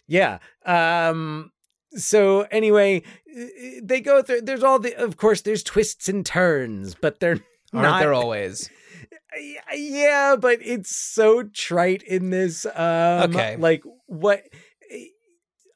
yeah 0.08 0.38
um 0.66 1.52
so 1.96 2.42
anyway 2.52 3.02
uh, 3.38 3.46
they 3.84 4.00
go 4.00 4.22
through 4.22 4.42
there's 4.42 4.64
all 4.64 4.80
the 4.80 4.96
of 4.96 5.18
course 5.18 5.42
there's 5.42 5.64
twists 5.64 6.08
and 6.08 6.26
turns 6.26 6.96
but 6.96 7.20
they're 7.20 7.40
Aren't 7.74 7.84
not 7.84 8.00
there 8.00 8.14
always? 8.14 8.70
yeah 9.76 10.36
but 10.40 10.60
it's 10.62 10.96
so 10.96 11.44
trite 11.44 12.02
in 12.04 12.30
this 12.32 12.66
um 12.66 13.30
Okay. 13.36 13.56
like 13.58 13.84
what 14.08 14.44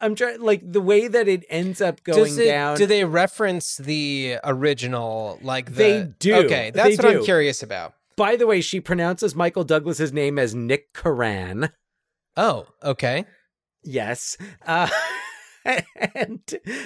i'm 0.02 0.16
trying 0.16 0.42
like 0.42 0.62
the 0.70 0.82
way 0.82 1.08
that 1.08 1.28
it 1.28 1.46
ends 1.50 1.80
up 1.80 2.04
going 2.04 2.24
Does 2.24 2.38
it, 2.40 2.46
down 2.48 2.78
Do 2.78 2.86
they 2.88 3.06
reference 3.06 3.78
the 3.78 4.38
original? 4.44 5.38
Like 5.42 5.68
the, 5.68 5.74
They 5.76 6.08
do. 6.20 6.36
Okay, 6.46 6.72
that's 6.74 6.98
They 6.98 7.04
what 7.04 7.12
do. 7.14 7.20
I'm 7.20 7.24
curious 7.26 7.62
about. 7.62 7.94
by 8.18 8.36
the 8.36 8.48
way 8.48 8.60
she 8.60 8.80
pronounces 8.82 9.36
michael 9.36 9.64
douglas's 9.64 10.12
name 10.12 10.40
as 10.40 10.54
nick 10.56 10.92
curran 10.94 11.70
Oh, 12.36 12.66
okay. 12.82 13.26
Yes. 13.84 14.38
Uh, 14.66 14.88
and 16.16 16.42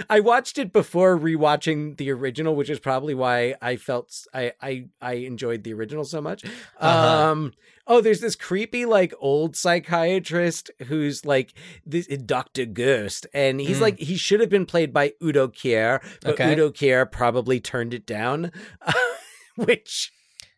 I 0.09 0.19
watched 0.19 0.57
it 0.57 0.71
before 0.71 1.17
rewatching 1.17 1.97
the 1.97 2.11
original, 2.11 2.55
which 2.55 2.69
is 2.69 2.79
probably 2.79 3.13
why 3.15 3.55
I 3.61 3.75
felt 3.77 4.13
I 4.33 4.53
I 5.01 5.11
enjoyed 5.13 5.63
the 5.63 5.73
original 5.73 6.05
so 6.05 6.21
much. 6.21 6.45
Uh-huh. 6.79 7.31
Um 7.31 7.53
oh, 7.87 8.01
there's 8.01 8.19
this 8.21 8.35
creepy 8.35 8.85
like 8.85 9.13
old 9.19 9.55
psychiatrist 9.55 10.69
who's 10.87 11.25
like 11.25 11.53
this 11.85 12.07
Dr. 12.07 12.65
Gerst, 12.65 13.25
and 13.33 13.59
he's 13.59 13.77
Mm. 13.77 13.81
like 13.81 13.99
he 13.99 14.15
should 14.17 14.39
have 14.41 14.49
been 14.49 14.65
played 14.65 14.93
by 14.93 15.13
Udo 15.23 15.47
Kier, 15.47 16.01
but 16.21 16.33
Okay. 16.33 16.53
Udo 16.53 16.69
Kier 16.69 17.09
probably 17.11 17.59
turned 17.59 17.93
it 17.93 18.05
down. 18.05 18.51
which 19.55 20.11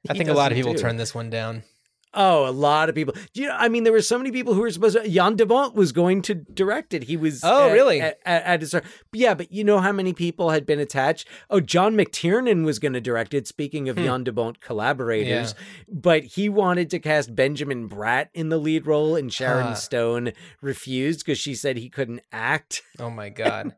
I 0.10 0.14
think 0.14 0.30
a 0.30 0.34
lot 0.34 0.52
of 0.52 0.56
people 0.58 0.74
do. 0.74 0.80
turn 0.80 0.98
this 0.98 1.14
one 1.16 1.30
down. 1.30 1.64
Oh, 2.14 2.47
a 2.47 2.51
lot 2.51 2.89
of 2.89 2.95
people. 2.95 3.14
You 3.34 3.47
know? 3.47 3.55
I 3.55 3.70
mean, 3.70 3.84
there 3.84 3.93
were 3.93 4.01
so 4.01 4.18
many 4.18 4.32
people 4.32 4.53
who 4.55 4.62
were 4.62 4.72
supposed 4.72 4.97
to. 4.97 5.07
Jan 5.07 5.36
de 5.36 5.45
Bont 5.45 5.76
was 5.76 5.91
going 5.91 6.22
to 6.24 6.34
direct 6.36 6.93
it. 6.93 7.03
He 7.03 7.16
was. 7.18 7.41
Oh, 7.43 7.70
uh, 7.70 7.74
really? 7.74 8.01
At, 8.01 8.20
at, 8.26 8.43
at 8.43 8.62
his, 8.62 8.76
yeah, 9.14 9.36
but 9.36 9.51
you 9.51 9.64
know 9.64 9.80
how 9.80 9.91
many 9.91 10.14
people 10.14 10.49
had 10.49 10.66
been 10.66 10.80
attached? 10.80 11.28
Oh, 11.51 11.60
John 11.60 11.95
McTiernan 11.95 12.66
was 12.66 12.80
going 12.80 12.93
to 12.93 13.01
direct 13.01 13.34
it. 13.34 13.47
Speaking 13.47 13.89
of 13.89 13.97
Hmm. 13.97 14.03
Jan 14.05 14.24
de 14.24 14.32
Bont 14.32 14.60
collaborators, 14.60 15.53
but 15.88 16.24
he 16.24 16.49
wanted 16.49 16.89
to 16.91 16.99
cast 16.99 17.36
Benjamin 17.36 17.88
Bratt 17.88 18.30
in 18.34 18.49
the 18.49 18.57
lead 18.57 18.88
role, 18.88 19.16
and 19.16 19.32
Sharon 19.32 19.68
Huh. 19.68 19.76
Stone 19.76 20.32
refused 20.62 21.20
because 21.20 21.38
she 21.38 21.53
said 21.53 21.78
he 21.78 21.89
couldn't 21.89 22.22
act. 22.32 22.82
Oh 22.97 23.10
my 23.10 23.30
god. 23.30 23.76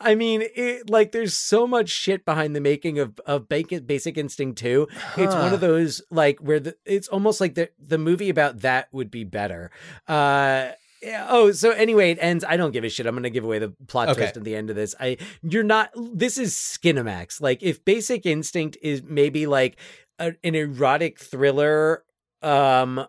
I 0.00 0.14
mean, 0.14 0.42
it, 0.54 0.90
like 0.90 1.12
there's 1.12 1.34
so 1.34 1.66
much 1.66 1.88
shit 1.88 2.24
behind 2.24 2.54
the 2.54 2.60
making 2.60 2.98
of 2.98 3.18
of 3.24 3.48
Basic, 3.48 3.86
Basic 3.86 4.18
Instinct 4.18 4.58
2. 4.58 4.86
It's 5.16 5.34
one 5.34 5.52
of 5.54 5.60
those 5.60 6.02
like 6.10 6.38
where 6.40 6.60
the 6.60 6.76
it's 6.84 7.08
almost 7.08 7.40
like 7.40 7.54
the 7.54 7.70
the 7.78 7.98
movie 7.98 8.28
about 8.28 8.60
that 8.60 8.88
would 8.92 9.10
be 9.10 9.24
better. 9.24 9.70
Uh 10.06 10.70
yeah, 11.02 11.26
oh, 11.28 11.52
so 11.52 11.70
anyway, 11.70 12.10
it 12.12 12.18
ends. 12.20 12.42
I 12.46 12.56
don't 12.56 12.72
give 12.72 12.82
a 12.82 12.88
shit. 12.88 13.06
I'm 13.06 13.14
gonna 13.14 13.30
give 13.30 13.44
away 13.44 13.58
the 13.58 13.72
plot 13.86 14.08
Okay. 14.08 14.20
twist 14.22 14.36
at 14.36 14.44
the 14.44 14.56
end 14.56 14.70
of 14.70 14.76
this. 14.76 14.94
I 15.00 15.16
you're 15.42 15.62
not 15.62 15.90
this 15.94 16.36
is 16.38 16.54
Skinamax. 16.54 17.40
Like 17.40 17.62
if 17.62 17.84
Basic 17.84 18.26
Instinct 18.26 18.76
is 18.82 19.02
maybe 19.02 19.46
like 19.46 19.78
a, 20.18 20.34
an 20.44 20.54
erotic 20.54 21.18
thriller, 21.18 22.04
um 22.42 23.06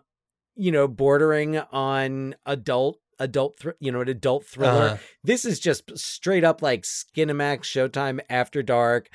you 0.60 0.72
know, 0.72 0.88
bordering 0.88 1.56
on 1.56 2.34
adult 2.44 2.98
adult 3.18 3.58
thr- 3.58 3.70
you 3.80 3.90
know 3.92 4.00
an 4.00 4.08
adult 4.08 4.44
thriller 4.46 4.82
Uh-huh. 4.82 4.96
this 5.24 5.44
is 5.44 5.58
just 5.60 5.96
straight 5.98 6.44
up 6.44 6.62
like 6.62 6.82
skinamax 6.82 7.60
showtime 7.62 8.20
after 8.30 8.62
dark 8.62 9.08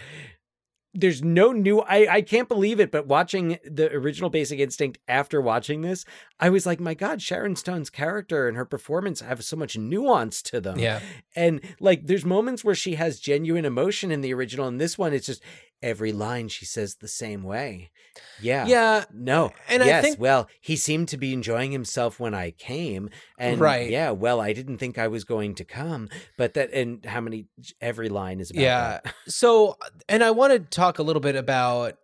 there's 0.96 1.24
no 1.24 1.52
new 1.52 1.80
I, 1.80 2.08
I 2.18 2.22
can't 2.22 2.48
believe 2.48 2.80
it 2.80 2.92
but 2.92 3.08
watching 3.08 3.58
the 3.66 3.92
original 3.94 4.30
basic 4.30 4.60
instinct 4.60 5.00
after 5.08 5.42
watching 5.42 5.82
this 5.82 6.06
i 6.46 6.50
was 6.50 6.66
like 6.66 6.80
my 6.80 6.94
god 6.94 7.22
sharon 7.22 7.56
stone's 7.56 7.90
character 7.90 8.48
and 8.48 8.58
her 8.58 8.66
performance 8.66 9.22
have 9.22 9.44
so 9.44 9.56
much 9.56 9.78
nuance 9.78 10.42
to 10.42 10.60
them 10.62 10.78
Yeah. 10.78 11.00
and 11.36 11.62
like 11.80 12.08
there's 12.08 12.26
moments 12.26 12.64
where 12.64 12.76
she 12.76 12.96
has 12.96 13.20
genuine 13.20 13.66
emotion 13.66 14.12
in 14.12 14.22
the 14.22 14.34
original 14.34 14.68
and 14.68 14.80
this 14.80 14.98
one 14.98 15.14
it's 15.14 15.28
just 15.28 15.42
every 15.82 16.12
line 16.14 16.48
she 16.48 16.66
says 16.66 16.96
the 16.96 17.08
same 17.08 17.44
way 17.44 17.92
yeah 18.40 18.66
Yeah. 18.68 19.06
no. 19.12 19.52
And 19.68 19.82
I 19.82 19.88
yes. 19.88 20.04
think- 20.04 20.20
well, 20.20 20.48
he 20.62 20.76
seemed 20.76 21.08
to 21.10 21.18
be 21.18 21.34
enjoying 21.34 21.72
himself 21.72 22.20
when 22.20 22.34
I 22.36 22.52
came, 22.52 23.10
and 23.40 23.60
Right. 23.60 23.90
yeah. 23.90 24.12
Well, 24.12 24.40
I 24.40 24.54
didn't 24.54 24.78
think 24.78 24.98
I 25.00 25.08
was 25.08 25.24
going 25.24 25.56
to 25.56 25.66
come, 25.66 26.10
but 26.38 26.54
that 26.54 26.72
and 26.74 27.04
how 27.06 27.22
many 27.22 27.48
every 27.82 28.10
line 28.10 28.40
is 28.40 28.52
about. 28.52 28.62
Yeah. 28.62 29.00
that. 29.04 29.16
So, 29.28 29.78
and 30.08 30.24
I 30.24 30.30
want 30.30 30.54
to 30.54 30.60
talk 30.60 31.00
a 31.00 31.04
little 31.04 31.22
bit 31.22 31.36
about 31.36 31.96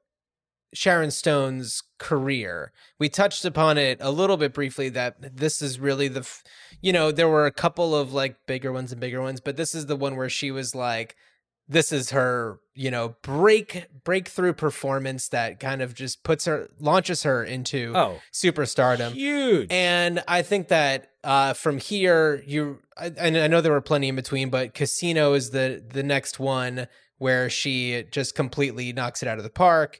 Sharon 0.73 1.11
Stone's 1.11 1.83
career. 1.99 2.71
We 2.97 3.09
touched 3.09 3.45
upon 3.45 3.77
it 3.77 3.99
a 4.01 4.09
little 4.11 4.37
bit 4.37 4.53
briefly 4.53 4.89
that 4.89 5.37
this 5.37 5.61
is 5.61 5.79
really 5.79 6.07
the, 6.07 6.21
f- 6.21 6.43
you 6.81 6.91
know, 6.91 7.11
there 7.11 7.29
were 7.29 7.45
a 7.45 7.51
couple 7.51 7.93
of 7.95 8.11
like 8.13 8.45
bigger 8.47 8.71
ones 8.71 8.91
and 8.91 8.99
bigger 8.99 9.21
ones, 9.21 9.39
but 9.41 9.55
this 9.57 9.75
is 9.75 9.85
the 9.85 9.95
one 9.95 10.15
where 10.15 10.29
she 10.29 10.49
was 10.51 10.73
like, 10.73 11.15
this 11.71 11.91
is 11.91 12.09
her, 12.09 12.59
you 12.73 12.89
know, 12.89 13.15
break 13.21 13.85
breakthrough 14.03 14.53
performance 14.53 15.27
that 15.27 15.59
kind 15.59 15.83
of 15.83 15.93
just 15.93 16.23
puts 16.23 16.45
her 16.45 16.67
launches 16.79 17.21
her 17.21 17.43
into 17.43 17.93
Oh, 17.95 18.19
superstardom. 18.33 19.11
huge. 19.11 19.67
And 19.71 20.23
I 20.27 20.41
think 20.41 20.69
that 20.69 21.11
uh, 21.23 21.53
from 21.53 21.77
here, 21.77 22.41
you 22.47 22.79
I, 22.97 23.11
and 23.17 23.37
I 23.37 23.45
know 23.47 23.61
there 23.61 23.71
were 23.71 23.81
plenty 23.81 24.07
in 24.07 24.15
between, 24.15 24.49
but 24.49 24.73
Casino 24.73 25.33
is 25.33 25.51
the 25.51 25.83
the 25.87 26.01
next 26.01 26.39
one 26.39 26.87
where 27.19 27.49
she 27.51 28.03
just 28.09 28.33
completely 28.33 28.91
knocks 28.93 29.21
it 29.21 29.27
out 29.27 29.37
of 29.37 29.43
the 29.43 29.49
park. 29.51 29.99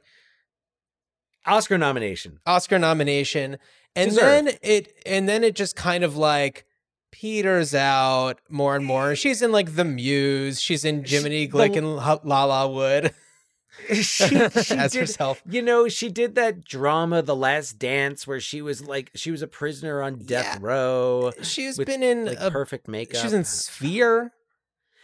Oscar 1.46 1.78
nomination. 1.78 2.38
Oscar 2.46 2.78
nomination, 2.78 3.58
and 3.96 4.10
Deserved. 4.10 4.46
then 4.48 4.56
it 4.62 4.92
and 5.06 5.28
then 5.28 5.42
it 5.44 5.54
just 5.54 5.76
kind 5.76 6.04
of 6.04 6.16
like 6.16 6.64
peters 7.10 7.74
out 7.74 8.40
more 8.48 8.76
and 8.76 8.84
more. 8.84 9.14
She's 9.16 9.42
in 9.42 9.50
like 9.52 9.74
The 9.74 9.84
Muse. 9.84 10.60
She's 10.60 10.84
in 10.84 11.04
Jiminy 11.04 11.46
the- 11.46 11.56
Glick 11.58 11.76
and 11.76 11.86
Lalawood 12.28 13.12
she, 13.92 14.02
she 14.62 14.74
as 14.76 14.92
did, 14.92 15.00
herself. 15.00 15.42
You 15.48 15.62
know, 15.62 15.88
she 15.88 16.08
did 16.08 16.34
that 16.36 16.64
drama, 16.64 17.22
The 17.22 17.34
Last 17.36 17.78
Dance, 17.78 18.26
where 18.26 18.40
she 18.40 18.62
was 18.62 18.84
like 18.86 19.10
she 19.14 19.30
was 19.30 19.42
a 19.42 19.46
prisoner 19.48 20.02
on 20.02 20.18
death 20.18 20.58
Yeah. 20.60 20.66
row, 20.66 21.32
She's 21.42 21.78
with, 21.78 21.86
been 21.86 22.02
in 22.02 22.26
like 22.26 22.38
a, 22.40 22.50
perfect 22.50 22.86
makeup. 22.88 23.20
she's 23.22 23.32
in 23.32 23.44
Sphere. 23.44 24.32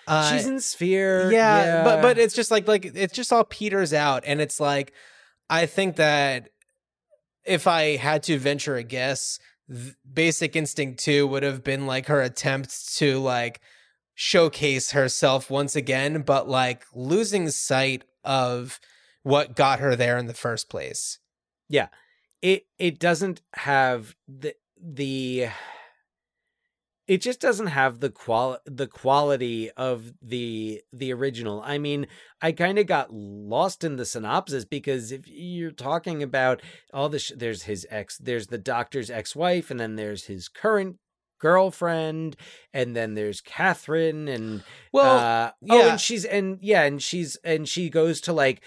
Uh, 0.06 0.30
she's 0.30 0.46
in 0.46 0.60
Sphere. 0.60 1.32
yeah, 1.32 1.82
but 1.82 2.00
but 2.02 2.18
it's 2.18 2.34
just 2.34 2.50
like 2.52 2.68
like 2.68 2.84
it's 2.84 3.12
just 3.14 3.32
all 3.32 3.42
peters 3.44 3.92
out 3.92 4.22
and 4.26 4.40
it's 4.40 4.60
like 4.60 4.92
i 5.50 5.66
think 5.66 5.96
that 5.96 6.48
if 7.44 7.66
i 7.66 7.96
had 7.96 8.22
to 8.22 8.38
venture 8.38 8.76
a 8.76 8.82
guess 8.82 9.38
basic 10.12 10.54
instinct 10.54 11.00
2 11.00 11.26
would 11.26 11.42
have 11.42 11.64
been 11.64 11.86
like 11.86 12.06
her 12.06 12.22
attempt 12.22 12.96
to 12.96 13.18
like 13.18 13.60
showcase 14.14 14.92
herself 14.92 15.50
once 15.50 15.74
again 15.76 16.22
but 16.22 16.48
like 16.48 16.84
losing 16.94 17.50
sight 17.50 18.04
of 18.24 18.80
what 19.22 19.56
got 19.56 19.80
her 19.80 19.96
there 19.96 20.18
in 20.18 20.26
the 20.26 20.34
first 20.34 20.68
place 20.70 21.18
Yeah. 21.68 21.88
it 22.42 22.66
it 22.78 22.98
doesn't 22.98 23.42
have 23.54 24.14
the 24.28 24.54
the 24.80 25.48
it 27.06 27.18
just 27.22 27.40
doesn't 27.40 27.68
have 27.68 28.00
the 28.00 28.10
qual 28.10 28.58
the 28.64 28.86
quality 28.86 29.70
of 29.72 30.12
the 30.20 30.82
the 30.92 31.12
original. 31.12 31.62
I 31.64 31.78
mean, 31.78 32.06
I 32.42 32.52
kind 32.52 32.78
of 32.78 32.86
got 32.86 33.12
lost 33.12 33.84
in 33.84 33.96
the 33.96 34.04
synopsis 34.04 34.64
because 34.64 35.12
if 35.12 35.28
you're 35.28 35.70
talking 35.70 36.22
about 36.22 36.62
all 36.92 37.08
the 37.08 37.18
sh- 37.18 37.32
there's 37.36 37.62
his 37.64 37.86
ex 37.90 38.18
there's 38.18 38.48
the 38.48 38.58
doctor's 38.58 39.10
ex-wife 39.10 39.70
and 39.70 39.78
then 39.78 39.96
there's 39.96 40.24
his 40.24 40.48
current 40.48 40.96
girlfriend 41.38 42.36
and 42.72 42.96
then 42.96 43.14
there's 43.14 43.40
Catherine 43.40 44.26
and 44.26 44.62
well 44.90 45.18
uh, 45.18 45.50
oh, 45.70 45.90
and 45.90 46.00
she's 46.00 46.24
and 46.24 46.58
yeah, 46.60 46.82
and 46.82 47.02
she's 47.02 47.36
and 47.44 47.68
she 47.68 47.88
goes 47.88 48.20
to 48.22 48.32
like 48.32 48.62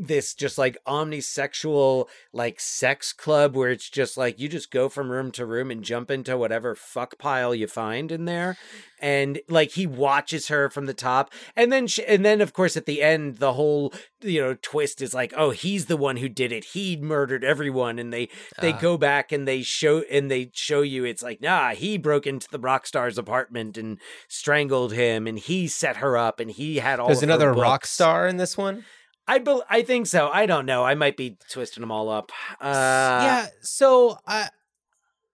this 0.00 0.34
just 0.34 0.56
like 0.56 0.78
omnisexual 0.86 2.06
like 2.32 2.58
sex 2.58 3.12
club 3.12 3.54
where 3.54 3.70
it's 3.70 3.88
just 3.90 4.16
like 4.16 4.38
you 4.38 4.48
just 4.48 4.70
go 4.70 4.88
from 4.88 5.10
room 5.10 5.30
to 5.32 5.44
room 5.44 5.70
and 5.70 5.84
jump 5.84 6.10
into 6.10 6.36
whatever 6.36 6.74
fuck 6.74 7.18
pile 7.18 7.54
you 7.54 7.66
find 7.66 8.10
in 8.10 8.24
there. 8.24 8.56
And 9.02 9.40
like 9.48 9.70
he 9.72 9.86
watches 9.86 10.48
her 10.48 10.68
from 10.68 10.84
the 10.86 10.92
top. 10.94 11.32
And 11.56 11.72
then 11.72 11.86
she, 11.86 12.04
and 12.04 12.24
then 12.24 12.40
of 12.40 12.52
course 12.52 12.76
at 12.76 12.86
the 12.86 13.02
end 13.02 13.36
the 13.38 13.54
whole 13.54 13.92
you 14.20 14.40
know 14.40 14.56
twist 14.60 15.00
is 15.02 15.14
like 15.14 15.32
oh 15.36 15.50
he's 15.50 15.86
the 15.86 15.96
one 15.96 16.16
who 16.18 16.28
did 16.28 16.52
it. 16.52 16.64
He 16.64 16.96
murdered 16.96 17.44
everyone. 17.44 17.98
And 17.98 18.12
they 18.12 18.28
they 18.60 18.72
Ah. 18.72 18.78
go 18.78 18.96
back 18.98 19.32
and 19.32 19.46
they 19.48 19.62
show 19.62 20.00
and 20.10 20.30
they 20.30 20.50
show 20.54 20.82
you 20.82 21.04
it's 21.04 21.22
like 21.22 21.40
nah 21.40 21.70
he 21.70 21.98
broke 21.98 22.26
into 22.26 22.48
the 22.50 22.58
rock 22.58 22.86
star's 22.86 23.18
apartment 23.18 23.76
and 23.78 23.98
strangled 24.28 24.92
him. 24.92 25.26
And 25.26 25.38
he 25.38 25.66
set 25.68 25.96
her 25.96 26.16
up 26.16 26.40
and 26.40 26.50
he 26.50 26.76
had 26.76 27.00
all 27.00 27.08
there's 27.08 27.22
another 27.22 27.52
rock 27.52 27.86
star 27.86 28.26
in 28.26 28.36
this 28.38 28.56
one 28.56 28.84
I 29.30 29.38
bel 29.38 29.62
I 29.70 29.82
think 29.82 30.08
so. 30.08 30.28
I 30.28 30.46
don't 30.46 30.66
know. 30.66 30.84
I 30.84 30.94
might 30.96 31.16
be 31.16 31.36
twisting 31.48 31.82
them 31.82 31.92
all 31.92 32.08
up. 32.08 32.32
Uh, 32.60 33.20
yeah 33.22 33.46
so 33.62 34.18
i 34.26 34.48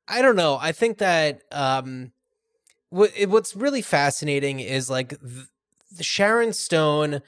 i 0.09 0.23
don't 0.23 0.37
know 0.37 0.59
i 0.61 0.73
think 0.73 0.99
that 0.99 1.41
um 1.53 2.13
what 2.91 3.11
what's 3.29 3.57
really 3.57 3.83
fascinating 3.83 4.61
is 4.61 4.91
like 4.91 5.19
th- 5.21 6.05
sharon 6.05 6.53
stone 6.53 7.21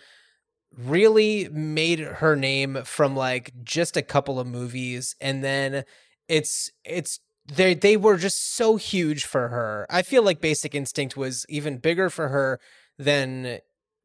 really 0.76 1.48
made 1.50 1.98
her 1.98 2.36
name 2.36 2.82
from 2.84 3.16
like 3.16 3.52
just 3.64 3.96
a 3.96 4.02
couple 4.02 4.38
of 4.38 4.46
movies 4.46 5.16
and 5.20 5.42
then 5.42 5.84
it's 6.28 6.70
it's 6.84 7.20
they 7.46 7.74
they 7.74 7.96
were 7.96 8.16
just 8.16 8.54
so 8.54 8.76
huge 8.76 9.24
for 9.24 9.48
her 9.48 9.86
i 9.90 10.02
feel 10.02 10.22
like 10.22 10.40
basic 10.40 10.74
instinct 10.74 11.16
was 11.16 11.46
even 11.48 11.78
bigger 11.78 12.10
for 12.10 12.28
her 12.28 12.60
than 12.98 13.58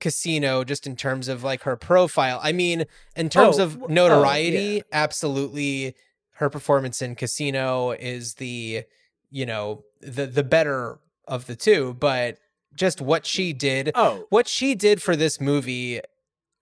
casino 0.04 0.64
just 0.66 0.86
in 0.86 0.96
terms 0.96 1.28
of 1.30 1.44
like 1.44 1.64
her 1.64 1.76
profile 1.78 2.40
i 2.44 2.52
mean 2.52 2.84
in 3.16 3.30
terms 3.30 3.58
Oh, 3.58 3.64
of 3.64 3.82
oh, 3.84 3.86
notoriety 3.88 4.76
yeah. 4.76 4.82
absolutely 4.92 5.96
her 6.34 6.50
performance 6.50 7.02
in 7.02 7.16
casino 7.16 7.92
is 7.92 8.34
the 8.36 8.84
you 9.32 9.46
know 9.46 9.84
the 10.02 10.26
the 10.26 10.44
better 10.44 11.00
of 11.28 11.46
the 11.48 11.56
two 11.56 11.96
but 12.00 12.38
just 12.76 13.00
what 13.00 13.26
she 13.26 13.54
did 13.54 13.92
oh, 13.96 14.26
what 14.30 14.48
she 14.48 14.76
did 14.76 15.02
for 15.02 15.16
this 15.16 15.40
movie 15.40 16.02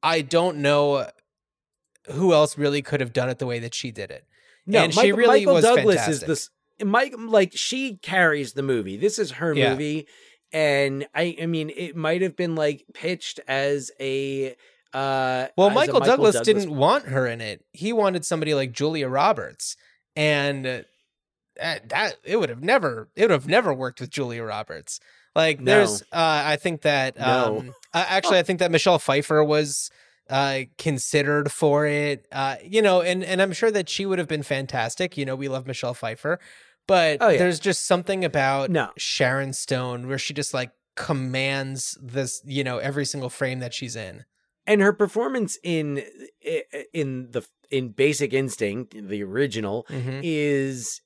i 0.04 0.22
don't 0.22 0.58
know 0.58 1.08
who 2.12 2.34
else 2.34 2.58
really 2.60 2.82
could 2.84 3.00
have 3.00 3.14
done 3.14 3.30
it 3.30 3.40
the 3.40 3.48
way 3.48 3.58
that 3.60 3.74
she 3.74 3.90
did 3.92 4.12
it 4.12 4.24
no. 4.68 4.84
and 4.84 4.94
she 4.94 5.00
Michael, 5.12 5.18
really 5.18 5.40
Michael 5.46 5.54
was 5.56 5.64
Douglas 5.66 5.96
fantastic. 5.96 6.14
is 6.14 6.28
this. 6.28 6.50
Mike, 6.84 7.14
like 7.18 7.52
she 7.54 7.98
carries 7.98 8.54
the 8.54 8.64
movie. 8.64 8.98
This 8.98 9.20
is 9.20 9.32
her 9.34 9.54
Yeah. 9.54 9.72
movie, 9.72 10.08
and 10.54 11.08
I, 11.16 11.36
I 11.42 11.46
mean, 11.46 11.72
it 11.76 11.96
might 11.96 12.22
have 12.22 12.36
been 12.36 12.56
like 12.56 12.86
pitched 12.94 13.40
as 13.48 13.92
a. 14.00 14.56
Uh, 14.94 15.48
well 15.56 15.68
a 15.68 15.72
michael, 15.72 16.02
douglas, 16.02 16.38
didn't 16.42 16.70
want 16.70 17.06
her 17.06 17.26
in 17.26 17.40
it 17.40 17.64
he 17.72 17.94
wanted 17.94 18.26
somebody 18.26 18.54
like 18.54 18.74
julia 18.74 19.08
roberts 19.08 19.78
and 20.18 20.68
uh, 20.68 20.82
that, 21.56 21.88
that 21.88 22.16
it 22.26 22.36
would 22.36 22.50
have 22.50 22.62
never 22.62 23.08
it 23.16 23.22
would 23.22 23.32
have 23.32 23.48
never 23.48 23.74
worked 23.74 24.02
with 24.02 24.10
julia 24.10 24.44
roberts 24.44 25.00
like 25.34 25.62
No. 25.62 25.66
there's 25.72 26.02
uh 26.12 26.44
i 26.46 26.58
think 26.58 26.82
that 26.82 27.18
No. 27.18 27.60
um 27.60 27.76
uh, 27.94 28.06
actually 28.06 28.40
i 28.40 28.44
think 28.44 28.60
that 28.60 28.70
michelle 28.70 29.00
pfeiffer 29.00 29.42
was 29.42 29.90
uh 30.30 30.64
considered 30.78 31.54
for 31.54 31.86
it 31.86 32.26
uh 32.34 32.58
you 32.62 32.82
know 32.82 33.00
and 33.02 33.24
and 33.24 33.42
i'm 33.42 33.54
sure 33.54 33.72
that 33.72 33.88
she 33.88 34.06
would 34.06 34.20
have 34.20 34.28
been 34.28 34.44
fantastic 34.44 35.18
you 35.18 35.24
know 35.26 35.38
we 35.38 35.48
love 35.48 35.66
michelle 35.66 35.94
pfeiffer 35.94 36.38
but 36.88 37.18
Oh, 37.22 37.30
yeah. 37.30 37.38
there's 37.38 37.60
just 37.60 37.86
something 37.86 38.24
about 38.26 38.70
No. 38.70 38.90
sharon 38.98 39.54
stone 39.54 40.08
where 40.08 40.18
she 40.18 40.34
just 40.34 40.54
like 40.54 40.72
commands 40.96 41.98
this 42.02 42.42
you 42.46 42.64
know 42.64 42.78
every 42.78 43.06
single 43.06 43.30
frame 43.30 43.60
that 43.60 43.74
she's 43.74 43.96
in 43.96 44.26
and 44.68 44.82
her 44.82 44.92
performance 44.94 45.58
in 45.64 46.04
in 46.94 47.30
the 47.32 47.46
in 47.72 47.90
Basic 47.90 48.34
Instinct, 48.34 48.94
the 49.08 49.24
original, 49.24 49.86
Mhm. 49.90 50.20
is 50.24 51.00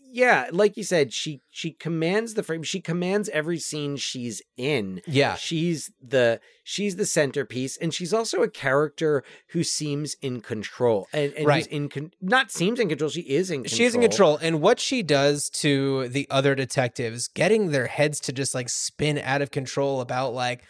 yeah 0.00 0.46
like 0.52 0.76
you 0.76 0.82
said 0.84 1.12
she 1.12 1.42
she 1.50 1.70
commands 1.72 2.34
the 2.34 2.42
frame 2.42 2.62
she 2.62 2.80
commands 2.80 3.28
every 3.30 3.58
scene 3.58 3.96
she's 3.96 4.40
in 4.56 5.02
yeah 5.06 5.34
she's 5.34 5.90
the 6.00 6.40
she's 6.64 6.96
the 6.96 7.04
centerpiece 7.04 7.76
and 7.76 7.92
she's 7.92 8.14
also 8.14 8.42
a 8.42 8.48
character 8.48 9.22
who 9.48 9.62
seems 9.62 10.14
in 10.22 10.40
control 10.40 11.06
and, 11.12 11.32
and 11.34 11.46
Right. 11.46 11.64
who's 11.64 11.66
in 11.66 11.88
con- 11.88 12.12
not 12.20 12.50
seems 12.50 12.80
in 12.80 12.88
control 12.88 13.10
she 13.10 13.22
is 13.22 13.50
in 13.50 13.64
control 13.64 13.76
She's 13.76 13.94
in 13.94 14.00
control. 14.00 14.38
And 14.40 14.60
what 14.62 14.80
she 14.80 15.02
does 15.02 15.50
to 15.50 16.08
the 16.08 16.26
other 16.30 16.54
detectives, 16.54 17.28
getting 17.28 17.70
their 17.72 17.86
heads 17.88 18.20
to 18.20 18.32
just 18.32 18.54
like 18.54 18.68
spin 18.68 19.18
out 19.18 19.42
of 19.42 19.50
control 19.50 20.00
about 20.00 20.32
like 20.34 20.62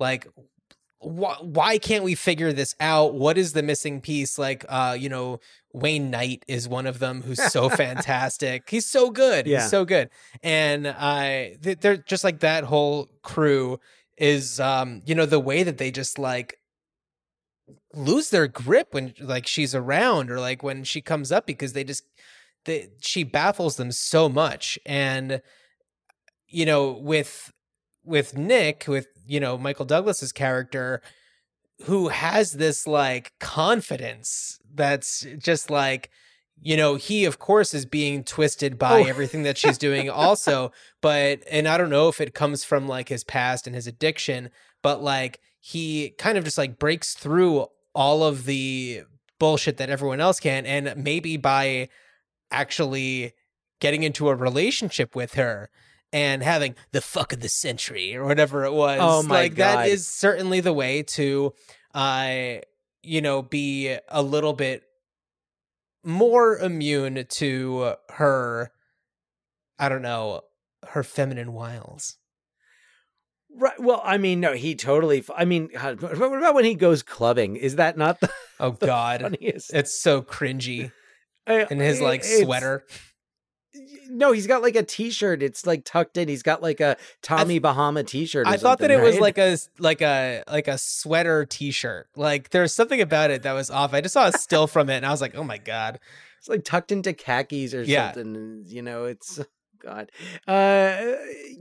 like 0.00 0.26
wh- 1.00 1.42
why 1.42 1.78
can't 1.78 2.04
we 2.04 2.14
figure 2.14 2.52
this 2.52 2.74
out? 2.80 3.14
What 3.14 3.36
is 3.38 3.52
the 3.52 3.62
missing 3.62 4.00
piece? 4.00 4.38
Like, 4.38 4.64
uh, 4.68 4.96
you 4.98 5.08
know, 5.08 5.40
Wayne 5.74 6.08
Knight 6.08 6.44
is 6.46 6.68
one 6.68 6.86
of 6.86 7.00
them 7.00 7.22
who's 7.22 7.42
so 7.52 7.68
fantastic. 7.84 8.70
He's 8.70 8.86
so 8.86 9.10
good. 9.10 9.46
Yeah. 9.46 9.60
He's 9.60 9.70
so 9.70 9.84
good. 9.84 10.08
And 10.42 10.86
uh, 10.86 11.56
they're 11.60 11.98
just 11.98 12.24
like 12.24 12.40
that 12.40 12.64
whole 12.64 13.10
crew 13.22 13.80
is, 14.16 14.60
um, 14.60 15.02
you 15.04 15.14
know, 15.14 15.26
the 15.26 15.40
way 15.40 15.64
that 15.64 15.78
they 15.78 15.90
just 15.90 16.18
like 16.18 16.58
lose 17.92 18.30
their 18.30 18.46
grip 18.46 18.88
when 18.92 19.14
like 19.20 19.46
she's 19.46 19.74
around 19.74 20.30
or 20.30 20.38
like 20.38 20.62
when 20.62 20.84
she 20.84 21.00
comes 21.00 21.32
up 21.32 21.46
because 21.46 21.72
they 21.72 21.84
just 21.84 22.04
they, 22.64 22.88
she 23.00 23.24
baffles 23.24 23.76
them 23.76 23.92
so 23.92 24.28
much 24.28 24.78
and 24.84 25.40
you 26.48 26.66
know 26.66 26.92
with 26.92 27.52
with 28.04 28.36
Nick 28.36 28.84
with 28.86 29.06
you 29.26 29.40
know 29.40 29.56
Michael 29.56 29.84
Douglas's 29.84 30.32
character 30.32 31.00
who 31.84 32.08
has 32.08 32.52
this 32.52 32.86
like 32.86 33.32
confidence 33.40 34.58
that's 34.74 35.26
just 35.38 35.70
like 35.70 36.10
you 36.60 36.76
know 36.76 36.94
he 36.96 37.24
of 37.24 37.38
course 37.38 37.74
is 37.74 37.84
being 37.86 38.22
twisted 38.24 38.78
by 38.78 39.00
Oh. 39.00 39.04
everything 39.04 39.42
that 39.44 39.58
she's 39.58 39.78
doing 39.78 40.08
also 40.24 40.72
but 41.00 41.40
and 41.50 41.66
I 41.68 41.76
don't 41.78 41.90
know 41.90 42.08
if 42.08 42.20
it 42.20 42.34
comes 42.34 42.64
from 42.64 42.86
like 42.88 43.08
his 43.08 43.24
past 43.24 43.66
and 43.66 43.74
his 43.74 43.86
addiction 43.86 44.50
but 44.82 45.02
like 45.02 45.40
he 45.60 46.10
kind 46.18 46.36
of 46.38 46.44
just 46.44 46.58
like 46.58 46.78
breaks 46.78 47.14
through 47.14 47.66
all 47.94 48.22
of 48.24 48.44
the 48.44 49.02
bullshit 49.38 49.76
that 49.78 49.90
everyone 49.90 50.20
else 50.20 50.38
can 50.40 50.64
and 50.66 50.92
maybe 51.02 51.36
by 51.36 51.88
actually 52.50 53.32
getting 53.80 54.02
into 54.02 54.28
a 54.28 54.34
relationship 54.34 55.14
with 55.16 55.34
her 55.34 55.70
and 56.12 56.42
having 56.42 56.74
the 56.92 57.00
fuck 57.00 57.32
of 57.32 57.40
the 57.40 57.48
century 57.48 58.14
or 58.14 58.24
whatever 58.24 58.64
it 58.64 58.72
was 58.72 58.98
Oh 59.02 59.22
my 59.22 59.34
like 59.42 59.54
that 59.56 59.74
God. 59.74 59.88
is 59.88 60.06
certainly 60.06 60.60
the 60.60 60.72
way 60.72 61.02
to 61.14 61.52
uh 61.94 62.56
you 63.04 63.20
know 63.20 63.42
be 63.42 63.96
a 64.08 64.22
little 64.22 64.52
bit 64.52 64.82
more 66.04 66.58
immune 66.58 67.24
to 67.28 67.94
her 68.10 68.70
i 69.78 69.88
don't 69.88 70.02
know 70.02 70.42
her 70.88 71.02
feminine 71.02 71.52
wiles 71.52 72.16
Right. 73.56 73.78
Well, 73.78 74.02
I 74.04 74.18
mean, 74.18 74.40
no, 74.40 74.52
he 74.54 74.74
totally. 74.74 75.24
I 75.32 75.44
mean, 75.44 75.68
God, 75.72 76.02
what 76.02 76.12
about 76.20 76.56
when 76.56 76.64
he 76.64 76.74
goes 76.74 77.04
clubbing? 77.04 77.54
Is 77.54 77.76
that 77.76 77.96
not 77.96 78.18
the 78.18 78.28
oh 78.58 78.72
god 78.80 79.20
funniest? 79.20 79.72
it's 79.72 79.96
so 79.96 80.22
cringy 80.22 80.90
I- 81.46 81.68
in 81.70 81.78
his 81.78 82.00
like 82.00 82.24
sweater 82.24 82.82
No, 84.08 84.32
he's 84.32 84.46
got 84.46 84.62
like 84.62 84.76
a 84.76 84.82
T-shirt. 84.82 85.42
It's 85.42 85.66
like 85.66 85.84
tucked 85.84 86.16
in. 86.16 86.28
He's 86.28 86.42
got 86.42 86.62
like 86.62 86.80
a 86.80 86.96
Tommy 87.22 87.58
Bahama 87.58 88.04
T-shirt. 88.04 88.46
I 88.46 88.56
thought 88.56 88.78
that 88.78 88.90
it 88.90 89.00
was 89.00 89.18
like 89.18 89.38
a 89.38 89.56
like 89.78 90.00
a 90.02 90.44
like 90.48 90.68
a 90.68 90.78
sweater 90.78 91.44
T-shirt. 91.44 92.08
Like 92.16 92.50
there's 92.50 92.72
something 92.74 93.00
about 93.00 93.30
it 93.30 93.42
that 93.42 93.52
was 93.52 93.70
off. 93.70 93.92
I 93.94 94.00
just 94.00 94.12
saw 94.14 94.26
a 94.28 94.32
still 94.32 94.66
from 94.66 94.88
it, 94.90 94.96
and 94.96 95.06
I 95.06 95.10
was 95.10 95.20
like, 95.20 95.34
oh 95.34 95.44
my 95.44 95.58
god. 95.58 95.98
it's 96.38 96.48
like 96.48 96.64
tucked 96.64 96.92
into 96.92 97.12
khakis 97.12 97.74
or 97.74 97.82
Yeah. 97.82 98.12
something. 98.12 98.62
You 98.66 98.82
know, 98.82 99.04
it's 99.06 99.40
God. 99.82 100.10
Uh, 100.46 100.52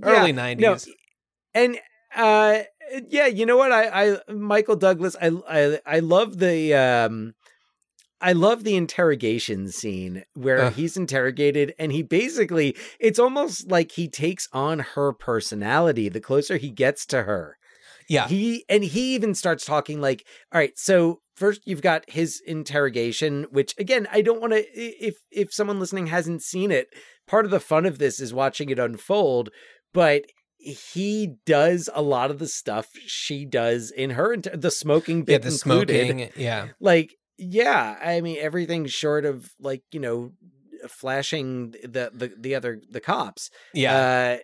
Early 0.01 0.31
yeah, 0.31 0.55
'90s. 0.55 0.59
No, 0.59 0.77
and 1.55 1.79
uh, 2.15 2.59
yeah, 3.09 3.27
you 3.27 3.45
know 3.45 3.57
what? 3.57 3.71
I, 3.71 4.13
I 4.27 4.31
Michael 4.33 4.75
Douglas. 4.75 5.15
I, 5.21 5.31
I, 5.49 5.79
I 5.85 5.99
love 5.99 6.37
the 6.39 6.73
um. 6.75 7.33
I 8.23 8.31
love 8.31 8.63
the 8.63 8.77
interrogation 8.77 9.69
scene 9.69 10.23
where 10.33 10.61
Ugh. 10.61 10.73
he's 10.73 10.95
interrogated 10.95 11.75
and 11.77 11.91
he 11.91 12.01
basically 12.01 12.75
it's 12.99 13.19
almost 13.19 13.69
like 13.69 13.91
he 13.91 14.07
takes 14.07 14.47
on 14.53 14.79
her 14.79 15.11
personality 15.11 16.07
the 16.07 16.21
closer 16.21 16.55
he 16.57 16.71
gets 16.71 17.05
to 17.07 17.23
her. 17.23 17.57
Yeah. 18.09 18.27
He 18.27 18.65
and 18.69 18.83
he 18.83 19.13
even 19.13 19.35
starts 19.35 19.65
talking 19.65 19.99
like, 19.99 20.25
all 20.53 20.59
right, 20.59 20.71
so 20.77 21.19
first 21.35 21.61
you've 21.65 21.81
got 21.81 22.09
his 22.09 22.41
interrogation, 22.47 23.45
which 23.51 23.75
again, 23.77 24.07
I 24.11 24.21
don't 24.21 24.41
want 24.41 24.53
to 24.53 24.63
if 24.73 25.15
if 25.29 25.53
someone 25.53 25.79
listening 25.79 26.07
hasn't 26.07 26.41
seen 26.41 26.71
it, 26.71 26.87
part 27.27 27.45
of 27.45 27.51
the 27.51 27.59
fun 27.59 27.85
of 27.85 27.99
this 27.99 28.21
is 28.21 28.33
watching 28.33 28.69
it 28.69 28.79
unfold, 28.79 29.49
but 29.93 30.23
he 30.57 31.35
does 31.45 31.89
a 31.93 32.01
lot 32.01 32.31
of 32.31 32.39
the 32.39 32.47
stuff 32.47 32.87
she 33.05 33.45
does 33.45 33.91
in 33.91 34.11
her 34.11 34.31
inter- 34.33 34.55
the 34.55 34.71
smoking 34.71 35.19
yeah, 35.19 35.23
bit 35.23 35.41
the 35.41 35.49
included. 35.49 36.07
smoking. 36.07 36.29
Yeah. 36.37 36.67
Like, 36.79 37.15
yeah, 37.37 37.97
I 38.03 38.21
mean 38.21 38.37
everything 38.39 38.85
short 38.87 39.25
of 39.25 39.51
like, 39.59 39.83
you 39.91 39.99
know, 39.99 40.31
flashing 40.87 41.71
the 41.83 42.11
the 42.13 42.33
the 42.37 42.55
other 42.55 42.81
the 42.89 42.99
cops. 42.99 43.49
Yeah. 43.73 43.95
Uh 43.95 44.37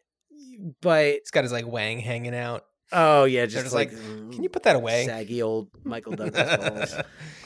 but 0.81 1.05
He's 1.05 1.31
got 1.31 1.43
his 1.43 1.51
like 1.51 1.67
wang 1.67 1.99
hanging 1.99 2.35
out. 2.35 2.63
oh 2.91 3.23
yeah, 3.25 3.45
just, 3.45 3.65
just 3.65 3.75
like, 3.75 3.91
like, 3.91 4.01
Can 4.31 4.43
you 4.43 4.49
put 4.49 4.63
that 4.63 4.75
away? 4.75 5.05
saggy 5.05 5.41
old 5.41 5.69
Michael 5.83 6.13
Douglas 6.17 6.57
balls. 6.57 6.93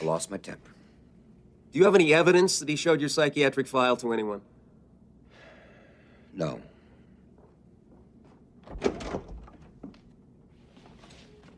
I 0.02 0.06
lost 0.06 0.32
my 0.32 0.38
temper. 0.38 0.72
Do 1.72 1.80
you 1.80 1.86
have 1.86 1.96
any 1.96 2.14
evidence 2.14 2.60
that 2.60 2.70
he 2.70 2.76
showed 2.76 3.00
your 3.00 3.10
psychiatric 3.10 3.68
file 3.68 3.98
to 3.98 4.14
anyone? 4.14 4.42
No. 6.34 6.60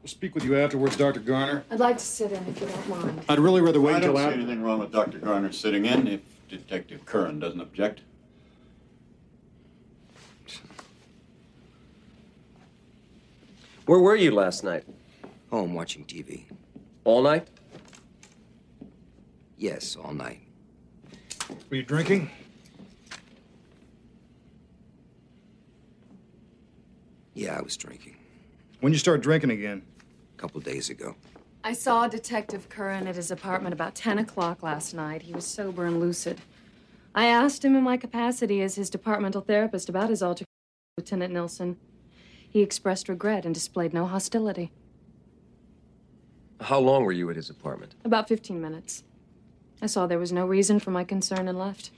We'll 0.06 0.12
speak 0.12 0.36
with 0.36 0.44
you 0.44 0.56
afterwards, 0.56 0.96
Dr. 0.96 1.20
Garner. 1.20 1.64
I'd 1.72 1.80
like 1.80 1.98
to 1.98 2.06
sit 2.06 2.32
in 2.32 2.46
if 2.46 2.62
you 2.62 2.68
don't 2.68 2.90
mind. 2.90 3.26
I'd 3.28 3.40
really 3.40 3.60
rather 3.60 3.82
wait 3.82 3.94
I 3.94 3.96
until 3.96 4.14
don't 4.14 4.34
see 4.34 4.40
anything 4.40 4.62
wrong 4.62 4.78
with 4.78 4.92
Dr. 4.92 5.18
Garner 5.18 5.52
sitting 5.52 5.88
in 5.88 6.06
if 6.06 6.22
Detective 6.48 7.04
Curran 7.08 7.40
doesn't 7.40 7.60
object. 7.60 8.02
Where 13.88 13.98
were 13.98 14.16
you 14.16 14.30
last 14.30 14.64
night? 14.64 14.84
Home 15.50 15.74
watching 15.74 16.06
TV. 16.06 16.44
All 17.04 17.24
night? 17.24 17.48
Yes, 19.58 19.96
all 19.96 20.14
night. 20.14 20.42
Were 21.72 21.78
you 21.78 21.84
drinking? 21.84 22.30
Yeah, 27.34 27.58
I 27.58 27.62
was 27.64 27.76
drinking. 27.76 28.18
When 28.82 28.94
you 28.94 29.00
start 29.00 29.22
drinking 29.22 29.50
again? 29.50 29.82
A 30.36 30.42
couple 30.42 30.60
days 30.60 30.90
ago. 30.90 31.16
I 31.64 31.72
saw 31.74 32.08
Detective 32.08 32.68
Curran 32.68 33.08
at 33.08 33.16
his 33.16 33.32
apartment 33.32 33.74
about 33.74 33.96
10 33.96 34.20
o'clock 34.20 34.62
last 34.62 34.94
night. 34.94 35.24
He 35.24 35.34
was 35.34 35.46
sober 35.46 35.86
and 35.86 36.00
lucid. 36.00 36.42
I 37.16 37.28
asked 37.28 37.64
him 37.64 37.76
in 37.76 37.84
my 37.84 37.96
capacity 37.96 38.62
as 38.62 38.76
his 38.76 38.90
departmental 38.90 39.42
therapist 39.42 39.88
about 39.88 40.10
his 40.10 40.22
altercation 40.22 40.46
with 40.98 41.06
Lieutenant 41.06 41.34
Nilsson. 41.34 41.78
He 42.50 42.62
expressed 42.62 43.08
regret 43.08 43.46
and 43.46 43.54
displayed 43.54 43.94
no 43.94 44.06
hostility. 44.06 44.72
How 46.60 46.80
long 46.80 47.06
were 47.06 47.14
you 47.14 47.30
at 47.30 47.38
his 47.38 47.50
apartment? 47.50 47.96
About 48.04 48.28
15 48.28 48.62
minutes. 48.62 49.04
I 49.82 49.88
saw 49.88 50.06
there 50.06 50.20
was 50.20 50.34
no 50.34 50.46
reason 50.46 50.80
for 50.80 50.92
my 50.92 51.06
concern 51.06 51.48
and 51.48 51.58
left. 51.58 51.92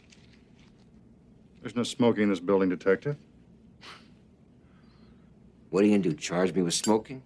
There's 1.62 1.76
no 1.76 1.84
smoking 1.84 2.24
in 2.24 2.30
this 2.30 2.40
building, 2.40 2.70
Detective. 2.70 3.18
What 5.72 5.84
are 5.84 5.88
you 5.88 5.98
gonna 5.98 6.10
do? 6.10 6.14
Charge 6.14 6.54
me 6.54 6.62
with 6.62 6.74
smoking? 6.76 7.22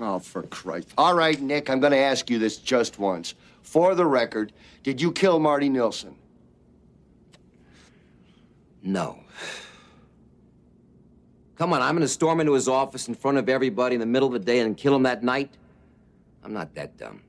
Oh, 0.00 0.18
for 0.18 0.42
Christ. 0.44 0.88
All 0.96 1.14
right, 1.14 1.40
Nick, 1.40 1.68
I'm 1.68 1.78
going 1.78 1.92
to 1.92 1.98
ask 1.98 2.30
you 2.30 2.38
this 2.38 2.56
just 2.56 2.98
once. 2.98 3.34
For 3.62 3.94
the 3.94 4.06
record, 4.06 4.52
did 4.82 5.00
you 5.00 5.12
kill 5.12 5.38
Marty 5.38 5.68
Nilsson? 5.68 6.16
No. 8.82 9.20
Come 11.56 11.74
on, 11.74 11.82
I'm 11.82 11.94
gonna 11.94 12.08
storm 12.08 12.40
into 12.40 12.54
his 12.54 12.68
office 12.68 13.06
in 13.06 13.14
front 13.14 13.36
of 13.36 13.48
everybody 13.48 13.94
in 13.94 14.00
the 14.00 14.06
middle 14.06 14.26
of 14.26 14.32
the 14.32 14.38
day 14.38 14.60
and 14.60 14.74
kill 14.74 14.94
him 14.96 15.02
that 15.02 15.22
night? 15.22 15.50
I'm 16.42 16.54
not 16.54 16.74
that 16.74 16.96
dumb. 16.96 17.20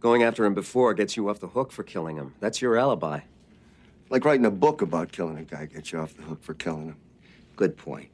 Going 0.00 0.22
after 0.22 0.46
him 0.46 0.54
before 0.54 0.94
gets 0.94 1.18
you 1.18 1.28
off 1.28 1.38
the 1.38 1.48
hook 1.48 1.70
for 1.70 1.82
killing 1.82 2.16
him. 2.16 2.32
That's 2.40 2.62
your 2.62 2.78
alibi. 2.78 3.20
Like 4.08 4.24
writing 4.24 4.46
a 4.46 4.50
book 4.50 4.80
about 4.80 5.12
killing 5.12 5.36
a 5.36 5.44
guy 5.44 5.66
gets 5.66 5.92
you 5.92 5.98
off 5.98 6.16
the 6.16 6.22
hook 6.22 6.42
for 6.42 6.54
killing 6.54 6.86
him. 6.86 6.96
Good 7.56 7.76
point. 7.76 8.08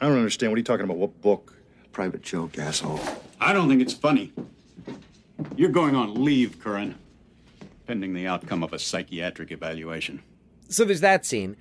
I 0.00 0.06
don't 0.06 0.18
understand. 0.18 0.52
What 0.52 0.56
are 0.56 0.60
you 0.60 0.64
talking 0.64 0.84
about? 0.84 0.98
What 0.98 1.20
book? 1.20 1.56
Private 1.90 2.22
joke, 2.22 2.56
asshole. 2.58 3.00
I 3.42 3.52
don't 3.52 3.68
think 3.68 3.80
it's 3.82 3.92
funny. 3.92 4.32
You're 5.56 5.70
going 5.70 5.94
on 5.96 6.24
leave, 6.24 6.58
Curran, 6.60 6.96
pending 7.86 8.14
the 8.14 8.26
outcome 8.26 8.62
of 8.62 8.72
a 8.72 8.78
psychiatric 8.78 9.50
evaluation. 9.50 10.22
so 10.68 10.84
there's 10.84 11.00
that 11.00 11.26
scene. 11.26 11.56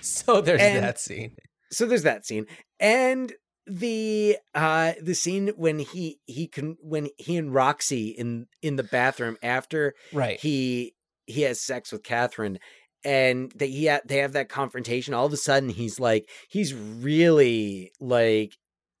So 0.00 0.40
there's 0.40 0.60
And- 0.60 0.82
that 0.84 0.98
scene. 0.98 1.36
So 1.70 1.86
there's 1.86 2.02
that 2.04 2.24
scene. 2.26 2.46
And 2.80 3.32
the 3.66 4.36
uh 4.54 4.92
the 5.02 5.14
scene 5.14 5.48
when 5.56 5.80
he 5.80 6.20
he 6.26 6.46
can 6.46 6.76
when 6.80 7.08
he 7.18 7.36
and 7.36 7.52
Roxy 7.52 8.08
in 8.10 8.46
in 8.62 8.76
the 8.76 8.84
bathroom 8.84 9.36
after 9.42 9.94
Right. 10.12 10.38
he 10.38 10.94
he 11.26 11.42
has 11.42 11.60
sex 11.60 11.90
with 11.90 12.04
Catherine 12.04 12.60
and 13.04 13.50
they 13.56 13.66
he 13.68 13.86
ha- 13.88 14.02
they 14.06 14.18
have 14.18 14.34
that 14.34 14.48
confrontation 14.48 15.14
all 15.14 15.26
of 15.26 15.32
a 15.32 15.36
sudden 15.36 15.68
he's 15.70 15.98
like 15.98 16.30
he's 16.48 16.72
really 16.74 17.90
like 17.98 18.52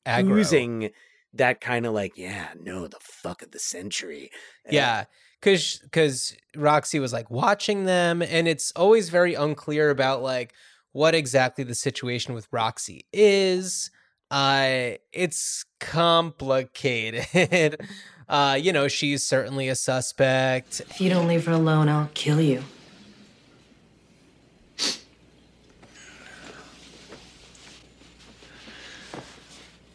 Aggro. 0.04 0.38
oozing 0.38 0.90
that 1.38 1.60
kind 1.60 1.86
of 1.86 1.92
like 1.92 2.12
yeah 2.16 2.48
no 2.62 2.86
the 2.86 2.98
fuck 3.00 3.42
of 3.42 3.50
the 3.50 3.58
century 3.58 4.30
Uh, 4.66 4.70
Yeah, 4.72 5.04
because 5.40 5.78
because 5.82 6.36
Roxy 6.56 6.98
was 6.98 7.12
like 7.12 7.30
watching 7.30 7.84
them, 7.84 8.22
and 8.22 8.48
it's 8.48 8.72
always 8.76 9.08
very 9.10 9.34
unclear 9.34 9.90
about 9.90 10.22
like 10.22 10.54
what 10.92 11.14
exactly 11.14 11.64
the 11.64 11.74
situation 11.74 12.34
with 12.34 12.48
Roxy 12.52 13.06
is. 13.12 13.90
uh 14.30 14.92
it's 15.12 15.64
complicated. 15.78 17.80
uh, 18.28 18.58
you 18.60 18.72
know, 18.72 18.88
she's 18.88 19.24
certainly 19.24 19.68
a 19.68 19.76
suspect. 19.76 20.80
If 20.90 21.00
you 21.00 21.10
don't 21.10 21.28
leave 21.28 21.46
her 21.46 21.52
alone, 21.52 21.88
I'll 21.88 22.10
kill 22.14 22.40
you. 22.40 22.62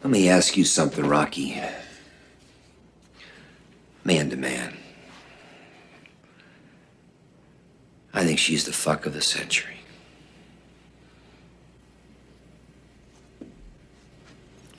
Let 0.03 0.09
me 0.09 0.29
ask 0.29 0.57
you 0.57 0.65
something, 0.65 1.05
Rocky. 1.05 1.61
Man 4.03 4.31
to 4.31 4.35
man. 4.35 4.75
I 8.11 8.25
think 8.25 8.39
she's 8.39 8.65
the 8.65 8.73
fuck 8.73 9.05
of 9.05 9.13
the 9.13 9.21
century. 9.21 9.77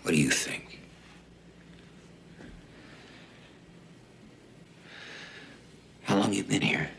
What 0.03 0.11
do 0.11 0.17
you 0.17 0.31
think? 0.31 0.81
How 6.03 6.17
long 6.17 6.33
you 6.33 6.43
been 6.43 6.63
here? 6.63 6.91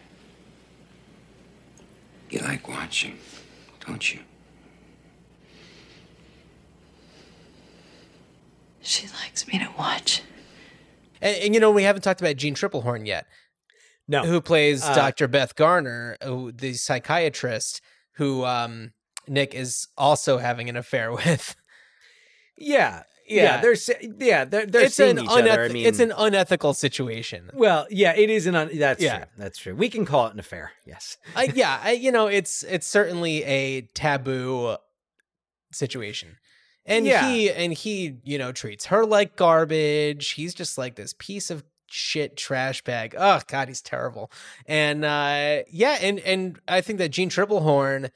You 2.30 2.40
like 2.40 2.68
watching, 2.70 3.20
don't 3.86 4.14
you? 4.14 4.22
She 8.84 9.08
likes 9.22 9.48
me 9.48 9.58
to 9.60 9.70
watch. 9.78 10.22
And, 11.22 11.38
and 11.38 11.54
you 11.54 11.60
know, 11.60 11.72
we 11.72 11.84
haven't 11.84 12.02
talked 12.04 12.22
about 12.22 12.36
Jeanne 12.36 12.54
Tripplehorn 12.56 13.08
yet. 13.08 13.26
No. 14.08 14.24
Who 14.24 14.42
plays 14.42 14.84
Uh, 14.84 14.94
Dr. 14.94 15.28
Beth 15.28 15.56
Garner, 15.56 16.18
who, 16.24 16.52
the 16.52 16.74
psychiatrist 16.74 17.82
who 18.18 18.44
um 18.46 18.92
Nick 19.28 19.56
is 19.56 19.88
also 19.98 20.38
having 20.38 20.68
an 20.70 20.76
affair 20.76 21.12
with. 21.14 21.56
Yeah. 22.58 23.04
Yeah. 23.26 23.44
Yeah. 23.44 23.62
They're 23.62 23.76
yeah, 24.20 24.44
they're 24.46 24.66
they're 24.66 24.82
it's 24.84 24.96
seeing 24.96 25.18
an 25.18 25.24
each 25.24 25.30
other. 25.32 25.64
I 25.64 25.68
mean 25.70 25.86
it's 25.86 26.00
an 26.00 26.12
unethical 26.18 26.74
situation. 26.74 27.50
Well, 27.54 27.88
yeah, 27.90 28.14
it 28.18 28.30
is 28.30 28.46
an 28.48 28.56
un- 28.56 28.78
that's 28.78 29.02
Yeah. 29.02 29.20
true. 29.20 29.26
That's 29.38 29.58
true. 29.58 29.74
We 29.76 29.90
can 29.90 30.06
call 30.06 30.28
it 30.28 30.34
an 30.34 30.40
affair. 30.40 30.74
Yes. 30.86 31.18
I, 31.34 31.46
yeah, 31.56 31.80
I, 31.82 31.92
you 31.94 32.12
know, 32.12 32.28
it's 32.28 32.64
it's 32.64 32.86
certainly 32.86 33.44
a 33.46 33.82
taboo 33.94 34.76
situation. 35.72 36.36
And 36.86 37.06
Yeah. 37.06 37.28
he 37.30 37.50
and 37.52 37.74
he, 37.74 38.18
you 38.24 38.38
know, 38.38 38.52
treats 38.52 38.86
her 38.88 39.06
like 39.06 39.36
garbage. 39.36 40.32
He's 40.32 40.54
just 40.54 40.78
like 40.78 40.96
this 40.96 41.14
piece 41.18 41.50
of 41.50 41.64
shit 41.90 42.36
trash 42.36 42.84
bag. 42.84 43.16
Oh 43.18 43.40
god, 43.48 43.68
he's 43.68 43.82
terrible. 43.82 44.32
And 44.66 45.06
uh 45.06 45.64
yeah, 45.72 45.98
and 46.02 46.20
and 46.20 46.60
I 46.68 46.82
think 46.82 47.00
that 47.00 47.10
Jeanne 47.10 47.30
Tripplehorn 47.30 48.10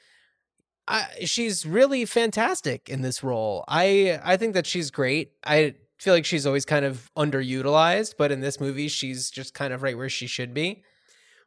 I, 0.89 1.05
she's 1.25 1.65
really 1.65 2.05
fantastic 2.05 2.87
in 2.89 3.01
this 3.01 3.23
role. 3.23 3.65
I 3.67 4.19
I 4.23 4.37
think 4.37 4.53
that 4.53 4.65
she's 4.65 4.89
great. 4.89 5.31
I 5.43 5.75
feel 5.99 6.13
like 6.13 6.25
she's 6.25 6.45
always 6.45 6.63
kind 6.65 6.85
of 6.85 7.09
underutilized, 7.17 8.15
but 8.17 8.31
in 8.31 8.39
this 8.39 8.59
movie 8.59 8.87
she's 8.87 9.29
just 9.29 9.53
kind 9.53 9.73
of 9.73 9.83
right 9.83 9.97
where 9.97 10.09
she 10.09 10.27
should 10.27 10.53
be. 10.53 10.83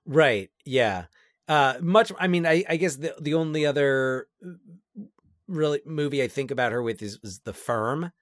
Right. 0.06 0.50
Yeah. 0.64 1.04
Uh 1.48 1.74
much 1.80 2.12
I 2.18 2.28
mean 2.28 2.46
I 2.46 2.64
I 2.68 2.76
guess 2.76 2.96
the 2.96 3.14
the 3.20 3.34
only 3.34 3.64
other 3.66 4.26
really 5.51 5.80
movie 5.84 6.22
I 6.22 6.28
think 6.28 6.51
about 6.51 6.72
her 6.72 6.82
with 6.82 7.03
is, 7.03 7.18
is 7.22 7.40
The 7.40 7.53
Firm. 7.53 8.12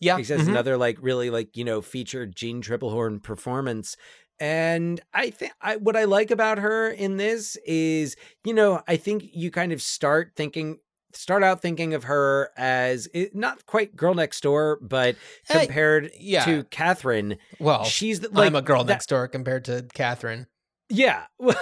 Yeah. 0.00 0.16
Because 0.16 0.28
that's 0.28 0.42
mhm. 0.44 0.48
another 0.48 0.76
like 0.76 0.98
really 1.00 1.30
like, 1.30 1.56
you 1.56 1.64
know, 1.64 1.80
featured 1.82 2.36
Jeanne 2.36 2.62
Tripplehorn 2.62 3.22
performance. 3.22 3.96
And 4.40 5.00
I 5.12 5.30
think 5.30 5.52
I 5.60 5.76
what 5.76 5.96
I 5.96 6.04
like 6.04 6.30
about 6.30 6.58
her 6.58 6.90
in 6.90 7.16
this 7.16 7.56
is, 7.64 8.16
you 8.44 8.52
know, 8.52 8.82
I 8.86 8.96
think 8.96 9.24
you 9.32 9.50
kind 9.50 9.72
of 9.72 9.80
start 9.80 10.32
thinking 10.36 10.78
start 11.12 11.42
out 11.44 11.62
thinking 11.62 11.94
of 11.94 12.04
her 12.04 12.50
as 12.56 13.08
it, 13.14 13.34
not 13.34 13.66
quite 13.66 13.94
girl 13.96 14.14
next 14.14 14.42
door, 14.42 14.78
but 14.82 15.16
Eh, 15.48 15.64
compared 15.66 16.10
yeah. 16.18 16.44
to 16.44 16.64
Catherine, 16.64 17.38
Well, 17.60 17.84
she's 17.84 18.20
the, 18.20 18.28
like 18.30 18.48
I'm 18.48 18.56
a 18.56 18.62
girl 18.62 18.84
that- 18.84 18.92
next 18.92 19.08
door 19.08 19.28
compared 19.28 19.64
to 19.66 19.86
Catherine. 19.94 20.46
Yeah. 20.88 21.26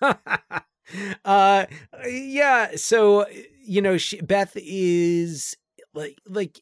uh 1.24 1.66
yeah, 2.06 2.76
so 2.76 3.26
you 3.62 3.82
know, 3.82 3.96
she, 3.96 4.20
Beth 4.20 4.52
is 4.56 5.56
like 5.94 6.18
like 6.26 6.60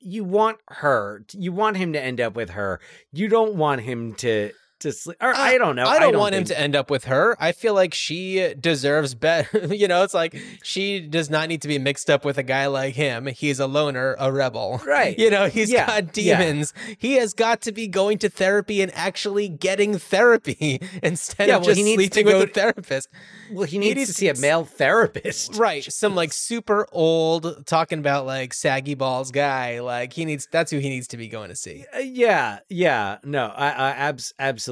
you 0.00 0.24
want 0.24 0.58
her, 0.68 1.24
you 1.32 1.52
want 1.52 1.76
him 1.76 1.92
to 1.92 2.00
end 2.00 2.20
up 2.20 2.34
with 2.34 2.50
her. 2.50 2.80
You 3.12 3.28
don't 3.28 3.54
want 3.54 3.82
him 3.82 4.14
to 4.16 4.52
to 4.80 4.92
sleep. 4.92 5.16
Or 5.20 5.34
I 5.34 5.58
don't 5.58 5.76
know. 5.76 5.84
Uh, 5.84 5.88
I 5.88 5.98
don't, 5.98 6.18
want 6.18 6.34
him 6.34 6.44
to 6.44 6.58
end 6.58 6.74
up 6.76 6.90
with 6.90 7.04
her. 7.04 7.36
I 7.40 7.52
feel 7.52 7.74
like 7.74 7.94
she 7.94 8.54
deserves 8.54 9.14
better. 9.14 9.66
you 9.74 9.88
know, 9.88 10.02
it's 10.02 10.14
like 10.14 10.36
she 10.62 11.00
does 11.00 11.30
not 11.30 11.48
need 11.48 11.62
to 11.62 11.68
be 11.68 11.78
mixed 11.78 12.10
up 12.10 12.24
with 12.24 12.36
a 12.38 12.42
guy 12.42 12.66
like 12.66 12.94
him. 12.94 13.26
He's 13.26 13.60
a 13.60 13.66
loner, 13.66 14.16
a 14.18 14.32
rebel. 14.32 14.80
Right. 14.86 15.18
You 15.20 15.30
know, 15.30 15.48
he's 15.48 15.70
Yeah, 15.70 15.86
got 15.86 16.16
yeah. 16.16 16.38
demons. 16.38 16.72
He 16.98 17.14
has 17.14 17.34
got 17.34 17.60
to 17.62 17.72
be 17.72 17.86
going 17.86 18.18
to 18.18 18.28
therapy 18.30 18.80
and 18.80 18.90
actually 18.94 19.48
getting 19.48 19.98
therapy 19.98 20.80
instead 21.02 21.48
Yeah, 21.48 21.56
of 21.56 21.62
well, 21.62 21.74
just 21.74 21.78
he 21.78 21.84
to 21.84 21.94
sleeping 22.02 22.26
go 22.26 22.38
with 22.38 22.42
a 22.42 22.46
to- 22.46 22.52
therapist. 22.52 23.08
Well, 23.52 23.66
he 23.66 23.78
needs, 23.78 23.96
needs 23.96 24.10
to 24.10 24.14
see 24.14 24.28
a 24.28 24.34
male 24.36 24.64
therapist. 24.64 25.56
Right. 25.56 25.84
Some 25.84 26.14
like 26.14 26.32
super 26.32 26.86
old 26.92 27.66
talking 27.66 27.98
about 27.98 28.24
like 28.24 28.54
saggy 28.54 28.94
balls 28.94 29.30
guy. 29.30 29.80
Like 29.80 30.12
he 30.14 30.24
needs 30.24 30.48
that's 30.50 30.70
who 30.70 30.78
he 30.78 30.88
needs 30.88 31.08
to 31.08 31.16
be 31.16 31.28
going 31.28 31.50
to 31.50 31.56
see. 31.56 31.84
Uh, 31.94 31.98
yeah, 31.98 32.60
yeah, 32.68 33.18
no, 33.24 33.46
I, 33.46 33.68
I 33.70 33.90
abs- 33.90 34.32
absolutely. 34.38 34.69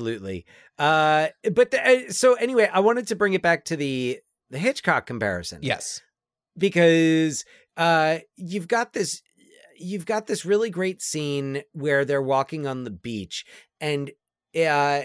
Uh, 0.78 1.28
but 1.52 1.70
the, 1.70 1.86
uh, 1.86 2.10
so 2.12 2.34
anyway, 2.34 2.70
I 2.72 2.80
wanted 2.80 3.08
to 3.08 3.16
bring 3.16 3.34
it 3.34 3.42
back 3.42 3.64
to 3.66 3.76
the 3.76 4.20
the 4.50 4.58
Hitchcock 4.58 5.06
comparison. 5.06 5.60
Yes. 5.62 6.00
because 6.56 7.44
uh, 7.76 8.18
you've 8.36 8.68
got 8.68 8.92
this, 8.92 9.22
you've 9.78 10.06
got 10.06 10.26
this 10.26 10.44
really 10.44 10.70
great 10.70 11.02
scene 11.02 11.62
where 11.72 12.04
they're 12.04 12.22
walking 12.22 12.66
on 12.66 12.84
the 12.84 12.90
beach, 12.90 13.44
and 13.80 14.10
uh, 14.60 15.02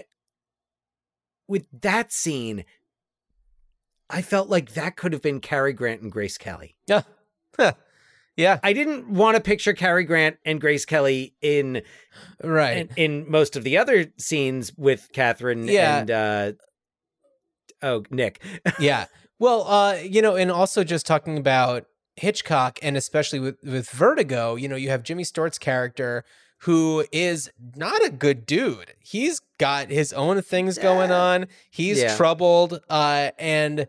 with 1.46 1.66
that 1.82 2.12
scene, 2.12 2.64
I 4.10 4.22
felt 4.22 4.48
like 4.48 4.74
that 4.74 4.96
could 4.96 5.12
have 5.12 5.22
been 5.22 5.40
Cary 5.40 5.72
Grant 5.72 6.02
and 6.02 6.10
Grace 6.10 6.38
Kelly. 6.38 6.76
Yeah. 7.58 7.72
Yeah. 8.36 8.58
I 8.62 8.72
didn't 8.72 9.08
want 9.08 9.36
to 9.36 9.40
picture 9.42 9.72
Cary 9.72 10.04
Grant 10.04 10.36
and 10.44 10.60
Grace 10.60 10.84
Kelly 10.84 11.34
in 11.40 11.82
Right. 12.42 12.88
in, 12.96 13.22
in 13.22 13.30
most 13.30 13.56
of 13.56 13.64
the 13.64 13.78
other 13.78 14.06
scenes 14.18 14.72
with 14.76 15.08
Catherine 15.12 15.66
Yeah. 15.68 15.98
and 16.00 16.10
uh 16.10 16.52
oh 17.82 18.04
Nick. 18.10 18.42
yeah. 18.78 19.06
Well, 19.38 19.64
uh, 19.68 19.94
you 20.02 20.22
know, 20.22 20.36
and 20.36 20.50
also 20.50 20.84
just 20.84 21.06
talking 21.06 21.36
about 21.36 21.86
Hitchcock 22.16 22.78
and 22.82 22.96
especially 22.96 23.40
with 23.40 23.56
with 23.64 23.90
Vertigo, 23.90 24.54
you 24.56 24.68
know, 24.68 24.76
you 24.76 24.90
have 24.90 25.02
Jimmy 25.02 25.24
Stewart's 25.24 25.58
character 25.58 26.24
who 26.60 27.04
is 27.12 27.50
not 27.76 28.02
a 28.04 28.10
good 28.10 28.46
dude. 28.46 28.94
He's 29.00 29.40
got 29.58 29.90
his 29.90 30.12
own 30.12 30.40
things 30.40 30.78
going 30.78 31.10
on. 31.10 31.46
He's 31.70 32.00
Yeah. 32.00 32.16
troubled 32.16 32.80
uh 32.88 33.30
and 33.38 33.86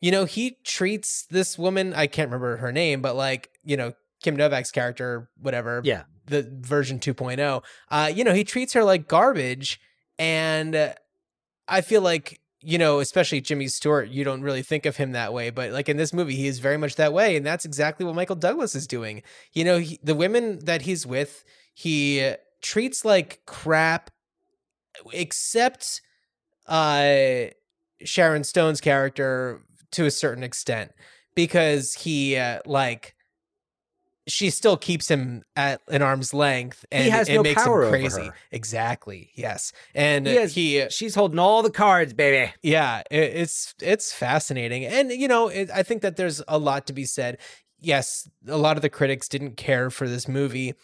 you 0.00 0.10
know, 0.10 0.24
he 0.24 0.56
treats 0.64 1.26
this 1.30 1.56
woman, 1.56 1.94
I 1.94 2.08
can't 2.08 2.28
remember 2.28 2.56
her 2.56 2.72
name, 2.72 3.00
but 3.02 3.14
like, 3.14 3.50
you 3.64 3.76
know, 3.76 3.92
Kim 4.22 4.36
Novak's 4.36 4.70
character, 4.70 5.28
whatever. 5.40 5.80
Yeah. 5.84 6.04
The 6.26 6.48
version 6.60 6.98
2.0. 6.98 7.62
Uh, 7.90 8.12
you 8.14 8.24
know, 8.24 8.32
he 8.32 8.44
treats 8.44 8.72
her 8.74 8.84
like 8.84 9.08
garbage 9.08 9.80
and 10.18 10.74
uh, 10.74 10.94
I 11.68 11.80
feel 11.80 12.02
like 12.02 12.40
you 12.64 12.78
know, 12.78 13.00
especially 13.00 13.40
Jimmy 13.40 13.66
Stewart, 13.66 14.08
you 14.08 14.22
don't 14.22 14.42
really 14.42 14.62
think 14.62 14.86
of 14.86 14.96
him 14.96 15.10
that 15.12 15.32
way, 15.32 15.50
but 15.50 15.72
like 15.72 15.88
in 15.88 15.96
this 15.96 16.12
movie, 16.12 16.36
he 16.36 16.46
is 16.46 16.60
very 16.60 16.76
much 16.76 16.94
that 16.94 17.12
way, 17.12 17.34
and 17.34 17.44
that's 17.44 17.64
exactly 17.64 18.06
what 18.06 18.14
Michael 18.14 18.36
Douglas 18.36 18.76
is 18.76 18.86
doing. 18.86 19.24
You 19.52 19.64
know, 19.64 19.78
he, 19.80 19.98
the 20.00 20.14
women 20.14 20.60
that 20.66 20.82
he's 20.82 21.04
with, 21.04 21.44
he 21.74 22.34
treats 22.60 23.04
like 23.04 23.40
crap, 23.46 24.10
except 25.12 26.02
uh 26.68 27.46
Sharon 28.04 28.44
Stone's 28.44 28.80
character 28.80 29.62
to 29.92 30.06
a 30.06 30.10
certain 30.10 30.44
extent 30.44 30.92
because 31.34 31.94
he 31.94 32.36
uh, 32.36 32.60
like 32.66 33.14
she 34.28 34.50
still 34.50 34.76
keeps 34.76 35.08
him 35.10 35.42
at 35.56 35.80
an 35.88 36.00
arm's 36.00 36.32
length 36.32 36.84
and 36.92 37.04
He 37.04 37.10
has 37.10 37.28
it 37.28 37.34
no 37.34 37.42
makes 37.42 37.62
power 37.62 37.82
him 37.84 37.90
crazy. 37.90 38.30
Exactly. 38.52 39.30
Yes. 39.34 39.72
And 39.94 40.26
He 40.26 40.34
has- 40.36 40.54
he 40.54 40.86
she's 40.90 41.14
holding 41.16 41.38
all 41.40 41.62
the 41.62 41.70
cards, 41.70 42.12
baby. 42.12 42.52
yeah, 42.62 43.02
it, 43.10 43.16
it's 43.36 43.74
it's 43.82 44.12
fascinating, 44.12 44.84
and 44.86 45.10
you 45.10 45.26
know, 45.28 45.48
it, 45.48 45.70
I 45.74 45.82
think 45.82 46.02
that 46.02 46.16
there's 46.16 46.40
a 46.46 46.58
lot 46.58 46.86
to 46.86 46.92
be 46.92 47.04
said. 47.04 47.38
Yes, 47.84 48.28
a 48.46 48.56
lot 48.56 48.76
of 48.76 48.82
the 48.82 48.88
critics 48.90 49.28
didn't 49.28 49.56
care 49.56 49.90
for 49.90 50.08
this 50.08 50.28
movie, 50.28 50.74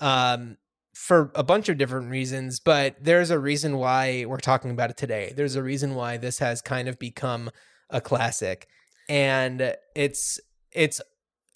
um, 0.00 0.56
for 0.92 1.30
a 1.36 1.44
bunch 1.44 1.68
of 1.68 1.78
different 1.78 2.10
reasons, 2.10 2.58
but 2.58 2.96
there's 3.00 3.30
a 3.30 3.38
reason 3.38 3.76
why 3.76 4.24
we're 4.26 4.38
talking 4.38 4.72
about 4.72 4.90
it 4.90 4.96
today. 4.96 5.32
There's 5.36 5.54
a 5.54 5.62
reason 5.62 5.94
why 5.94 6.16
this 6.16 6.40
has 6.40 6.60
kind 6.60 6.88
of 6.88 6.98
become 6.98 7.50
a 7.90 8.00
classic, 8.00 8.66
and 9.08 9.76
it's 9.94 10.40
it's 10.72 11.00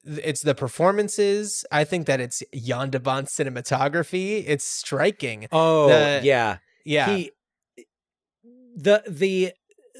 it's 0.04 0.42
the 0.42 0.54
performances. 0.54 1.64
I 1.70 1.84
think 1.84 2.06
that 2.06 2.20
it's 2.20 2.42
Jan 2.54 2.90
de 2.90 2.98
cinematography. 3.00 4.44
It's 4.46 4.64
striking. 4.64 5.46
Oh 5.52 5.88
The- 5.88 6.20
yeah, 6.24 6.58
Yeah. 6.84 7.14
He, 7.14 7.30
the 8.74 9.02
the 9.08 9.52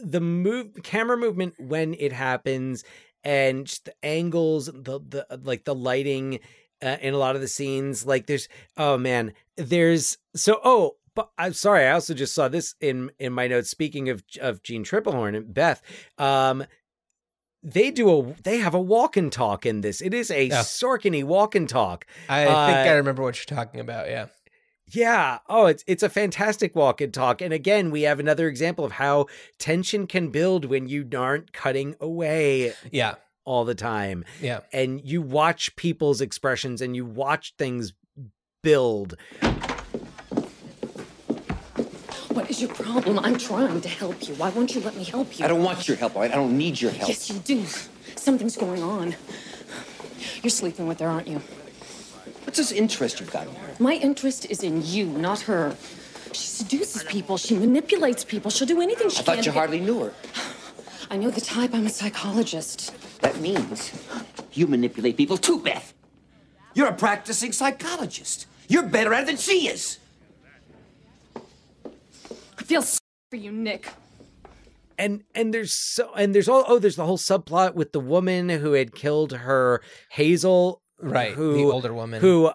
the 0.03 0.21
move 0.21 0.83
camera 0.83 1.17
movement 1.17 1.55
when 1.59 1.95
it 1.95 2.13
happens 2.13 2.85
and 3.23 3.67
the 3.85 3.95
angles, 4.03 4.67
the 4.67 5.01
the 5.09 5.27
like 5.43 5.65
the 5.65 5.75
lighting. 5.75 6.41
uh, 6.83 6.97
in 7.01 7.15
a 7.15 7.19
lot 7.19 7.37
of 7.37 7.41
the 7.41 7.47
scenes. 7.49 8.05
Like 8.07 8.27
there's 8.27 8.49
oh 8.77 8.99
man, 8.99 9.33
there's 9.57 10.19
so 10.35 10.61
oh. 10.65 10.97
But 11.15 11.31
I'm 11.37 11.53
sorry. 11.53 11.85
I 11.87 11.93
also 11.93 12.15
just 12.15 12.35
saw 12.35 12.49
this 12.49 12.75
in 12.81 13.11
in 13.19 13.35
my 13.35 13.47
notes. 13.47 13.69
Speaking 13.69 14.09
of 14.09 14.25
of 14.41 14.63
Jeanne 14.63 14.83
Tripplehorn 14.83 15.37
and 15.37 15.53
Beth, 15.53 15.83
um, 16.17 16.65
they 17.63 17.91
do 17.91 18.11
a 18.11 18.35
they 18.43 18.59
have 18.59 18.75
a 18.75 18.81
walk 18.81 19.17
and 19.17 19.31
talk 19.33 19.65
in 19.67 19.81
this. 19.83 20.01
It 20.01 20.13
is 20.15 20.31
a 20.31 20.45
Yeah. 20.47 20.61
Sorkin 20.61 21.23
walk 21.25 21.55
and 21.55 21.69
talk. 21.69 22.07
I 22.29 22.45
think 22.45 22.57
I 22.57 22.93
Uh, 22.93 22.97
remember 22.97 23.23
what 23.23 23.37
you're 23.39 23.57
talking 23.57 23.81
about. 23.81 24.09
Yeah. 24.09 24.27
Yeah. 24.91 25.39
Oh, 25.49 25.67
it's 25.67 25.85
it's 25.87 26.03
a 26.03 26.09
fantastic 26.11 26.75
walk 26.75 27.01
and 27.01 27.15
talk. 27.15 27.41
And 27.41 27.53
again, 27.53 27.91
we 27.91 28.03
have 28.03 28.19
another 28.21 28.49
example 28.49 28.85
of 28.85 28.93
how 28.93 29.27
tension 29.59 30.07
can 30.07 30.29
build 30.31 30.65
when 30.65 30.87
you 30.89 31.09
aren't 31.17 31.53
cutting 31.53 31.95
away 32.01 32.73
Yeah. 32.91 33.15
all 33.45 33.65
the 33.65 33.75
time. 33.77 34.25
Yeah. 34.41 34.61
And 34.73 35.01
you 35.05 35.23
watch 35.23 35.75
people's 35.77 36.21
expressions 36.21 36.81
and 36.83 36.95
you 36.97 37.07
watch 37.07 37.55
things 37.57 37.93
build. 38.63 39.17
What 42.33 42.51
is 42.51 42.63
your 42.63 42.73
problem? 42.73 43.19
I'm 43.19 43.37
trying 43.37 43.81
to 43.81 43.89
help 43.89 44.27
you. 44.27 44.35
Why 44.37 44.49
won't 44.51 44.75
you 44.75 44.81
let 44.81 44.97
me 44.97 45.05
help 45.05 45.39
you? 45.39 45.45
I 45.45 45.49
don't 45.49 45.63
want 45.63 45.87
your 45.87 45.99
help, 45.99 46.17
all 46.17 46.23
right? 46.23 46.31
I 46.31 46.35
don't 46.35 46.57
need 46.57 46.81
your 46.81 46.91
help. 46.91 47.09
Yes, 47.09 47.29
you 47.29 47.39
do. 47.41 47.65
Something's 48.17 48.57
going 48.57 48.83
on. 48.83 49.15
You're 50.43 50.51
sleeping 50.51 50.87
with 50.87 51.01
her, 51.01 51.09
aren't 51.09 51.29
you? 51.29 51.43
What's 52.45 52.57
this 52.57 52.73
interest 52.73 53.21
you've 53.21 53.31
got 53.31 53.49
in 53.49 53.55
her? 53.55 53.75
My 53.79 53.95
interest 53.95 54.47
is 54.51 54.63
in 54.63 54.83
you, 54.85 55.07
not 55.07 55.41
her. 55.41 55.77
She 56.33 56.47
seduces 56.47 57.05
people. 57.05 57.37
She 57.37 57.55
manipulates 57.55 58.25
people. 58.25 58.51
She'll 58.51 58.67
do 58.67 58.81
anything 58.81 59.11
she 59.11 59.17
I 59.19 59.23
can. 59.23 59.25
thought 59.25 59.39
to 59.39 59.45
you 59.45 59.53
hardly 59.53 59.81
knew 59.81 60.01
her. 60.05 60.15
I 61.11 61.19
know 61.19 61.31
the 61.31 61.43
type. 61.43 61.75
I'm 61.75 61.87
a 61.87 61.91
psychologist. 61.91 62.95
That 63.21 63.39
means 63.41 63.93
you 64.55 64.67
manipulate 64.67 65.19
people 65.19 65.37
too, 65.37 65.61
Beth. 65.61 65.93
You're 66.75 66.89
a 66.89 66.95
practicing 66.95 67.53
psychologist. 67.53 68.47
You're 68.69 68.85
better 68.85 69.13
at 69.13 69.25
it 69.25 69.27
than 69.27 69.37
she 69.37 69.69
is. 69.69 69.99
I 72.73 72.75
feel 72.77 72.83
s- 72.83 72.99
for 73.31 73.37
you, 73.37 73.53
Nick. 73.53 73.89
And 74.99 75.25
and 75.35 75.53
there's 75.53 75.75
so 75.75 76.13
and 76.15 76.35
there's 76.35 76.49
all 76.49 76.65
oh 76.69 76.79
there's 76.79 76.97
the 76.97 77.05
whole 77.07 77.19
subplot 77.19 77.75
with 77.75 77.93
the 77.93 78.01
woman 78.01 78.49
who 78.49 78.73
had 78.73 78.95
killed 78.95 79.33
her 79.33 79.83
Hazel 80.11 80.81
Right, 80.99 81.33
who 81.33 81.55
the 81.55 81.65
older 81.65 81.93
woman. 81.93 82.21
who 82.21 82.51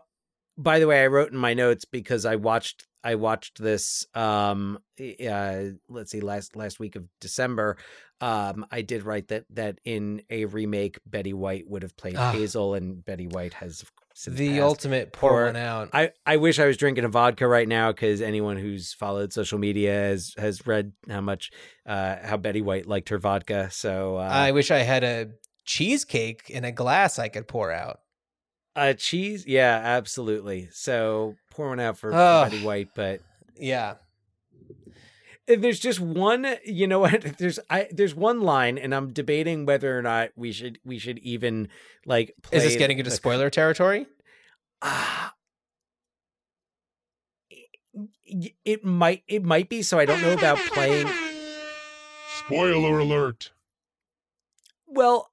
by 0.58 0.80
the 0.80 0.88
way 0.88 1.04
I 1.04 1.08
wrote 1.08 1.32
in 1.32 1.38
my 1.38 1.54
notes 1.54 1.84
because 1.86 2.26
I 2.26 2.36
watched 2.38 2.88
I 3.04 3.16
watched 3.16 3.62
this 3.62 4.06
um 4.16 4.80
uh 5.00 5.64
let's 5.90 6.12
see 6.12 6.22
last 6.22 6.56
last 6.56 6.80
week 6.80 6.96
of 6.96 7.06
December 7.20 7.78
um 8.22 8.66
I 8.72 8.82
did 8.84 9.04
write 9.04 9.28
that 9.28 9.46
that 9.52 9.80
in 9.84 10.22
a 10.30 10.46
remake 10.46 11.00
Betty 11.06 11.34
White 11.34 11.68
would 11.68 11.82
have 11.84 11.98
played 11.98 12.16
Ah. 12.18 12.32
Hazel 12.32 12.76
and 12.76 13.04
Betty 13.04 13.28
White 13.28 13.54
has 13.56 13.84
The 14.26 14.62
ultimate 14.62 15.14
pour 15.14 15.30
Poor- 15.30 15.46
one 15.46 15.56
out. 15.56 15.90
I, 15.94 16.12
I 16.26 16.38
wish 16.38 16.60
I 16.60 16.66
was 16.66 16.78
drinking 16.78 17.04
a 17.04 17.10
vodka 17.10 17.48
right 17.48 17.68
now 17.68 17.92
because 17.92 18.22
anyone 18.22 18.58
who's 18.58 18.94
followed 18.94 19.32
social 19.32 19.60
media 19.60 19.92
has 19.94 20.34
has 20.38 20.66
read 20.66 20.94
how 21.10 21.22
much 21.22 21.52
uh 21.86 22.16
how 22.24 22.38
Betty 22.38 22.62
White 22.62 22.88
liked 22.88 23.10
her 23.10 23.18
vodka. 23.20 23.70
So 23.72 24.18
uh, 24.18 24.22
I 24.22 24.52
wish 24.52 24.72
I 24.72 24.80
had 24.80 25.04
a 25.04 25.30
cheesecake 25.66 26.50
in 26.50 26.66
a 26.66 26.72
glass 26.72 27.20
I 27.20 27.28
could 27.30 27.48
pour 27.48 27.72
out. 27.72 28.00
uh 28.76 28.94
cheese, 28.94 29.46
yeah, 29.46 29.80
absolutely. 29.84 30.70
So 30.72 31.36
pour 31.52 31.70
one 31.70 31.80
out 31.80 31.98
for, 31.98 32.14
Ugh. 32.14 32.50
Betty 32.50 32.64
White, 32.64 32.90
but 32.96 33.22
Yeah. 33.56 33.96
Uh, 35.50 35.56
there's 35.58 35.80
just 35.80 36.00
one 36.00 36.46
you 36.66 36.88
know 36.88 37.00
what 37.00 37.22
there's 37.38 37.60
i 37.70 37.88
there's 37.92 38.14
one 38.16 38.42
line 38.42 38.78
and 38.78 38.94
i'm 38.94 39.14
debating 39.14 39.66
whether 39.66 39.98
or 39.98 40.02
not 40.02 40.30
we 40.36 40.52
should 40.52 40.78
we 40.84 41.00
should 41.00 41.20
even 41.20 41.68
like 42.06 42.34
play 42.42 42.58
Is 42.58 42.64
this 42.64 42.76
getting 42.76 42.98
into 43.00 43.10
the- 43.10 43.16
spoiler 43.16 43.50
territory? 43.50 44.06
Ah. 44.82 45.34
Y- 48.30 48.54
it 48.66 48.84
might 48.86 49.24
it 49.28 49.44
might 49.44 49.70
be 49.70 49.82
so 49.82 49.98
i 49.98 50.06
don't 50.06 50.22
know 50.22 50.34
about 50.34 50.58
playing 50.58 51.08
Spoiler 52.46 53.00
alert. 53.00 53.52
well 54.86 55.32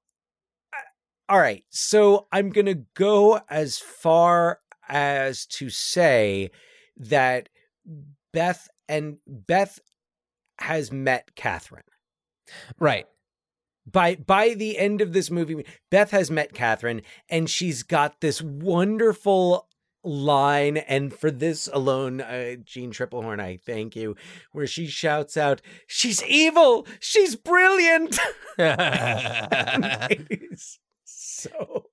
all 1.28 1.38
right 1.38 1.64
so 1.70 2.26
i'm 2.32 2.50
gonna 2.50 2.74
go 2.94 3.40
as 3.50 3.78
far 3.78 4.60
as 4.88 5.44
to 5.46 5.68
say 5.68 6.50
that 6.96 7.48
beth 8.32 8.68
and 8.88 9.18
beth 9.26 9.78
has 10.64 10.92
met 10.92 11.34
catherine. 11.34 11.82
Right. 12.78 13.06
by 13.90 14.16
by 14.16 14.54
the 14.54 14.78
end 14.78 15.00
of 15.00 15.12
this 15.12 15.30
movie 15.30 15.64
beth 15.90 16.10
has 16.10 16.30
met 16.30 16.52
catherine 16.54 17.02
and 17.28 17.48
she's 17.50 17.82
got 17.82 18.20
this 18.20 18.40
wonderful 18.42 19.68
line 20.02 20.76
and 20.76 21.12
for 21.14 21.30
this 21.30 21.68
alone 21.72 22.20
uh, 22.20 22.54
jeanne 22.62 22.92
tripplehorn 22.92 23.40
i 23.40 23.58
thank 23.66 23.96
you 23.96 24.14
where 24.52 24.66
she 24.66 24.86
shouts 24.86 25.36
out 25.36 25.60
she's 25.86 26.22
evil! 26.24 26.86
She's 27.00 27.36
brilliant! 27.36 28.18
So 31.06 31.86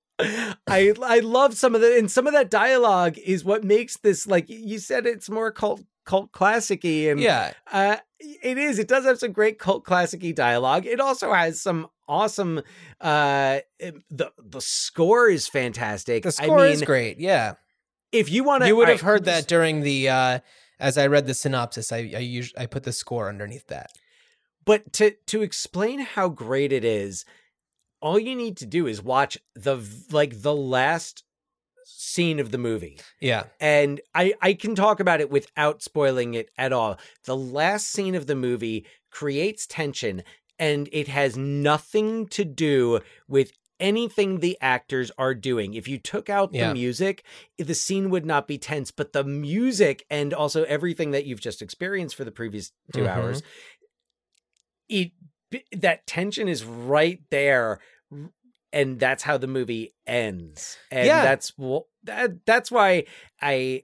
I 0.68 0.94
I 1.04 1.20
love 1.20 1.56
some 1.56 1.76
of 1.76 1.82
the 1.82 1.98
and 1.98 2.12
some 2.12 2.28
of 2.28 2.34
that 2.34 2.50
dialogue 2.50 3.18
is 3.18 3.44
what 3.44 3.64
makes 3.64 3.98
this 3.98 4.28
like 4.28 4.50
you 4.50 4.80
said 4.80 5.06
it's 5.06 5.30
more 5.30 5.52
cult 5.52 5.82
cult 6.06 6.32
classicy 6.32 7.10
and 7.12 7.20
Yeah. 7.20 7.54
uh 7.72 7.98
it 8.20 8.58
is 8.58 8.80
it 8.80 8.88
does 8.88 9.06
have 9.06 9.20
some 9.20 9.32
great 9.32 9.60
cult 9.60 9.86
classicy 9.86 10.34
dialogue 10.34 10.86
it 10.86 11.00
also 11.00 11.32
has 11.34 11.62
some 11.62 11.88
awesome 12.08 12.62
uh 13.00 13.60
the 14.10 14.32
the 14.38 14.62
score 14.62 15.30
is 15.30 15.48
fantastic 15.48 16.24
The 16.24 16.32
score 16.32 16.60
I 16.60 16.64
mean, 16.66 16.72
is 16.74 16.82
great. 16.82 17.20
Yeah. 17.20 17.54
if 18.12 18.30
you 18.32 18.44
want 18.44 18.64
to 18.64 18.68
You 18.68 18.76
would 18.76 18.90
have 18.90 19.02
heard 19.02 19.26
that 19.26 19.48
during 19.48 19.82
the 19.82 20.10
uh 20.10 20.40
as 20.80 20.98
I 20.98 21.06
read 21.08 21.28
the 21.28 21.34
synopsis. 21.36 21.92
I 21.92 21.98
I 22.16 22.22
us- 22.40 22.54
I 22.58 22.66
put 22.66 22.84
the 22.84 22.92
score 22.94 23.30
underneath 23.30 23.68
that. 23.68 23.92
but 24.66 24.92
to 24.94 25.12
to 25.28 25.42
explain 25.44 26.00
how 26.00 26.28
great 26.30 26.72
it 26.74 26.84
is 26.84 27.26
all 28.02 28.18
you 28.20 28.36
need 28.36 28.58
to 28.58 28.66
do 28.66 28.88
is 28.88 29.02
watch 29.02 29.38
the 29.56 29.78
like 30.12 30.42
the 30.42 30.56
last 30.56 31.24
scene 31.86 32.40
of 32.40 32.52
the 32.52 32.58
movie 32.58 33.00
Yeah. 33.20 33.44
and 33.60 34.02
I 34.16 34.34
I 34.42 34.54
can 34.54 34.76
talk 34.76 35.00
about 35.00 35.22
it 35.22 35.30
without 35.30 35.82
spoiling 35.82 36.34
it 36.34 36.50
at 36.58 36.74
all. 36.74 36.98
The 37.26 37.36
last 37.38 37.88
scene 37.92 38.16
of 38.16 38.28
the 38.28 38.36
movie 38.36 38.86
creates 39.12 39.66
tension 39.68 40.24
and 40.60 40.88
it 40.92 41.08
has 41.08 41.36
nothing 41.38 42.28
to 42.28 42.46
do 42.46 43.00
with 43.28 43.52
anything 43.80 44.40
the 44.40 44.56
actors 44.62 45.12
are 45.18 45.34
doing. 45.34 45.74
If 45.74 45.88
you 45.88 45.98
took 45.98 46.30
out 46.30 46.54
Yeah. 46.54 46.68
the 46.68 46.74
music, 46.74 47.24
the 47.58 47.74
scene 47.74 48.12
would 48.12 48.26
not 48.28 48.48
be 48.48 48.60
tense, 48.60 48.92
but 48.92 49.12
the 49.12 49.24
music 49.24 50.06
and 50.10 50.34
also 50.36 50.64
everything 50.66 51.10
that 51.12 51.26
you've 51.26 51.42
just 51.42 51.64
experienced 51.64 52.16
for 52.16 52.24
the 52.24 52.32
previous 52.32 52.72
2 52.94 53.02
Mhm. 53.02 53.08
hours 53.08 53.42
it 54.88 55.12
that 55.72 56.06
tension 56.08 56.48
is 56.48 56.64
right 56.64 57.20
there 57.30 57.80
and 58.74 59.00
that's 59.00 59.24
how 59.24 59.38
the 59.38 59.48
movie 59.48 59.94
ends. 60.08 60.78
And 60.92 61.08
Yeah. 61.08 61.24
that's 61.24 61.54
that 62.04 62.46
that's 62.46 62.72
why 62.72 63.06
i 63.42 63.84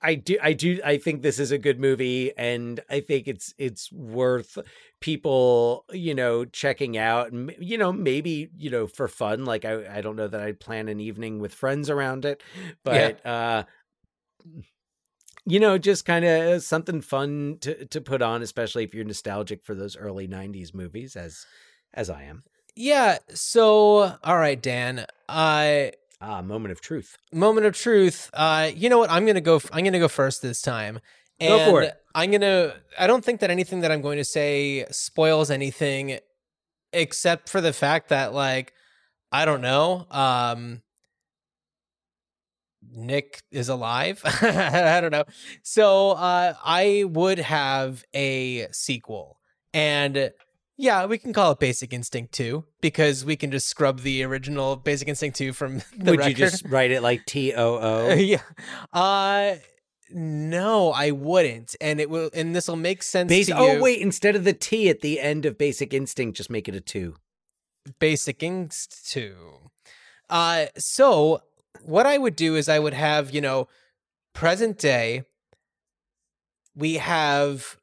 i 0.00 0.14
do 0.14 0.36
i 0.42 0.52
do 0.52 0.80
i 0.84 0.96
think 0.96 1.22
this 1.22 1.38
is 1.38 1.50
a 1.50 1.58
good 1.58 1.78
movie 1.80 2.32
and 2.36 2.80
i 2.90 3.00
think 3.00 3.28
it's 3.28 3.54
it's 3.58 3.90
worth 3.92 4.58
people 5.00 5.84
you 5.92 6.14
know 6.14 6.44
checking 6.44 6.96
out 6.96 7.32
and 7.32 7.54
you 7.58 7.76
know 7.76 7.92
maybe 7.92 8.50
you 8.56 8.70
know 8.70 8.86
for 8.86 9.08
fun 9.08 9.44
like 9.44 9.64
i 9.64 9.96
i 9.98 10.00
don't 10.00 10.16
know 10.16 10.28
that 10.28 10.40
i'd 10.40 10.60
plan 10.60 10.88
an 10.88 11.00
evening 11.00 11.38
with 11.38 11.54
friends 11.54 11.90
around 11.90 12.24
it 12.24 12.42
but 12.82 13.24
uh 13.26 13.64
you 15.46 15.60
know 15.60 15.78
just 15.78 16.04
kind 16.04 16.24
of 16.24 16.62
something 16.62 17.00
fun 17.00 17.58
to 17.60 17.84
to 17.86 18.00
put 18.00 18.22
on 18.22 18.42
especially 18.42 18.84
if 18.84 18.94
you're 18.94 19.04
nostalgic 19.04 19.64
for 19.64 19.74
those 19.74 19.96
early 19.96 20.26
90s 20.26 20.72
movies 20.74 21.16
as 21.16 21.46
as 21.92 22.08
i 22.10 22.22
am 22.22 22.44
Yeah. 22.76 23.18
So 23.34 24.16
all 24.22 24.38
right, 24.38 24.60
Dan. 24.60 25.06
Uh 25.28 25.86
ah 26.20 26.40
moment 26.42 26.72
of 26.72 26.80
truth 26.80 27.16
moment 27.32 27.66
of 27.66 27.74
truth. 27.74 28.30
Uh 28.32 28.70
you 28.74 28.88
know 28.88 28.98
what? 28.98 29.10
I'm 29.10 29.26
gonna 29.26 29.40
go 29.40 29.56
f- 29.56 29.70
I'm 29.72 29.84
gonna 29.84 29.98
go 29.98 30.08
first 30.08 30.42
this 30.42 30.60
time. 30.60 31.00
Go 31.40 31.58
for 31.70 31.82
it. 31.82 31.94
I'm 32.14 32.30
gonna 32.30 32.74
I 32.98 33.06
don't 33.06 33.24
think 33.24 33.40
that 33.40 33.50
anything 33.50 33.80
that 33.80 33.90
I'm 33.92 34.00
going 34.02 34.18
to 34.18 34.24
say 34.24 34.86
spoils 34.90 35.50
anything 35.50 36.18
except 36.92 37.48
for 37.48 37.60
the 37.60 37.72
fact 37.72 38.08
that 38.10 38.32
like 38.32 38.72
I 39.32 39.44
don't 39.44 39.60
know. 39.60 40.06
Um 40.10 40.82
Nick 42.92 43.42
is 43.50 43.68
alive. 43.68 44.20
I 44.24 45.00
don't 45.00 45.10
know. 45.10 45.24
So 45.62 46.10
uh 46.12 46.54
I 46.64 47.04
would 47.06 47.38
have 47.38 48.04
a 48.14 48.68
sequel. 48.72 49.38
And 49.72 50.30
yeah, 50.76 51.06
we 51.06 51.18
can 51.18 51.32
call 51.32 51.52
it 51.52 51.60
Basic 51.60 51.92
Instinct 51.92 52.32
2 52.34 52.64
because 52.80 53.24
we 53.24 53.36
can 53.36 53.50
just 53.50 53.68
scrub 53.68 54.00
the 54.00 54.22
original 54.24 54.76
Basic 54.76 55.08
Instinct 55.08 55.36
2 55.36 55.52
from 55.52 55.78
the 55.96 56.10
would 56.12 56.18
record. 56.18 56.28
you 56.30 56.34
just 56.34 56.64
write 56.66 56.90
it 56.90 57.02
like 57.02 57.24
t-o-o 57.26 58.12
yeah. 58.14 58.42
Uh 58.92 59.56
no, 60.10 60.92
I 60.92 61.10
wouldn't. 61.12 61.74
And 61.80 61.98
it 62.00 62.10
will 62.10 62.30
and 62.34 62.54
this 62.54 62.68
will 62.68 62.76
make 62.76 63.02
sense 63.02 63.28
Bas- 63.30 63.46
to 63.46 63.56
oh 63.56 63.80
wait 63.80 64.00
instead 64.00 64.36
of 64.36 64.44
the 64.44 64.52
t 64.52 64.88
at 64.88 65.00
the 65.00 65.18
end 65.20 65.46
of 65.46 65.56
basic 65.58 65.94
instinct 65.94 66.36
just 66.36 66.50
make 66.50 66.68
it 66.68 66.74
a 66.74 66.80
two 66.80 67.16
Basic 67.98 68.42
Instinct 68.42 69.10
2. 69.10 69.34
Uh 70.30 70.66
so 70.76 71.40
what 71.82 72.06
I 72.06 72.18
would 72.18 72.34
do 72.36 72.56
is 72.56 72.68
I 72.68 72.78
would 72.78 72.94
have, 72.94 73.30
you 73.34 73.40
know, 73.40 73.68
present 74.32 74.78
day, 74.78 75.24
we 76.74 76.94
have 76.94 77.76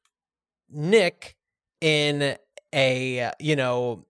Nick 0.70 1.36
in 1.82 2.38
a, 2.74 3.32
you 3.40 3.56
know, 3.56 4.06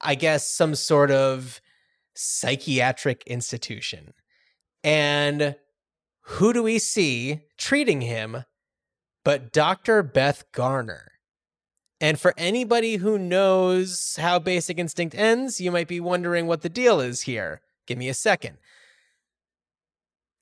I 0.00 0.14
guess 0.14 0.48
some 0.48 0.74
sort 0.74 1.10
of 1.10 1.60
psychiatric 2.14 3.22
institution. 3.26 4.12
And 4.84 5.56
who 6.22 6.52
do 6.52 6.62
we 6.62 6.78
see 6.78 7.42
treating 7.56 8.00
him 8.00 8.44
but 9.24 9.52
Dr. 9.52 10.02
Beth 10.02 10.44
Garner? 10.52 11.12
And 12.00 12.18
for 12.18 12.34
anybody 12.36 12.96
who 12.96 13.16
knows 13.16 14.16
how 14.20 14.40
Basic 14.40 14.76
Instinct 14.76 15.14
ends, 15.14 15.60
you 15.60 15.70
might 15.70 15.86
be 15.86 16.00
wondering 16.00 16.48
what 16.48 16.62
the 16.62 16.68
deal 16.68 16.98
is 16.98 17.22
here. 17.22 17.60
Give 17.86 17.96
me 17.96 18.08
a 18.08 18.14
second. 18.14 18.58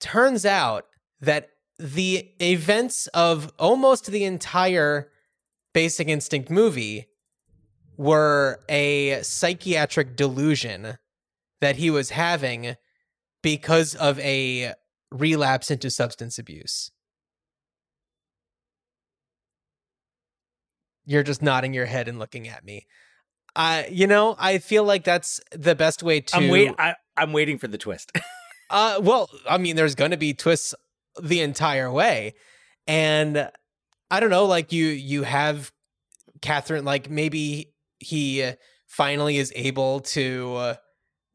Turns 0.00 0.46
out 0.46 0.86
that 1.20 1.50
the 1.78 2.30
events 2.40 3.08
of 3.08 3.52
almost 3.58 4.06
the 4.06 4.24
entire 4.24 5.10
Basic 5.74 6.08
Instinct 6.08 6.48
movie 6.48 7.09
were 8.00 8.58
a 8.70 9.20
psychiatric 9.20 10.16
delusion 10.16 10.96
that 11.60 11.76
he 11.76 11.90
was 11.90 12.08
having 12.08 12.74
because 13.42 13.94
of 13.94 14.18
a 14.20 14.72
relapse 15.12 15.70
into 15.70 15.90
substance 15.90 16.38
abuse. 16.38 16.92
You're 21.04 21.22
just 21.22 21.42
nodding 21.42 21.74
your 21.74 21.84
head 21.84 22.08
and 22.08 22.18
looking 22.18 22.48
at 22.48 22.64
me. 22.64 22.86
I, 23.54 23.86
you 23.90 24.06
know, 24.06 24.34
I 24.38 24.56
feel 24.56 24.84
like 24.84 25.04
that's 25.04 25.38
the 25.52 25.74
best 25.74 26.02
way 26.02 26.22
to. 26.22 26.36
I'm 26.38 26.48
wait. 26.48 26.72
I, 26.78 26.94
I'm 27.18 27.34
waiting 27.34 27.58
for 27.58 27.68
the 27.68 27.76
twist. 27.76 28.12
uh, 28.70 28.98
well, 29.02 29.28
I 29.46 29.58
mean, 29.58 29.76
there's 29.76 29.94
going 29.94 30.12
to 30.12 30.16
be 30.16 30.32
twists 30.32 30.74
the 31.20 31.42
entire 31.42 31.92
way, 31.92 32.32
and 32.86 33.50
I 34.10 34.20
don't 34.20 34.30
know. 34.30 34.46
Like 34.46 34.72
you, 34.72 34.86
you 34.86 35.24
have 35.24 35.70
Catherine. 36.40 36.86
Like 36.86 37.10
maybe 37.10 37.74
he 38.00 38.52
finally 38.86 39.38
is 39.38 39.52
able 39.54 40.00
to, 40.00 40.54
uh, 40.56 40.74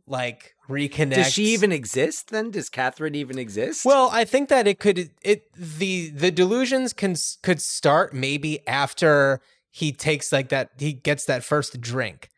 like 0.07 0.53
reconnect. 0.69 1.15
Does 1.15 1.33
she 1.33 1.45
even 1.45 1.71
exist? 1.71 2.29
Then 2.29 2.51
does 2.51 2.69
Catherine 2.69 3.15
even 3.15 3.39
exist? 3.39 3.85
Well, 3.85 4.09
I 4.11 4.25
think 4.25 4.49
that 4.49 4.67
it 4.67 4.77
could. 4.77 5.09
It 5.23 5.51
the 5.55 6.09
the 6.09 6.29
delusions 6.29 6.93
can 6.93 7.15
could 7.41 7.61
start 7.61 8.13
maybe 8.13 8.65
after 8.67 9.41
he 9.75 9.91
takes 9.91 10.31
like 10.31 10.49
that 10.49 10.69
he 10.77 10.93
gets 10.93 11.25
that 11.25 11.43
first 11.43 11.81
drink 11.81 12.29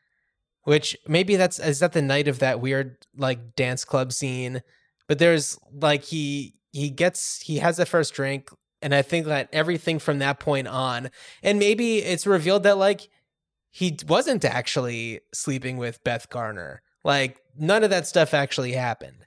which 0.67 0.97
maybe 1.07 1.37
that's 1.37 1.59
is 1.59 1.79
that 1.79 1.93
the 1.93 2.01
night 2.01 2.27
of 2.27 2.39
that 2.39 2.59
weird 2.59 2.97
like 3.15 3.55
dance 3.55 3.85
club 3.85 4.11
scene 4.11 4.61
but 5.07 5.17
there's 5.17 5.57
like 5.71 6.03
he 6.03 6.55
he 6.73 6.89
gets 6.89 7.39
he 7.41 7.59
has 7.59 7.77
the 7.77 7.85
first 7.85 8.13
drink 8.13 8.49
and 8.81 8.93
i 8.93 9.01
think 9.01 9.27
that 9.27 9.47
everything 9.53 9.97
from 9.97 10.19
that 10.19 10.39
point 10.39 10.67
on 10.67 11.09
and 11.41 11.57
maybe 11.57 11.99
it's 11.99 12.27
revealed 12.27 12.63
that 12.63 12.77
like 12.77 13.07
he 13.71 13.97
wasn't 14.07 14.43
actually 14.45 15.19
sleeping 15.33 15.77
with 15.77 16.03
beth 16.03 16.29
garner 16.29 16.81
like 17.03 17.39
none 17.57 17.83
of 17.83 17.89
that 17.89 18.07
stuff 18.07 18.33
actually 18.33 18.73
happened 18.73 19.25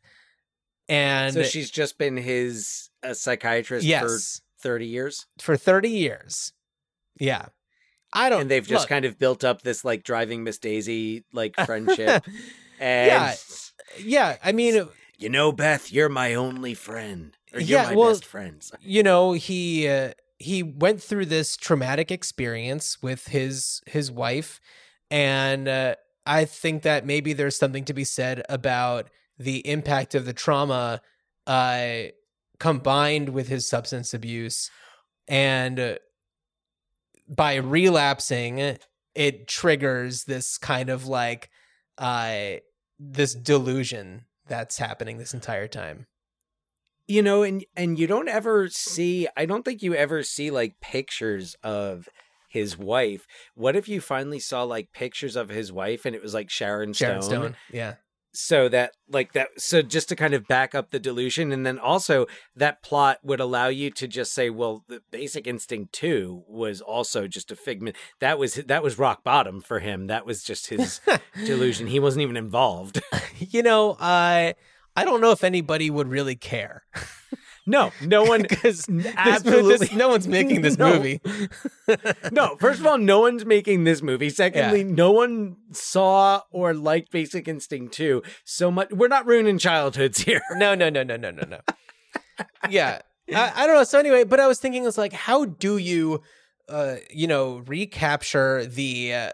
and 0.89 1.35
so 1.35 1.43
she's 1.43 1.71
just 1.71 1.99
been 1.99 2.17
his 2.17 2.91
uh, 3.03 3.15
psychiatrist 3.15 3.87
yes. 3.87 4.41
for 4.61 4.69
30 4.69 4.87
years 4.87 5.27
for 5.39 5.57
30 5.57 5.89
years 5.89 6.53
yeah 7.19 7.47
I 8.13 8.29
don't. 8.29 8.43
And 8.43 8.51
they've 8.51 8.67
just 8.67 8.83
look, 8.83 8.89
kind 8.89 9.05
of 9.05 9.19
built 9.19 9.45
up 9.45 9.63
this 9.63 9.85
like 9.85 10.03
driving 10.03 10.45
Miss 10.45 10.59
Daisy 10.59 11.25
like 11.33 11.55
friendship. 11.67 12.25
and 12.81 13.09
yeah, 13.09 13.35
yeah. 13.99 14.37
I 14.43 14.53
mean, 14.53 14.89
you 15.19 15.29
know, 15.29 15.53
Beth, 15.53 15.93
you're 15.93 16.09
my 16.09 16.35
only 16.35 16.75
friend. 16.75 17.37
Or 17.53 17.61
you're 17.61 17.81
yeah, 17.81 17.91
my 17.91 17.97
well, 17.97 18.11
best 18.11 18.25
friends. 18.25 18.73
You 18.81 19.03
know, 19.03 19.33
he 19.33 19.89
uh, 19.89 20.13
he 20.41 20.63
went 20.63 21.03
through 21.03 21.27
this 21.27 21.57
traumatic 21.57 22.11
experience 22.11 23.01
with 23.03 23.29
his 23.29 23.83
his 23.87 24.11
wife, 24.11 24.61
and 25.11 25.69
uh, 25.69 25.95
I 26.27 26.47
think 26.47 26.83
that 26.83 27.07
maybe 27.07 27.33
there's 27.35 27.57
something 27.57 27.85
to 27.85 27.95
be 27.95 28.05
said 28.05 28.43
about 28.49 29.11
the 29.39 29.59
impact 29.69 30.15
of 30.15 30.25
the 30.25 30.33
trauma 30.33 31.03
uh, 31.47 31.91
combined 32.59 33.29
with 33.29 33.49
his 33.49 33.69
substance 33.69 34.13
abuse 34.13 34.71
and. 35.29 35.79
Uh, 35.79 35.95
by 37.29 37.55
relapsing 37.55 38.77
it 39.15 39.47
triggers 39.47 40.25
this 40.25 40.59
kind 40.59 40.91
of 40.91 41.07
like 41.07 41.49
uh 41.99 42.55
this 42.99 43.35
delusion 43.35 44.25
that's 44.49 44.79
happening 44.79 45.19
this 45.19 45.33
entire 45.33 45.69
time 45.69 46.07
you 47.11 47.23
know 47.23 47.43
and 47.43 47.65
and 47.77 47.99
you 47.99 48.07
don't 48.07 48.29
ever 48.29 48.69
see 48.69 49.27
i 49.37 49.45
don't 49.45 49.65
think 49.65 49.83
you 49.83 49.95
ever 49.95 50.23
see 50.23 50.51
like 50.51 50.81
pictures 50.81 51.57
of 51.63 52.09
his 52.51 52.77
wife. 52.77 53.27
What 53.55 53.77
if 53.77 53.89
you 53.89 54.01
finally 54.01 54.41
saw 54.41 54.65
like 54.65 54.93
pictures 54.93 55.37
of 55.37 55.49
his 55.49 55.73
wife 55.73 56.05
and 56.05 56.15
it 56.15 56.23
was 56.23 56.35
like 56.35 56.51
sharon 56.51 56.93
stone, 56.93 57.09
sharon 57.09 57.23
stone? 57.23 57.57
Yeah. 57.73 57.95
So 58.33 58.69
that 58.69 58.93
like 59.09 59.33
that 59.33 59.49
so 59.57 59.83
just 59.83 60.09
to 60.11 60.17
kind 60.17 60.35
of 60.35 60.47
back 60.47 60.73
up 60.75 60.91
the 60.91 61.01
delusion 61.01 61.51
and 61.51 61.67
then 61.67 61.79
also 61.81 62.27
that 62.55 62.83
plot 62.83 63.19
would 63.25 63.41
allow 63.41 63.69
you 63.69 63.91
to 63.93 64.07
just 64.07 64.33
say 64.33 64.51
well 64.51 64.85
the 64.89 65.03
basic 65.11 65.49
instinct 65.49 65.93
2 65.95 66.45
was 66.47 66.81
also 66.81 67.27
just 67.27 67.51
a 67.51 67.57
figment 67.57 67.97
that 68.21 68.39
was 68.39 68.55
that 68.55 68.85
was 68.85 68.99
rock 68.99 69.25
bottom 69.25 69.61
for 69.61 69.81
him. 69.81 70.07
That 70.09 70.27
was 70.27 70.45
just 70.45 70.69
his 70.69 71.01
delusion. 71.45 71.89
He 71.89 71.99
wasn't 71.99 72.23
even 72.23 72.37
involved. 72.37 73.01
You 73.43 73.63
know 73.63 73.97
i 73.99 74.55
i 75.01 75.05
don't 75.05 75.21
know 75.21 75.33
if 75.33 75.45
anybody 75.45 75.91
would 75.91 76.09
really 76.09 76.37
care 76.37 76.85
no, 77.67 77.93
no 78.03 78.25
one 78.25 78.43
because 78.43 78.89
absolutely 79.17 79.87
this, 79.87 79.93
no 79.93 80.09
one's 80.09 80.27
making 80.27 80.63
this 80.63 80.79
no. 80.79 80.95
movie. 80.95 81.21
no, 82.33 82.57
first 82.57 82.81
of 82.81 82.87
all, 82.87 82.99
no 82.99 83.21
one's 83.21 83.45
making 83.45 83.85
this 83.85 84.03
movie. 84.03 84.31
Secondly, 84.31 84.81
yeah. 84.81 84.91
no 84.91 85.13
one 85.13 85.57
saw 85.73 86.43
or 86.51 86.75
liked 86.75 87.11
Basic 87.13 87.47
Instinct 87.49 87.95
2 87.95 88.23
so 88.45 88.71
much. 88.71 88.91
We're 88.91 89.09
not 89.09 89.27
ruining 89.27 89.59
childhoods 89.59 90.21
here. 90.21 90.41
No, 90.53 90.75
no, 90.75 90.91
no, 90.91 91.03
no, 91.03 91.17
no, 91.17 91.31
no, 91.31 91.43
no. 91.49 91.61
yeah, 92.69 93.01
I, 93.33 93.53
I 93.55 93.67
don't 93.67 93.77
know. 93.77 93.85
So 93.85 93.99
anyway, 93.99 94.25
but 94.25 94.41
I 94.41 94.47
was 94.47 94.59
thinking, 94.59 94.85
it's 94.85 94.99
like, 94.99 95.13
how 95.13 95.45
do 95.45 95.77
you, 95.77 96.23
uh, 96.69 96.97
you 97.11 97.27
know, 97.27 97.59
recapture 97.67 98.67
the 98.67 99.15
uh, 99.15 99.31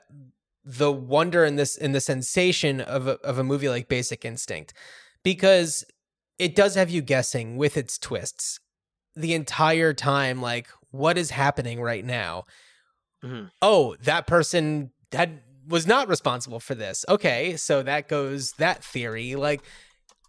the 0.64 0.91
wonder 0.91 1.45
in 1.45 1.57
this 1.57 1.77
in 1.77 1.93
the 1.93 2.01
sensation 2.01 2.81
of 2.81 3.07
a, 3.07 3.12
of 3.21 3.39
a 3.39 3.45
movie 3.45 3.69
like 3.69 3.89
Basic 3.89 4.25
Instinct? 4.25 4.75
Because 5.27 5.85
it 6.39 6.55
does 6.55 6.77
have 6.77 6.89
you 6.89 7.03
guessing 7.03 7.57
with 7.57 7.77
its 7.77 7.99
twists 7.99 8.61
the 9.16 9.35
entire 9.35 9.93
time 9.93 10.41
like 10.41 10.68
what 10.93 11.18
is 11.18 11.31
happening 11.31 11.81
right 11.81 12.05
now? 12.05 12.45
Mm-hmm. 13.24 13.47
oh 13.61 13.97
that 14.05 14.29
person 14.29 14.93
that 15.11 15.29
was 15.66 15.85
not 15.85 16.07
responsible 16.07 16.61
for 16.61 16.77
this. 16.77 17.05
Okay 17.09 17.57
so 17.57 17.83
that 17.83 18.07
goes 18.07 18.53
that 18.59 18.85
theory 18.85 19.35
like 19.35 19.62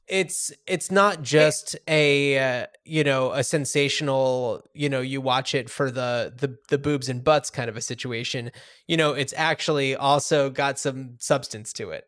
it's 0.07 0.51
it's 0.65 0.89
not 0.89 1.21
just 1.21 1.75
a 1.87 2.39
uh, 2.39 2.65
you 2.83 3.03
know 3.03 3.33
a 3.33 3.43
sensational 3.43 4.63
you 4.73 4.89
know 4.89 5.01
you 5.01 5.21
watch 5.21 5.53
it 5.53 5.69
for 5.69 5.91
the 5.91 6.33
the 6.35 6.57
the 6.69 6.79
boobs 6.79 7.07
and 7.07 7.23
butts 7.23 7.51
kind 7.51 7.69
of 7.69 7.77
a 7.77 7.81
situation. 7.81 8.51
You 8.87 8.97
know 8.97 9.13
it's 9.13 9.33
actually 9.37 9.95
also 9.95 10.49
got 10.49 10.79
some 10.79 11.17
substance 11.19 11.71
to 11.73 11.91
it 11.91 12.05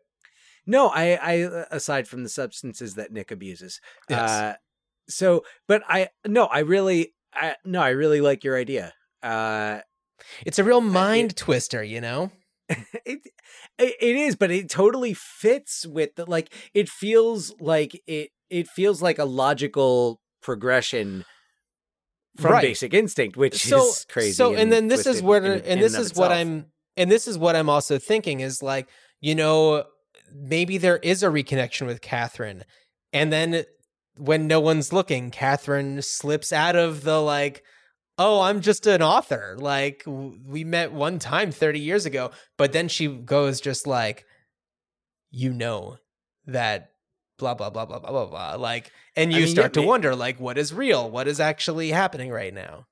no, 0.70 0.90
I, 0.90 1.14
I 1.16 1.42
uh, 1.42 1.66
aside 1.72 2.08
from 2.08 2.22
the 2.22 2.30
substances 2.30 2.94
that 2.94 3.12
Nick 3.12 3.32
abuses. 3.32 3.82
Yes. 4.08 4.30
Uh, 4.30 4.54
so, 5.10 5.44
but 5.68 5.82
I 5.90 6.10
no, 6.28 6.46
I 6.46 6.60
really, 6.60 7.16
I 7.34 7.56
no, 7.66 7.82
I 7.82 7.90
really 7.90 8.22
like 8.22 8.44
your 8.44 8.56
idea. 8.56 8.94
Uh, 9.24 9.80
it's 10.46 10.60
a 10.60 10.64
real 10.64 10.82
mind 10.82 11.32
it, 11.32 11.38
twister, 11.38 11.84
you 11.84 12.02
know. 12.02 12.32
It, 13.80 13.96
it 14.02 14.16
is, 14.18 14.36
but 14.36 14.52
it 14.52 14.70
totally 14.70 15.14
fits 15.14 15.88
with 15.88 16.16
the 16.16 16.30
like. 16.30 16.54
It 16.74 16.90
feels 16.90 17.56
like 17.62 18.00
it. 18.06 18.30
It 18.50 18.68
feels 18.68 19.02
like 19.02 19.18
a 19.18 19.26
logical 19.26 20.20
progression 20.42 21.24
from 22.38 22.52
right. 22.52 22.62
Basic 22.62 22.94
Instinct, 22.94 23.38
which 23.38 23.64
so, 23.64 23.88
is 23.88 24.06
crazy. 24.10 24.34
So, 24.34 24.50
and, 24.50 24.60
and 24.60 24.72
then 24.72 24.88
this 24.90 25.08
is 25.08 25.24
where, 25.24 25.44
and 25.44 25.62
in 25.66 25.80
this 25.80 25.96
and 25.96 26.04
is 26.04 26.14
what. 26.14 26.32
I'm, 26.32 26.66
and 26.98 27.10
this 27.10 27.26
is 27.28 27.38
what 27.38 27.56
I'm 27.56 27.70
also 27.70 27.98
thinking 27.98 28.42
is 28.42 28.62
like, 28.62 28.90
you 29.22 29.34
know, 29.34 29.86
maybe 30.34 30.78
there 30.78 30.98
is 30.98 31.24
a 31.24 31.28
reconnection 31.28 31.86
with 31.86 32.02
Catherine. 32.02 32.64
And 33.14 33.32
then 33.32 33.64
when 34.18 34.48
no 34.48 34.60
one's 34.60 34.94
looking, 34.94 35.32
Catherine 35.32 36.02
slips 36.02 36.52
out 36.52 36.76
of 36.76 37.04
the 37.04 37.22
like, 37.22 37.64
oh, 38.18 38.42
I'm 38.42 38.62
just 38.62 38.86
an 38.86 39.02
author. 39.02 39.56
Like 39.58 40.04
we 40.06 40.64
met 40.64 40.92
one 40.92 41.20
time 41.20 41.52
30 41.52 41.80
years 41.80 42.06
ago. 42.06 42.32
But 42.58 42.74
then 42.74 42.88
she 42.88 43.08
goes 43.08 43.62
just 43.62 43.88
like, 43.88 44.26
you 45.32 45.54
know 45.54 45.98
that 46.48 46.92
blah 47.38 47.54
blah 47.54 47.70
blah 47.70 47.86
blah 47.86 48.00
blah 48.00 48.12
blah 48.12 48.26
blah. 48.26 48.56
Like 48.56 48.92
and 49.16 49.32
you 49.32 49.38
I 49.38 49.42
mean, 49.42 49.50
start 49.50 49.76
yeah, 49.76 49.82
to 49.82 49.88
wonder 49.88 50.16
like 50.16 50.40
what 50.40 50.58
is 50.58 50.74
real? 50.74 51.10
What 51.10 51.28
is 51.28 51.40
actually 51.40 51.90
happening 51.90 52.32
right 52.32 52.54
now? 52.54 52.86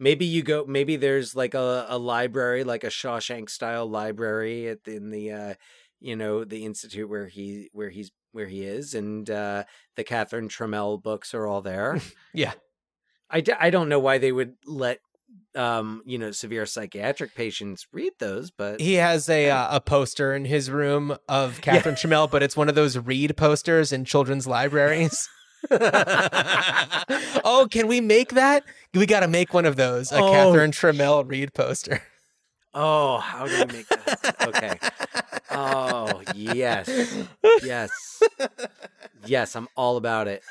maybe 0.00 0.24
you 0.24 0.42
go 0.42 0.64
maybe 0.66 0.96
there's 0.96 1.36
like 1.36 1.54
a, 1.54 1.86
a 1.88 1.98
library 1.98 2.64
like 2.64 2.82
a 2.82 2.88
shawshank 2.88 3.48
style 3.50 3.86
library 3.86 4.66
at 4.66 4.78
in 4.86 5.10
the 5.10 5.30
uh 5.30 5.54
you 6.00 6.16
know 6.16 6.44
the 6.44 6.64
institute 6.64 7.08
where 7.08 7.26
he 7.28 7.68
where 7.72 7.90
he's 7.90 8.10
where 8.32 8.46
he 8.46 8.62
is, 8.64 8.94
and 8.94 9.28
uh, 9.30 9.64
the 9.96 10.04
Catherine 10.04 10.48
Tramell 10.48 11.02
books 11.02 11.34
are 11.34 11.46
all 11.46 11.62
there. 11.62 12.00
Yeah. 12.34 12.52
I, 13.32 13.40
d- 13.42 13.52
I 13.58 13.70
don't 13.70 13.88
know 13.88 14.00
why 14.00 14.18
they 14.18 14.32
would 14.32 14.54
let 14.66 14.98
um 15.54 16.02
you 16.04 16.18
know 16.18 16.30
severe 16.32 16.66
psychiatric 16.66 17.34
patients 17.36 17.86
read 17.92 18.12
those, 18.18 18.50
but 18.50 18.80
He 18.80 18.94
has 18.94 19.28
a 19.28 19.50
uh, 19.50 19.76
a 19.76 19.80
poster 19.80 20.34
in 20.34 20.44
his 20.44 20.70
room 20.70 21.16
of 21.28 21.60
Catherine 21.62 21.94
Tramell, 21.94 22.28
but 22.30 22.42
it's 22.42 22.56
one 22.56 22.68
of 22.68 22.74
those 22.74 22.98
read 22.98 23.36
posters 23.36 23.92
in 23.92 24.04
children's 24.04 24.46
libraries. 24.48 25.28
oh, 27.44 27.68
can 27.70 27.86
we 27.86 28.00
make 28.00 28.30
that? 28.34 28.64
We 28.94 29.06
got 29.06 29.20
to 29.20 29.28
make 29.28 29.52
one 29.54 29.66
of 29.66 29.76
those. 29.76 30.10
A 30.12 30.16
Oh. 30.16 30.32
Catherine 30.32 30.72
Tramell 30.72 31.28
read 31.28 31.54
poster. 31.54 32.02
oh, 32.74 33.18
how 33.18 33.46
do 33.46 33.52
we 33.58 33.64
make 33.72 33.88
that? 33.88 34.36
okay. 34.48 34.78
Oh 35.50 36.22
yes, 36.34 36.88
yes, 37.62 37.90
yes. 39.26 39.56
I'm 39.56 39.68
all 39.76 39.96
about 39.96 40.28
it. 40.28 40.42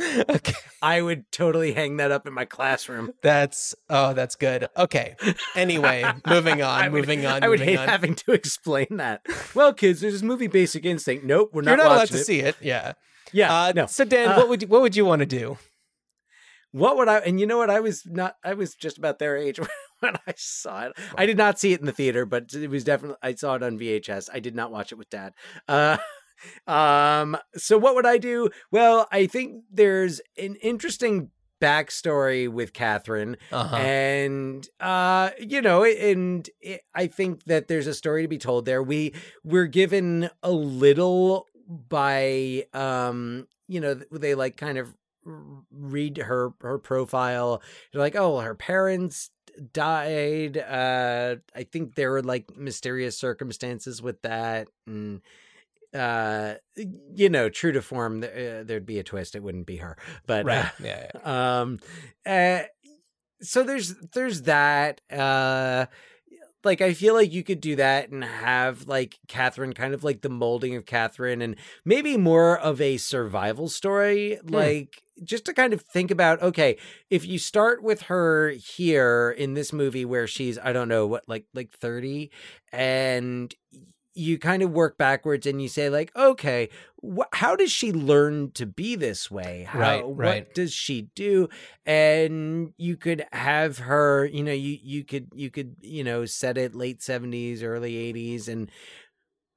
Okay. 0.00 0.54
I 0.82 1.00
would 1.02 1.30
totally 1.30 1.72
hang 1.72 1.98
that 1.98 2.10
up 2.10 2.26
in 2.26 2.32
my 2.32 2.44
classroom. 2.44 3.12
That's 3.22 3.74
oh, 3.88 4.12
that's 4.12 4.34
good. 4.34 4.68
Okay. 4.76 5.14
Anyway, 5.54 6.04
moving 6.26 6.62
on. 6.62 6.90
Would- 6.92 7.00
moving 7.02 7.24
on. 7.26 7.44
I 7.44 7.48
would 7.48 7.60
hate 7.60 7.78
on. 7.78 7.86
having 7.88 8.14
to 8.16 8.32
explain 8.32 8.88
that. 8.96 9.24
Well, 9.54 9.72
kids, 9.72 10.00
there's 10.00 10.14
this 10.14 10.22
movie 10.22 10.48
Basic 10.48 10.84
Instinct. 10.84 11.24
Nope, 11.24 11.50
we're 11.52 11.62
not. 11.62 11.70
You're 11.70 11.76
not 11.78 11.86
allowed 11.86 11.96
watching 12.00 12.16
to 12.16 12.20
it. 12.22 12.24
see 12.26 12.40
it. 12.40 12.56
Yeah. 12.60 12.94
Yeah, 13.32 13.54
Uh, 13.54 13.72
no. 13.74 13.86
So 13.86 14.04
Dan, 14.04 14.30
Uh, 14.30 14.36
what 14.36 14.48
would 14.48 14.62
you, 14.62 14.68
what 14.68 14.80
would 14.82 14.96
you 14.96 15.04
want 15.04 15.20
to 15.20 15.26
do? 15.26 15.58
What 16.72 16.96
would 16.96 17.08
I? 17.08 17.18
And 17.18 17.38
you 17.38 17.46
know 17.46 17.58
what? 17.58 17.70
I 17.70 17.78
was 17.80 18.02
not. 18.04 18.34
I 18.44 18.54
was 18.54 18.74
just 18.74 18.98
about 18.98 19.20
their 19.20 19.36
age 19.36 19.60
when 20.00 20.14
I 20.26 20.34
saw 20.36 20.86
it. 20.86 20.92
I 21.16 21.26
did 21.26 21.36
not 21.36 21.58
see 21.58 21.72
it 21.72 21.80
in 21.80 21.86
the 21.86 21.92
theater, 21.92 22.24
but 22.26 22.52
it 22.54 22.68
was 22.70 22.84
definitely. 22.84 23.18
I 23.22 23.34
saw 23.34 23.54
it 23.54 23.62
on 23.62 23.78
VHS. 23.78 24.28
I 24.32 24.40
did 24.40 24.54
not 24.54 24.70
watch 24.70 24.92
it 24.92 24.96
with 24.96 25.10
Dad. 25.10 25.34
Uh, 25.68 25.96
um. 26.66 27.36
So 27.56 27.78
what 27.78 27.94
would 27.94 28.06
I 28.06 28.18
do? 28.18 28.50
Well, 28.70 29.06
I 29.12 29.26
think 29.26 29.64
there's 29.70 30.20
an 30.36 30.56
interesting 30.56 31.30
backstory 31.60 32.48
with 32.48 32.72
Catherine, 32.72 33.36
Uh-huh. 33.52 33.76
and 33.76 34.68
uh, 34.80 35.30
you 35.38 35.62
know, 35.62 35.84
and 35.84 36.48
it, 36.60 36.82
I 36.94 37.06
think 37.06 37.44
that 37.44 37.68
there's 37.68 37.86
a 37.86 37.94
story 37.94 38.22
to 38.22 38.28
be 38.28 38.38
told 38.38 38.66
there. 38.66 38.82
We 38.82 39.14
we're 39.44 39.66
given 39.66 40.28
a 40.42 40.50
little 40.52 41.46
by 41.66 42.66
um, 42.74 43.46
you 43.68 43.80
know, 43.80 43.94
they 44.12 44.34
like 44.34 44.56
kind 44.56 44.78
of 44.78 44.94
read 45.70 46.18
her 46.18 46.52
her 46.60 46.76
profile 46.76 47.62
they're 47.90 48.02
like 48.02 48.14
oh 48.14 48.40
her 48.40 48.54
parents 48.54 49.30
died 49.72 50.56
uh 50.58 51.36
i 51.54 51.62
think 51.62 51.94
there 51.94 52.10
were 52.10 52.22
like 52.22 52.56
mysterious 52.56 53.16
circumstances 53.18 54.02
with 54.02 54.20
that 54.22 54.68
and 54.86 55.20
uh 55.94 56.54
you 57.14 57.28
know 57.28 57.48
true 57.48 57.70
to 57.72 57.80
form 57.80 58.20
th- 58.22 58.32
uh, 58.32 58.64
there'd 58.64 58.84
be 58.86 58.98
a 58.98 59.04
twist 59.04 59.36
it 59.36 59.42
wouldn't 59.42 59.66
be 59.66 59.76
her 59.76 59.96
but 60.26 60.44
Right. 60.44 60.64
uh, 60.64 60.70
Yeah. 60.82 61.10
um 61.60 61.78
uh, 62.26 62.62
so 63.42 63.62
there's 63.62 63.94
there's 64.12 64.42
that 64.42 65.00
uh 65.10 65.86
like 66.64 66.80
I 66.80 66.94
feel 66.94 67.14
like 67.14 67.32
you 67.32 67.42
could 67.42 67.60
do 67.60 67.76
that 67.76 68.10
and 68.10 68.24
have 68.24 68.88
like 68.88 69.18
Catherine 69.28 69.72
kind 69.72 69.94
of 69.94 70.04
like 70.04 70.22
the 70.22 70.28
molding 70.28 70.76
of 70.76 70.86
Catherine 70.86 71.42
and 71.42 71.56
maybe 71.84 72.16
more 72.16 72.58
of 72.58 72.80
a 72.80 72.96
survival 72.96 73.68
story 73.68 74.36
hmm. 74.36 74.54
like 74.54 75.02
just 75.22 75.44
to 75.44 75.52
kind 75.52 75.72
of 75.72 75.80
think 75.80 76.10
about 76.10 76.42
okay 76.42 76.76
if 77.10 77.24
you 77.26 77.38
start 77.38 77.82
with 77.82 78.02
her 78.02 78.50
here 78.50 79.34
in 79.36 79.54
this 79.54 79.72
movie 79.72 80.04
where 80.04 80.26
she's 80.26 80.58
I 80.58 80.72
don't 80.72 80.88
know 80.88 81.06
what 81.06 81.28
like 81.28 81.46
like 81.54 81.70
30 81.72 82.30
and 82.72 83.54
you 84.14 84.38
kind 84.38 84.62
of 84.62 84.70
work 84.70 84.96
backwards 84.96 85.46
and 85.46 85.60
you 85.60 85.68
say 85.68 85.90
like 85.90 86.14
okay 86.16 86.68
wh- 87.04 87.28
how 87.32 87.56
does 87.56 87.72
she 87.72 87.92
learn 87.92 88.50
to 88.52 88.66
be 88.66 88.94
this 88.94 89.30
way? 89.30 89.64
How, 89.68 89.80
Right, 89.80 90.06
what 90.06 90.54
does 90.54 90.72
she 90.72 91.02
do? 91.14 91.48
And 91.84 92.72
you 92.76 92.96
could 92.96 93.26
have 93.32 93.78
her 93.78 94.24
you 94.26 94.42
know 94.42 94.52
you 94.52 94.78
you 94.82 95.04
could 95.04 95.28
you 95.34 95.50
could 95.50 95.76
you 95.80 96.04
know 96.04 96.24
set 96.24 96.56
it 96.56 96.74
late 96.74 97.00
70s 97.00 97.62
early 97.62 98.12
80s 98.12 98.48
and 98.48 98.70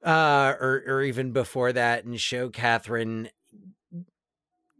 uh 0.04 0.54
or 0.60 0.82
or 0.86 1.02
even 1.02 1.32
before 1.32 1.72
that 1.72 2.04
and 2.04 2.20
show 2.20 2.48
Catherine 2.48 3.30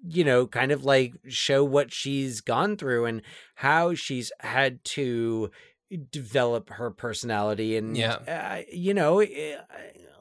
you 0.06 0.24
know 0.24 0.46
kind 0.46 0.70
of 0.70 0.84
like 0.84 1.14
show 1.28 1.64
what 1.64 1.92
she's 1.92 2.40
gone 2.40 2.76
through 2.76 3.04
and 3.04 3.22
how 3.56 3.94
she's 3.94 4.30
had 4.40 4.82
to 4.84 5.50
develop 5.96 6.70
her 6.70 6.90
personality 6.90 7.76
and 7.76 7.96
Yeah. 7.96 8.14
uh, 8.14 8.62
you 8.72 8.92
know 8.94 9.20
eh, 9.20 9.56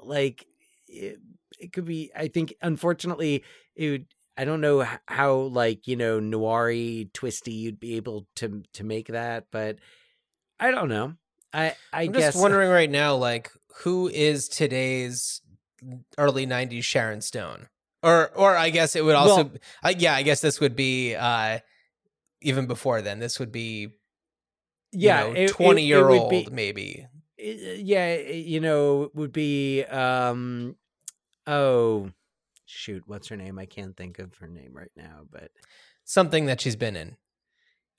like 0.01 0.45
it, 0.87 1.19
it 1.59 1.73
could 1.73 1.85
be 1.85 2.11
i 2.15 2.27
think 2.29 2.53
unfortunately 2.61 3.43
it 3.75 3.89
would 3.89 4.05
i 4.37 4.45
don't 4.45 4.61
know 4.61 4.87
how 5.07 5.33
like 5.35 5.87
you 5.87 5.95
know 5.97 6.19
noir 6.19 6.71
twisty 7.13 7.51
you'd 7.51 7.79
be 7.79 7.95
able 7.97 8.25
to 8.35 8.63
to 8.73 8.83
make 8.85 9.07
that 9.07 9.47
but 9.51 9.77
i 10.59 10.71
don't 10.71 10.87
know 10.89 11.13
i 11.53 11.75
i 11.91 12.03
I'm 12.03 12.11
guess 12.13 12.33
just 12.33 12.41
wondering 12.41 12.69
right 12.69 12.89
now, 12.89 13.15
like, 13.15 13.51
who 13.83 14.07
is 14.07 14.47
today's 14.47 15.41
early 16.17 16.47
'90s 16.47 16.83
Sharon 16.83 17.21
Stone? 17.21 17.67
Or, 18.03 18.29
or 18.35 18.55
I 18.55 18.69
guess 18.69 18.95
it 18.95 19.03
would 19.03 19.15
also, 19.15 19.43
Well- 19.45 19.51
I, 19.83 19.89
yeah, 19.91 20.13
I 20.13 20.23
guess 20.23 20.39
this 20.41 20.59
would 20.59 20.75
be 20.75 21.15
uh 21.15 21.59
even 22.41 22.67
before 22.67 23.01
then. 23.01 23.19
This 23.19 23.39
would 23.39 23.51
be, 23.51 23.89
yeah 24.91 25.25
you 25.27 25.27
know, 25.27 25.33
it- 25.33 25.37
it- 25.39 25.43
it 25.49 25.53
twenty 25.53 25.83
year 25.85 26.07
would 26.07 26.19
old 26.19 26.29
be- 26.29 26.47
maybe. 26.51 27.07
it- 27.37 27.79
yeah 27.81 28.15
you 28.15 28.59
know 28.59 29.09
would 29.13 29.31
be 29.31 29.83
um 29.85 30.75
oh 31.45 32.09
shoot 32.65 33.03
what's 33.07 33.27
her 33.29 33.37
name 33.37 33.57
i 33.59 33.65
can't 33.65 33.95
think 33.95 34.19
of 34.19 34.35
her 34.37 34.47
name 34.47 34.71
right 34.73 34.91
now 34.95 35.21
but 35.31 35.51
Something 36.03 36.45
that 36.45 36.61
she's 36.61 36.77
been 36.77 36.95
in. 36.95 37.17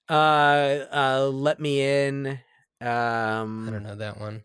uh 0.08 0.86
uh 0.92 1.28
let 1.32 1.60
me 1.60 1.82
in 1.82 2.26
um 2.80 3.68
I 3.68 3.70
don't 3.72 3.82
know 3.82 3.96
that 3.96 4.18
one. 4.18 4.44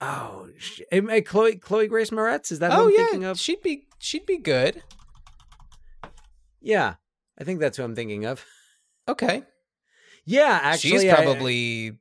Oh, 0.00 0.48
sh- 0.58 0.80
Chloe 1.24 1.56
Chloe 1.56 1.86
Grace 1.86 2.10
Moretz? 2.10 2.50
Is 2.50 2.58
that 2.58 2.72
who 2.72 2.78
oh 2.80 2.84
I'm 2.86 2.90
yeah, 2.90 2.96
thinking 2.96 3.24
of? 3.24 3.38
she'd 3.38 3.62
be 3.62 3.86
she'd 3.98 4.26
be 4.26 4.38
good. 4.38 4.82
Yeah, 6.60 6.94
I 7.38 7.44
think 7.44 7.60
that's 7.60 7.76
who 7.76 7.84
I'm 7.84 7.94
thinking 7.94 8.24
of. 8.26 8.44
Okay, 9.08 9.44
Yeah, 10.26 10.58
actually, 10.62 10.90
she's 10.90 11.04
I- 11.04 11.14
probably 11.14 11.98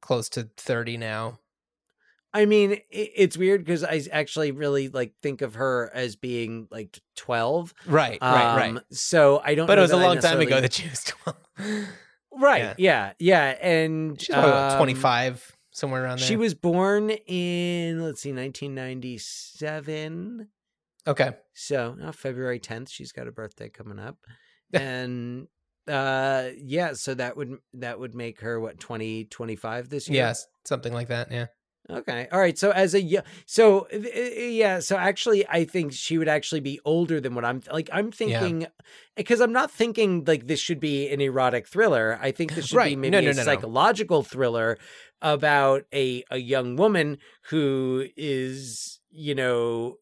close 0.00 0.28
to 0.30 0.48
thirty 0.56 0.96
now. 0.96 1.38
I, 2.34 2.44
mean, 2.44 2.72
i 2.72 2.82
it's 2.90 3.38
weird 3.38 3.64
because 3.64 3.82
I 3.82 4.02
actually 4.12 4.50
really 4.50 4.88
like 4.88 5.14
think 5.22 5.40
of 5.40 5.54
her 5.54 5.90
as 5.94 6.16
being 6.16 6.68
like 6.70 7.00
12. 7.16 7.72
Right, 7.86 8.18
right, 8.20 8.56
right. 8.56 8.70
Um, 8.72 8.80
So 8.90 9.40
I 9.42 9.54
don't. 9.54 9.66
But 9.66 9.76
know 9.76 9.80
it 9.80 9.84
was 9.84 9.92
a 9.92 9.96
long 9.96 10.18
time 10.18 10.40
ago 10.40 10.60
that 10.60 10.74
she 10.74 10.86
was 10.88 11.04
twelve. 11.04 11.38
Right. 12.38 12.74
Yeah. 12.78 13.14
Yeah. 13.18 13.56
And 13.62 14.20
She's 14.20 14.36
um, 14.36 14.76
twenty 14.76 14.92
five, 14.92 15.56
somewhere 15.70 16.04
around 16.04 16.18
there. 16.18 16.28
She 16.28 16.36
was 16.36 16.52
born 16.52 17.08
in 17.10 18.04
let's 18.04 18.20
see, 18.20 18.30
1997. 18.32 20.48
okay. 21.06 21.30
So 21.54 21.96
uh, 22.02 22.12
February 22.12 22.60
10th, 22.60 22.90
she's 22.90 23.12
got 23.12 23.26
a 23.28 23.32
birthday 23.32 23.70
coming 23.70 23.98
up, 23.98 24.18
and 24.74 25.48
uh, 25.88 26.50
yeah, 26.56 26.92
so 26.94 27.14
that 27.14 27.36
would 27.36 27.58
that 27.74 27.98
would 28.00 28.14
make 28.14 28.40
her 28.40 28.58
what 28.60 28.78
twenty 28.78 29.24
twenty 29.24 29.56
five 29.56 29.88
this 29.88 30.08
year. 30.08 30.24
Yes, 30.24 30.46
something 30.64 30.92
like 30.92 31.08
that. 31.08 31.30
Yeah. 31.30 31.46
Okay. 31.88 32.26
All 32.32 32.40
right. 32.40 32.58
So 32.58 32.72
as 32.72 32.96
a 32.96 33.22
so 33.46 33.86
yeah. 33.92 34.80
So 34.80 34.96
actually, 34.96 35.46
I 35.48 35.64
think 35.64 35.92
she 35.92 36.18
would 36.18 36.28
actually 36.28 36.60
be 36.60 36.80
older 36.84 37.20
than 37.20 37.36
what 37.36 37.44
I'm 37.44 37.62
like. 37.70 37.88
I'm 37.92 38.10
thinking 38.10 38.66
because 39.14 39.40
I'm 39.40 39.52
not 39.52 39.70
thinking 39.70 40.24
like 40.26 40.48
this 40.48 40.58
should 40.58 40.80
be 40.80 41.08
an 41.08 41.20
erotic 41.20 41.68
thriller. 41.68 42.18
I 42.20 42.32
think 42.32 42.54
this 42.54 42.66
should 42.66 42.82
be 42.82 42.96
maybe 42.96 43.10
No, 43.10 43.20
no, 43.20 43.30
a 43.30 43.34
no, 43.34 43.36
no. 43.36 43.44
psychological 43.44 44.24
thriller 44.24 44.78
about 45.22 45.84
a 45.94 46.24
a 46.30 46.38
young 46.38 46.74
woman 46.74 47.18
who 47.50 48.06
is 48.16 48.98
you 49.10 49.34
know. 49.36 49.98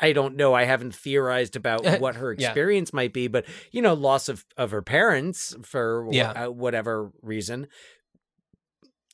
I 0.00 0.12
don't 0.12 0.36
know. 0.36 0.54
I 0.54 0.64
haven't 0.64 0.94
theorized 0.94 1.56
about 1.56 1.84
what 2.00 2.16
her 2.16 2.32
Yeah. 2.38 2.48
experience 2.48 2.92
might 2.92 3.12
be, 3.12 3.26
but 3.28 3.44
you 3.72 3.82
know, 3.82 3.94
loss 3.94 4.28
of 4.28 4.44
of 4.56 4.70
her 4.70 4.82
parents 4.82 5.54
for 5.62 6.08
Yeah. 6.10 6.30
uh, 6.46 6.50
whatever 6.50 7.10
reason, 7.22 7.66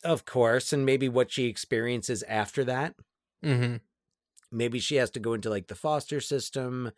of 0.02 0.24
course, 0.26 0.72
and 0.72 0.84
maybe 0.84 1.08
what 1.08 1.30
she 1.30 1.46
experiences 1.46 2.22
after 2.28 2.64
that. 2.64 2.94
Mm-hmm. 3.44 3.76
Maybe 4.52 4.78
she 4.78 4.96
has 4.96 5.10
to 5.12 5.20
go 5.20 5.32
into 5.34 5.50
like 5.50 5.68
the 5.68 5.74
foster 5.74 6.20
system. 6.20 6.92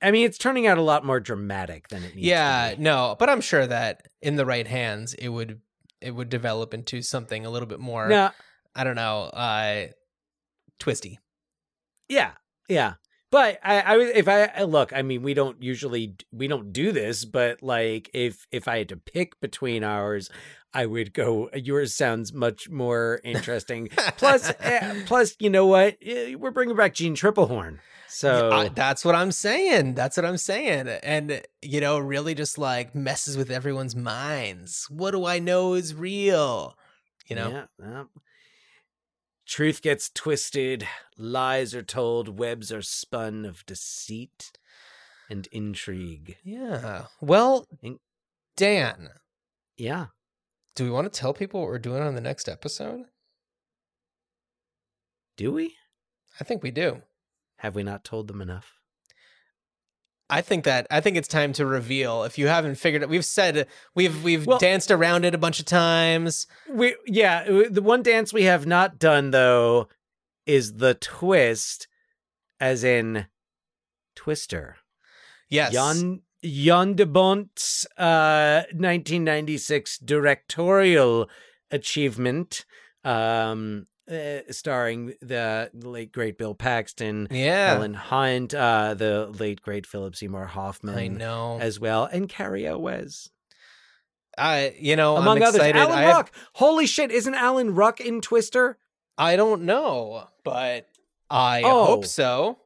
I 0.00 0.10
mean, 0.10 0.24
it's 0.26 0.38
turning 0.38 0.66
out 0.66 0.78
a 0.78 0.82
lot 0.82 1.04
more 1.04 1.20
dramatic 1.20 1.88
than 1.88 2.02
it 2.02 2.14
needs. 2.14 2.26
Yeah. 2.26 2.70
to 2.70 2.76
be. 2.76 2.82
No, 2.82 3.16
but 3.18 3.28
I'm 3.28 3.40
sure 3.40 3.66
that 3.66 4.08
in 4.20 4.36
the 4.36 4.46
right 4.46 4.66
hands, 4.66 5.14
it 5.14 5.28
would 5.28 5.60
it 6.00 6.12
would 6.12 6.28
develop 6.28 6.74
into 6.74 7.02
something 7.02 7.46
a 7.46 7.50
little 7.50 7.68
bit 7.68 7.78
more. 7.78 8.08
No, 8.08 8.30
I 8.74 8.82
don't 8.84 8.96
know. 8.96 9.22
Uh, 9.24 9.86
twisty. 10.80 11.20
yeah, 12.08 12.32
yeah. 12.72 12.94
But 13.30 13.58
I, 13.64 13.80
I 13.80 13.98
if 13.98 14.28
I 14.28 14.44
I- 14.44 14.62
look, 14.64 14.92
I 14.92 15.00
mean, 15.02 15.22
we 15.22 15.32
don't 15.34 15.62
usually 15.62 16.16
we 16.32 16.48
don't 16.48 16.72
do 16.72 16.92
this, 16.92 17.24
but 17.24 17.62
like 17.62 18.10
if 18.12 18.46
if 18.50 18.68
I 18.68 18.78
had 18.78 18.88
to 18.90 18.96
pick 18.98 19.40
between 19.40 19.82
ours, 19.84 20.28
I 20.74 20.84
would 20.84 21.14
go. 21.14 21.48
Yours 21.54 21.94
sounds 21.94 22.32
much 22.34 22.68
more 22.68 23.20
interesting. 23.24 23.88
plus, 24.18 24.52
eh, 24.60 25.02
plus, 25.06 25.34
you 25.38 25.48
know 25.48 25.66
what? 25.66 25.96
Eh, 26.02 26.34
We're 26.34 26.50
bringing 26.50 26.76
back 26.76 26.92
Jeanne 26.94 27.14
Tripplehorn, 27.14 27.78
so 28.08 28.50
I- 28.52 28.68
that's 28.68 29.02
what 29.02 29.14
I'm 29.14 29.32
saying. 29.32 29.94
That's 29.94 30.18
what 30.18 30.26
I'm 30.26 30.36
saying. 30.36 30.88
And, 30.88 31.40
you 31.62 31.80
know, 31.80 31.98
really 31.98 32.34
just 32.34 32.58
like 32.58 32.94
messes 32.94 33.38
with 33.38 33.50
everyone's 33.50 33.96
minds. 33.96 34.86
What 34.90 35.12
do 35.12 35.24
I 35.24 35.38
know 35.38 35.72
is 35.72 35.94
real? 35.94 36.76
You 37.28 37.36
know? 37.36 37.50
Yeah, 37.50 37.64
yeah. 37.80 38.04
Truth 39.46 39.82
gets 39.82 40.08
twisted, 40.08 40.86
lies 41.18 41.74
are 41.74 41.82
told, 41.82 42.38
webs 42.38 42.70
are 42.72 42.82
spun 42.82 43.44
of 43.44 43.66
deceit 43.66 44.52
and 45.28 45.46
intrigue. 45.50 46.36
Yeah. 46.44 47.06
Well, 47.20 47.66
In- 47.82 47.98
Dan, 48.56 49.10
Yeah. 49.76 50.06
do 50.74 50.84
we 50.84 50.90
want 50.90 51.12
to 51.12 51.18
tell 51.20 51.34
people 51.34 51.60
what 51.60 51.68
we're 51.68 51.78
doing 51.78 52.02
on 52.02 52.14
the 52.14 52.20
next 52.20 52.48
episode? 52.48 53.06
Do 55.36 55.52
we? 55.52 55.76
I 56.38 56.44
think 56.44 56.62
we 56.62 56.70
do. 56.70 57.02
Have 57.56 57.74
we 57.74 57.82
not 57.82 58.04
told 58.04 58.28
them 58.28 58.40
enough? 58.40 58.72
I 60.32 60.40
think 60.40 60.64
that 60.64 60.86
I 60.90 61.00
think 61.00 61.18
it's 61.18 61.28
time 61.28 61.52
to 61.54 61.66
reveal. 61.66 62.24
If 62.24 62.38
you 62.38 62.46
haven't 62.48 62.76
figured 62.76 63.02
it, 63.02 63.08
we've 63.10 63.24
said 63.24 63.66
we've 63.94 64.24
we've 64.24 64.46
Well- 64.46 64.58
danced 64.58 64.90
around 64.90 65.26
it 65.26 65.34
a 65.34 65.38
bunch 65.38 65.60
of 65.60 65.66
times. 65.66 66.46
We 66.68 66.96
yeah, 67.06 67.44
the 67.44 67.82
one 67.82 68.02
dance 68.02 68.32
we 68.32 68.44
have 68.44 68.64
not 68.66 68.98
done 68.98 69.30
though 69.30 69.88
is 70.46 70.74
the 70.78 70.94
twist 70.94 71.86
as 72.58 72.82
in 72.82 73.26
Twister. 74.16 74.76
Yes. 75.50 75.72
Jan 75.74 76.22
Jan 76.42 76.94
de 76.94 77.04
Bont's 77.04 77.86
uh 77.98 78.62
1996 78.72 79.98
directorial 79.98 81.28
achievement 81.70 82.64
um 83.04 83.86
uh, 84.10 84.40
starring 84.50 85.14
the 85.20 85.70
late 85.74 86.12
great 86.12 86.36
Bill 86.38 86.54
Paxton, 86.54 87.28
Yeah. 87.30 87.74
Helen 87.74 87.94
Hunt, 87.94 88.52
uh 88.54 88.94
the 88.94 89.26
late 89.38 89.62
great 89.62 89.86
Philip 89.86 90.16
Seymour 90.16 90.46
Hoffman 90.46 90.98
I 90.98 91.06
know. 91.08 91.58
as 91.60 91.78
well 91.80 92.04
and 92.04 92.28
Cary 92.28 92.66
Elwes. 92.66 93.30
I 94.36 94.74
you 94.78 94.96
know, 94.96 95.16
among 95.16 95.38
I'm 95.38 95.42
others. 95.44 95.56
excited. 95.56 95.78
Alan 95.78 95.98
I 95.98 96.02
have- 96.02 96.16
Ruck. 96.16 96.32
Holy 96.54 96.86
shit! 96.86 97.10
Isn't 97.10 97.34
Alan 97.34 97.74
Ruck 97.74 98.00
in 98.00 98.20
Twister? 98.20 98.78
I 99.18 99.36
don't 99.36 99.62
know, 99.62 100.26
but 100.42 100.88
I 101.30 101.62
Oh. 101.64 101.84
hope 101.84 102.06
so. 102.06 102.58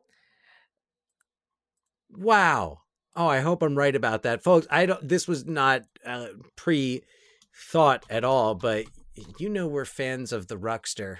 Wow. 2.11 2.83
Oh, 3.15 3.27
I 3.27 3.41
hope 3.41 3.63
I'm 3.63 3.77
right 3.77 3.95
about 3.97 4.23
that, 4.23 4.43
folks. 4.43 4.67
I 4.71 4.87
don't. 4.87 5.07
This 5.07 5.27
was 5.27 5.45
not 5.47 5.83
uh, 6.05 6.29
pre-thought 6.55 8.05
at 8.11 8.25
all, 8.25 8.55
but 8.55 8.85
you 9.39 9.49
know 9.49 9.67
we're 9.67 9.85
fans 9.85 10.33
of 10.33 10.49
the 10.49 10.57
Ruckster. 10.57 11.19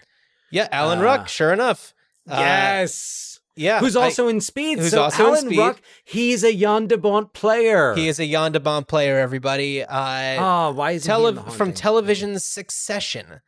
Yeah, 0.51 0.69
Alan 0.71 0.99
Uh, 1.01 1.03
Ruck, 1.03 1.29
sure 1.29 1.53
enough. 1.53 1.93
Uh, 2.29 2.37
yes. 2.39 3.41
yeah. 3.57 3.81
Who's 3.81 3.97
I- 3.97 4.05
also 4.05 4.29
in 4.29 4.41
Speed. 4.41 4.79
who's 4.79 4.91
so 4.91 5.03
also 5.05 5.23
in 5.25 5.29
Alan 5.31 5.47
Speed. 5.47 5.59
Ruck, 5.59 5.81
he's 6.05 6.45
a 6.45 6.55
Jan 6.55 6.87
de 6.87 6.97
Bont 6.99 7.33
player. 7.33 7.95
He 7.95 8.09
is 8.09 8.19
a 8.21 8.27
Jan 8.31 8.53
de 8.53 8.61
Bont 8.61 8.87
player, 8.89 9.19
everybody. 9.19 9.83
Uh, 9.85 10.37
Oh, 10.39 10.73
why 10.73 10.93
is 10.93 11.05
he 11.05 11.09
tele- 11.09 11.29
in 11.31 11.35
The 11.37 11.43
from 11.43 11.73
television's 11.73 12.45
Succession. 12.45 13.41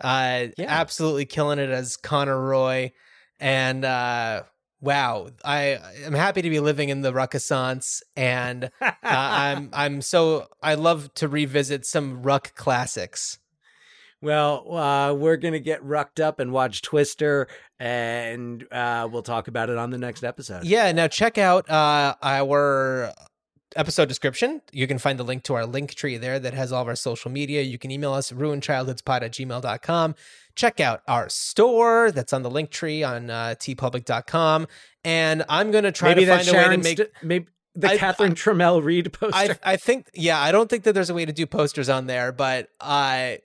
Uh, 0.00 0.48
Yeah. 0.58 0.66
absolutely 0.68 1.24
killing 1.24 1.58
it 1.58 1.70
as 1.70 1.96
Connor 1.96 2.38
Roy, 2.40 2.92
and 3.40 3.82
uh, 3.84 4.42
wow, 4.82 5.30
I 5.42 5.78
am 6.04 6.12
happy 6.12 6.42
to 6.42 6.50
be 6.50 6.60
living 6.60 6.90
in 6.90 7.00
the 7.00 7.12
Ruckessance, 7.12 8.02
and 8.14 8.70
uh, 8.80 8.92
I'm 9.02 9.70
I'm 9.72 10.02
so 10.02 10.48
I 10.62 10.74
love 10.74 11.14
to 11.14 11.28
revisit 11.28 11.86
some 11.86 12.22
Ruck 12.22 12.54
classics. 12.54 13.38
Well, 14.22 14.74
uh, 14.74 15.12
we're 15.14 15.36
gonna 15.36 15.58
get 15.58 15.82
rucked 15.84 16.20
up 16.20 16.40
and 16.40 16.52
watch 16.52 16.82
Twister, 16.82 17.48
and 17.78 18.66
uh, 18.72 19.08
we'll 19.10 19.22
talk 19.22 19.48
about 19.48 19.70
it 19.70 19.78
on 19.78 19.90
the 19.90 19.98
next 19.98 20.24
episode. 20.24 20.64
Yeah, 20.64 20.90
now 20.92 21.06
check 21.06 21.38
out 21.38 21.68
uh, 21.68 22.14
our 22.22 23.12
episode 23.76 24.08
description. 24.08 24.62
You 24.72 24.86
can 24.86 24.98
find 24.98 25.18
the 25.18 25.24
link 25.24 25.42
to 25.44 25.54
our 25.54 25.66
link 25.66 25.94
tree 25.94 26.16
there 26.16 26.38
that 26.38 26.54
has 26.54 26.72
all 26.72 26.82
of 26.82 26.88
our 26.88 26.96
social 26.96 27.30
media. 27.30 27.62
You 27.62 27.78
can 27.78 27.90
email 27.90 28.12
us 28.12 28.32
ruinchildhoodspod 28.32 29.22
at 29.22 29.32
gmail.com. 29.32 30.14
Check 30.54 30.80
out 30.80 31.02
our 31.06 31.28
store 31.28 32.10
that's 32.10 32.32
on 32.32 32.42
the 32.42 32.50
link 32.50 32.70
tree 32.70 33.02
on 33.02 33.28
uh, 33.30 33.54
teepublic.com. 33.58 34.66
And 35.04 35.44
I'm 35.48 35.70
going 35.70 35.84
to 35.84 35.92
try 35.92 36.10
maybe 36.10 36.24
to 36.24 36.36
find 36.36 36.48
a 36.48 36.52
way 36.52 36.76
to 36.76 36.82
make. 36.82 36.98
St- 36.98 37.10
maybe 37.22 37.46
the 37.74 37.90
I- 37.90 37.98
Catherine 37.98 38.34
Tramell 38.34 38.82
Reed 38.82 39.12
poster. 39.12 39.58
I, 39.62 39.72
I 39.72 39.76
think, 39.76 40.08
yeah, 40.14 40.40
I 40.40 40.50
don't 40.50 40.70
think 40.70 40.84
that 40.84 40.94
there's 40.94 41.10
a 41.10 41.14
way 41.14 41.26
to 41.26 41.32
do 41.32 41.46
posters 41.46 41.88
on 41.88 42.06
there, 42.06 42.32
but 42.32 42.70
I. 42.80 43.40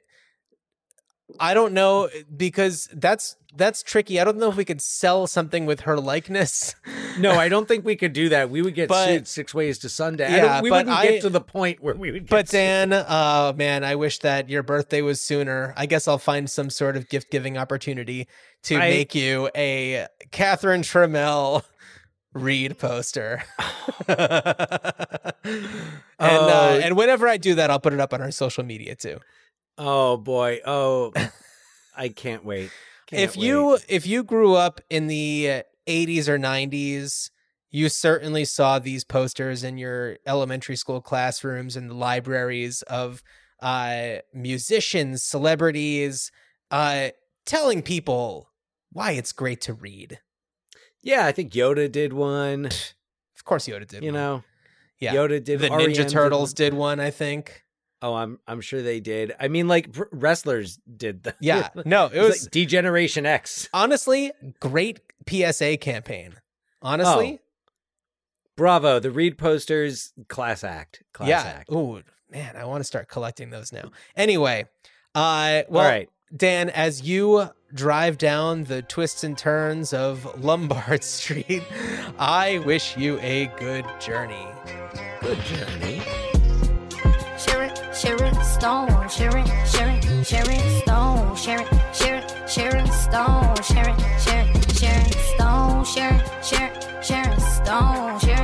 I 1.40 1.54
don't 1.54 1.74
know 1.74 2.10
because 2.36 2.88
that's 2.94 3.36
that's 3.54 3.84
tricky. 3.84 4.20
I 4.20 4.24
don't 4.24 4.38
know 4.38 4.50
if 4.50 4.56
we 4.56 4.64
could 4.64 4.82
sell 4.82 5.28
something 5.28 5.66
with 5.66 5.82
her 5.82 6.00
likeness. 6.00 6.74
No, 7.20 7.32
I 7.32 7.50
don't 7.50 7.68
think 7.68 7.84
we 7.84 7.98
could 7.98 8.14
do 8.14 8.30
that. 8.30 8.50
We 8.50 8.62
would 8.62 8.74
get 8.76 8.88
But- 8.88 9.06
sued 9.08 9.28
six 9.28 9.54
ways 9.54 9.78
to 9.80 9.90
Sunday. 9.90 10.32
Yeah, 10.32 10.62
we 10.62 10.70
but 10.70 10.86
wouldn't 10.86 10.98
I- 10.98 11.08
get 11.08 11.22
to 11.24 11.30
the 11.30 11.42
point 11.42 11.82
where 11.84 11.94
we 11.96 12.12
would. 12.12 12.22
Get 12.24 12.30
But 12.30 12.48
sued. 12.48 12.58
Dan, 12.58 12.94
oh 12.94 13.52
man, 13.54 13.84
I 13.84 13.96
wish 13.96 14.20
that 14.20 14.50
your 14.50 14.64
birthday 14.64 15.02
was 15.02 15.20
sooner. 15.22 15.74
I 15.76 15.86
guess 15.86 16.08
I'll 16.08 16.18
find 16.18 16.50
some 16.50 16.70
sort 16.70 16.96
of 16.96 17.10
gift 17.10 17.30
giving 17.30 17.58
opportunity 17.58 18.28
to 18.64 18.76
I- 18.78 18.90
make 18.90 19.14
you 19.16 19.50
a 19.56 20.08
Catherine 20.32 20.84
Tramell 20.84 21.64
Reed 22.34 22.78
poster. 22.80 23.44
and 24.08 24.18
uh, 24.18 25.32
Oh. 26.20 26.80
and 26.84 26.96
whenever 26.96 27.28
I 27.28 27.36
do 27.38 27.56
that, 27.56 27.70
I'll 27.70 27.80
put 27.80 27.94
it 27.94 28.00
up 28.00 28.14
on 28.14 28.22
our 28.22 28.32
social 28.32 28.64
media 28.64 28.96
too. 28.96 29.20
Oh 29.78 30.18
boy, 30.18 30.60
oh, 30.66 31.12
I 31.98 32.10
can't 32.10 32.44
wait. 32.46 32.72
Can't 33.08 33.22
if 33.24 33.36
wait. 33.36 33.46
you 33.46 33.78
if 33.90 34.08
you 34.08 34.24
grew 34.24 34.56
up 34.56 34.82
in 34.90 35.08
the 35.08 35.64
80s 35.88 36.28
or 36.28 36.38
90s 36.38 37.30
you 37.74 37.88
certainly 37.90 38.44
saw 38.46 38.80
these 38.80 39.04
posters 39.06 39.64
in 39.64 39.78
your 39.78 40.18
elementary 40.28 40.76
school 40.76 41.02
classrooms 41.02 41.76
and 41.78 41.90
the 41.90 41.94
libraries 41.94 42.82
of 42.84 43.24
uh, 43.62 44.16
musicians 44.34 45.24
celebrities 45.24 46.32
uh, 46.70 47.10
telling 47.46 47.82
people 47.82 48.50
why 48.92 49.12
it's 49.12 49.32
great 49.32 49.62
to 49.62 49.74
read 49.74 50.20
yeah, 51.04 51.26
I 51.26 51.32
think 51.32 51.52
Yoda 51.54 51.92
did 51.92 52.14
one. 52.14 52.66
of 52.68 53.44
course 53.44 53.68
yoda 53.68 53.88
did 53.88 54.04
You 54.04 54.12
one. 54.12 54.22
know, 54.22 54.44
yeah 55.00 55.16
Yoda 55.16 55.44
did. 55.44 55.60
the 55.60 55.70
ninja 55.70 55.96
did 55.96 56.10
turtles 56.10 56.52
one. 56.52 56.56
did 56.56 56.74
one 56.76 57.00
i 57.00 57.10
think 57.10 57.64
Oh, 58.02 58.14
I'm 58.16 58.40
I'm 58.48 58.62
sure 58.62 58.82
they 58.82 59.00
did. 59.00 59.34
I 59.40 59.48
mean, 59.48 59.68
like 59.68 59.96
wrestlers 60.12 60.80
did. 60.98 61.24
The, 61.24 61.36
yeah 61.40 61.70
no 61.86 62.08
it 62.08 62.16
it 62.16 62.20
was 62.20 62.30
was 62.30 62.44
like 62.44 62.52
D-Generation 62.52 63.26
X. 63.26 63.70
honestly 63.74 64.32
great 64.60 65.00
psa 65.28 65.78
campaign 65.78 66.34
honestly 66.82 67.40
Bravo, 68.62 69.00
the 69.00 69.12
Reed 69.12 69.38
posters, 69.38 70.14
class 70.28 70.64
act. 70.64 71.02
Class 71.14 71.30
yeah. 71.30 71.42
act. 71.42 71.70
Oh 71.72 72.02
man, 72.30 72.56
I 72.56 72.66
want 72.66 72.82
to 72.82 72.84
start 72.84 73.08
collecting 73.08 73.50
those 73.50 73.72
now. 73.72 73.92
Anyway, 74.16 74.66
uh, 75.16 75.64
well, 75.70 75.84
All 75.84 75.90
right. 75.90 76.10
Dan, 76.36 76.70
as 76.70 77.02
you 77.02 77.50
drive 77.74 78.18
down 78.18 78.66
the 78.66 78.82
twists 78.84 79.24
and 79.24 79.38
turns 79.38 79.94
of 79.94 80.44
Lombard 80.44 81.04
Street, 81.04 81.64
I 82.20 82.60
wish 82.60 82.96
you 82.96 83.20
a 83.22 83.48
good 83.58 83.86
journey. 84.00 84.48
Good 85.22 85.40
journey. 85.40 86.02
Sharon 88.02 88.34
Stone, 88.44 89.10
Sharon, 89.10 89.46
Sharon, 89.64 90.24
Sharon 90.24 90.82
Stone, 90.82 91.36
Sharon, 91.36 91.68
Sharon, 91.94 92.48
Sharon 92.48 92.88
Stone, 92.88 93.56
Sharon, 93.62 93.98
Sharon, 94.18 94.62
Sharon 94.74 95.12
Stone, 95.36 95.86
Sharon, 95.86 96.22
Sharon, 96.42 97.04
Sharon 97.04 97.40
Stone, 97.40 98.20
Sharon. 98.20 98.41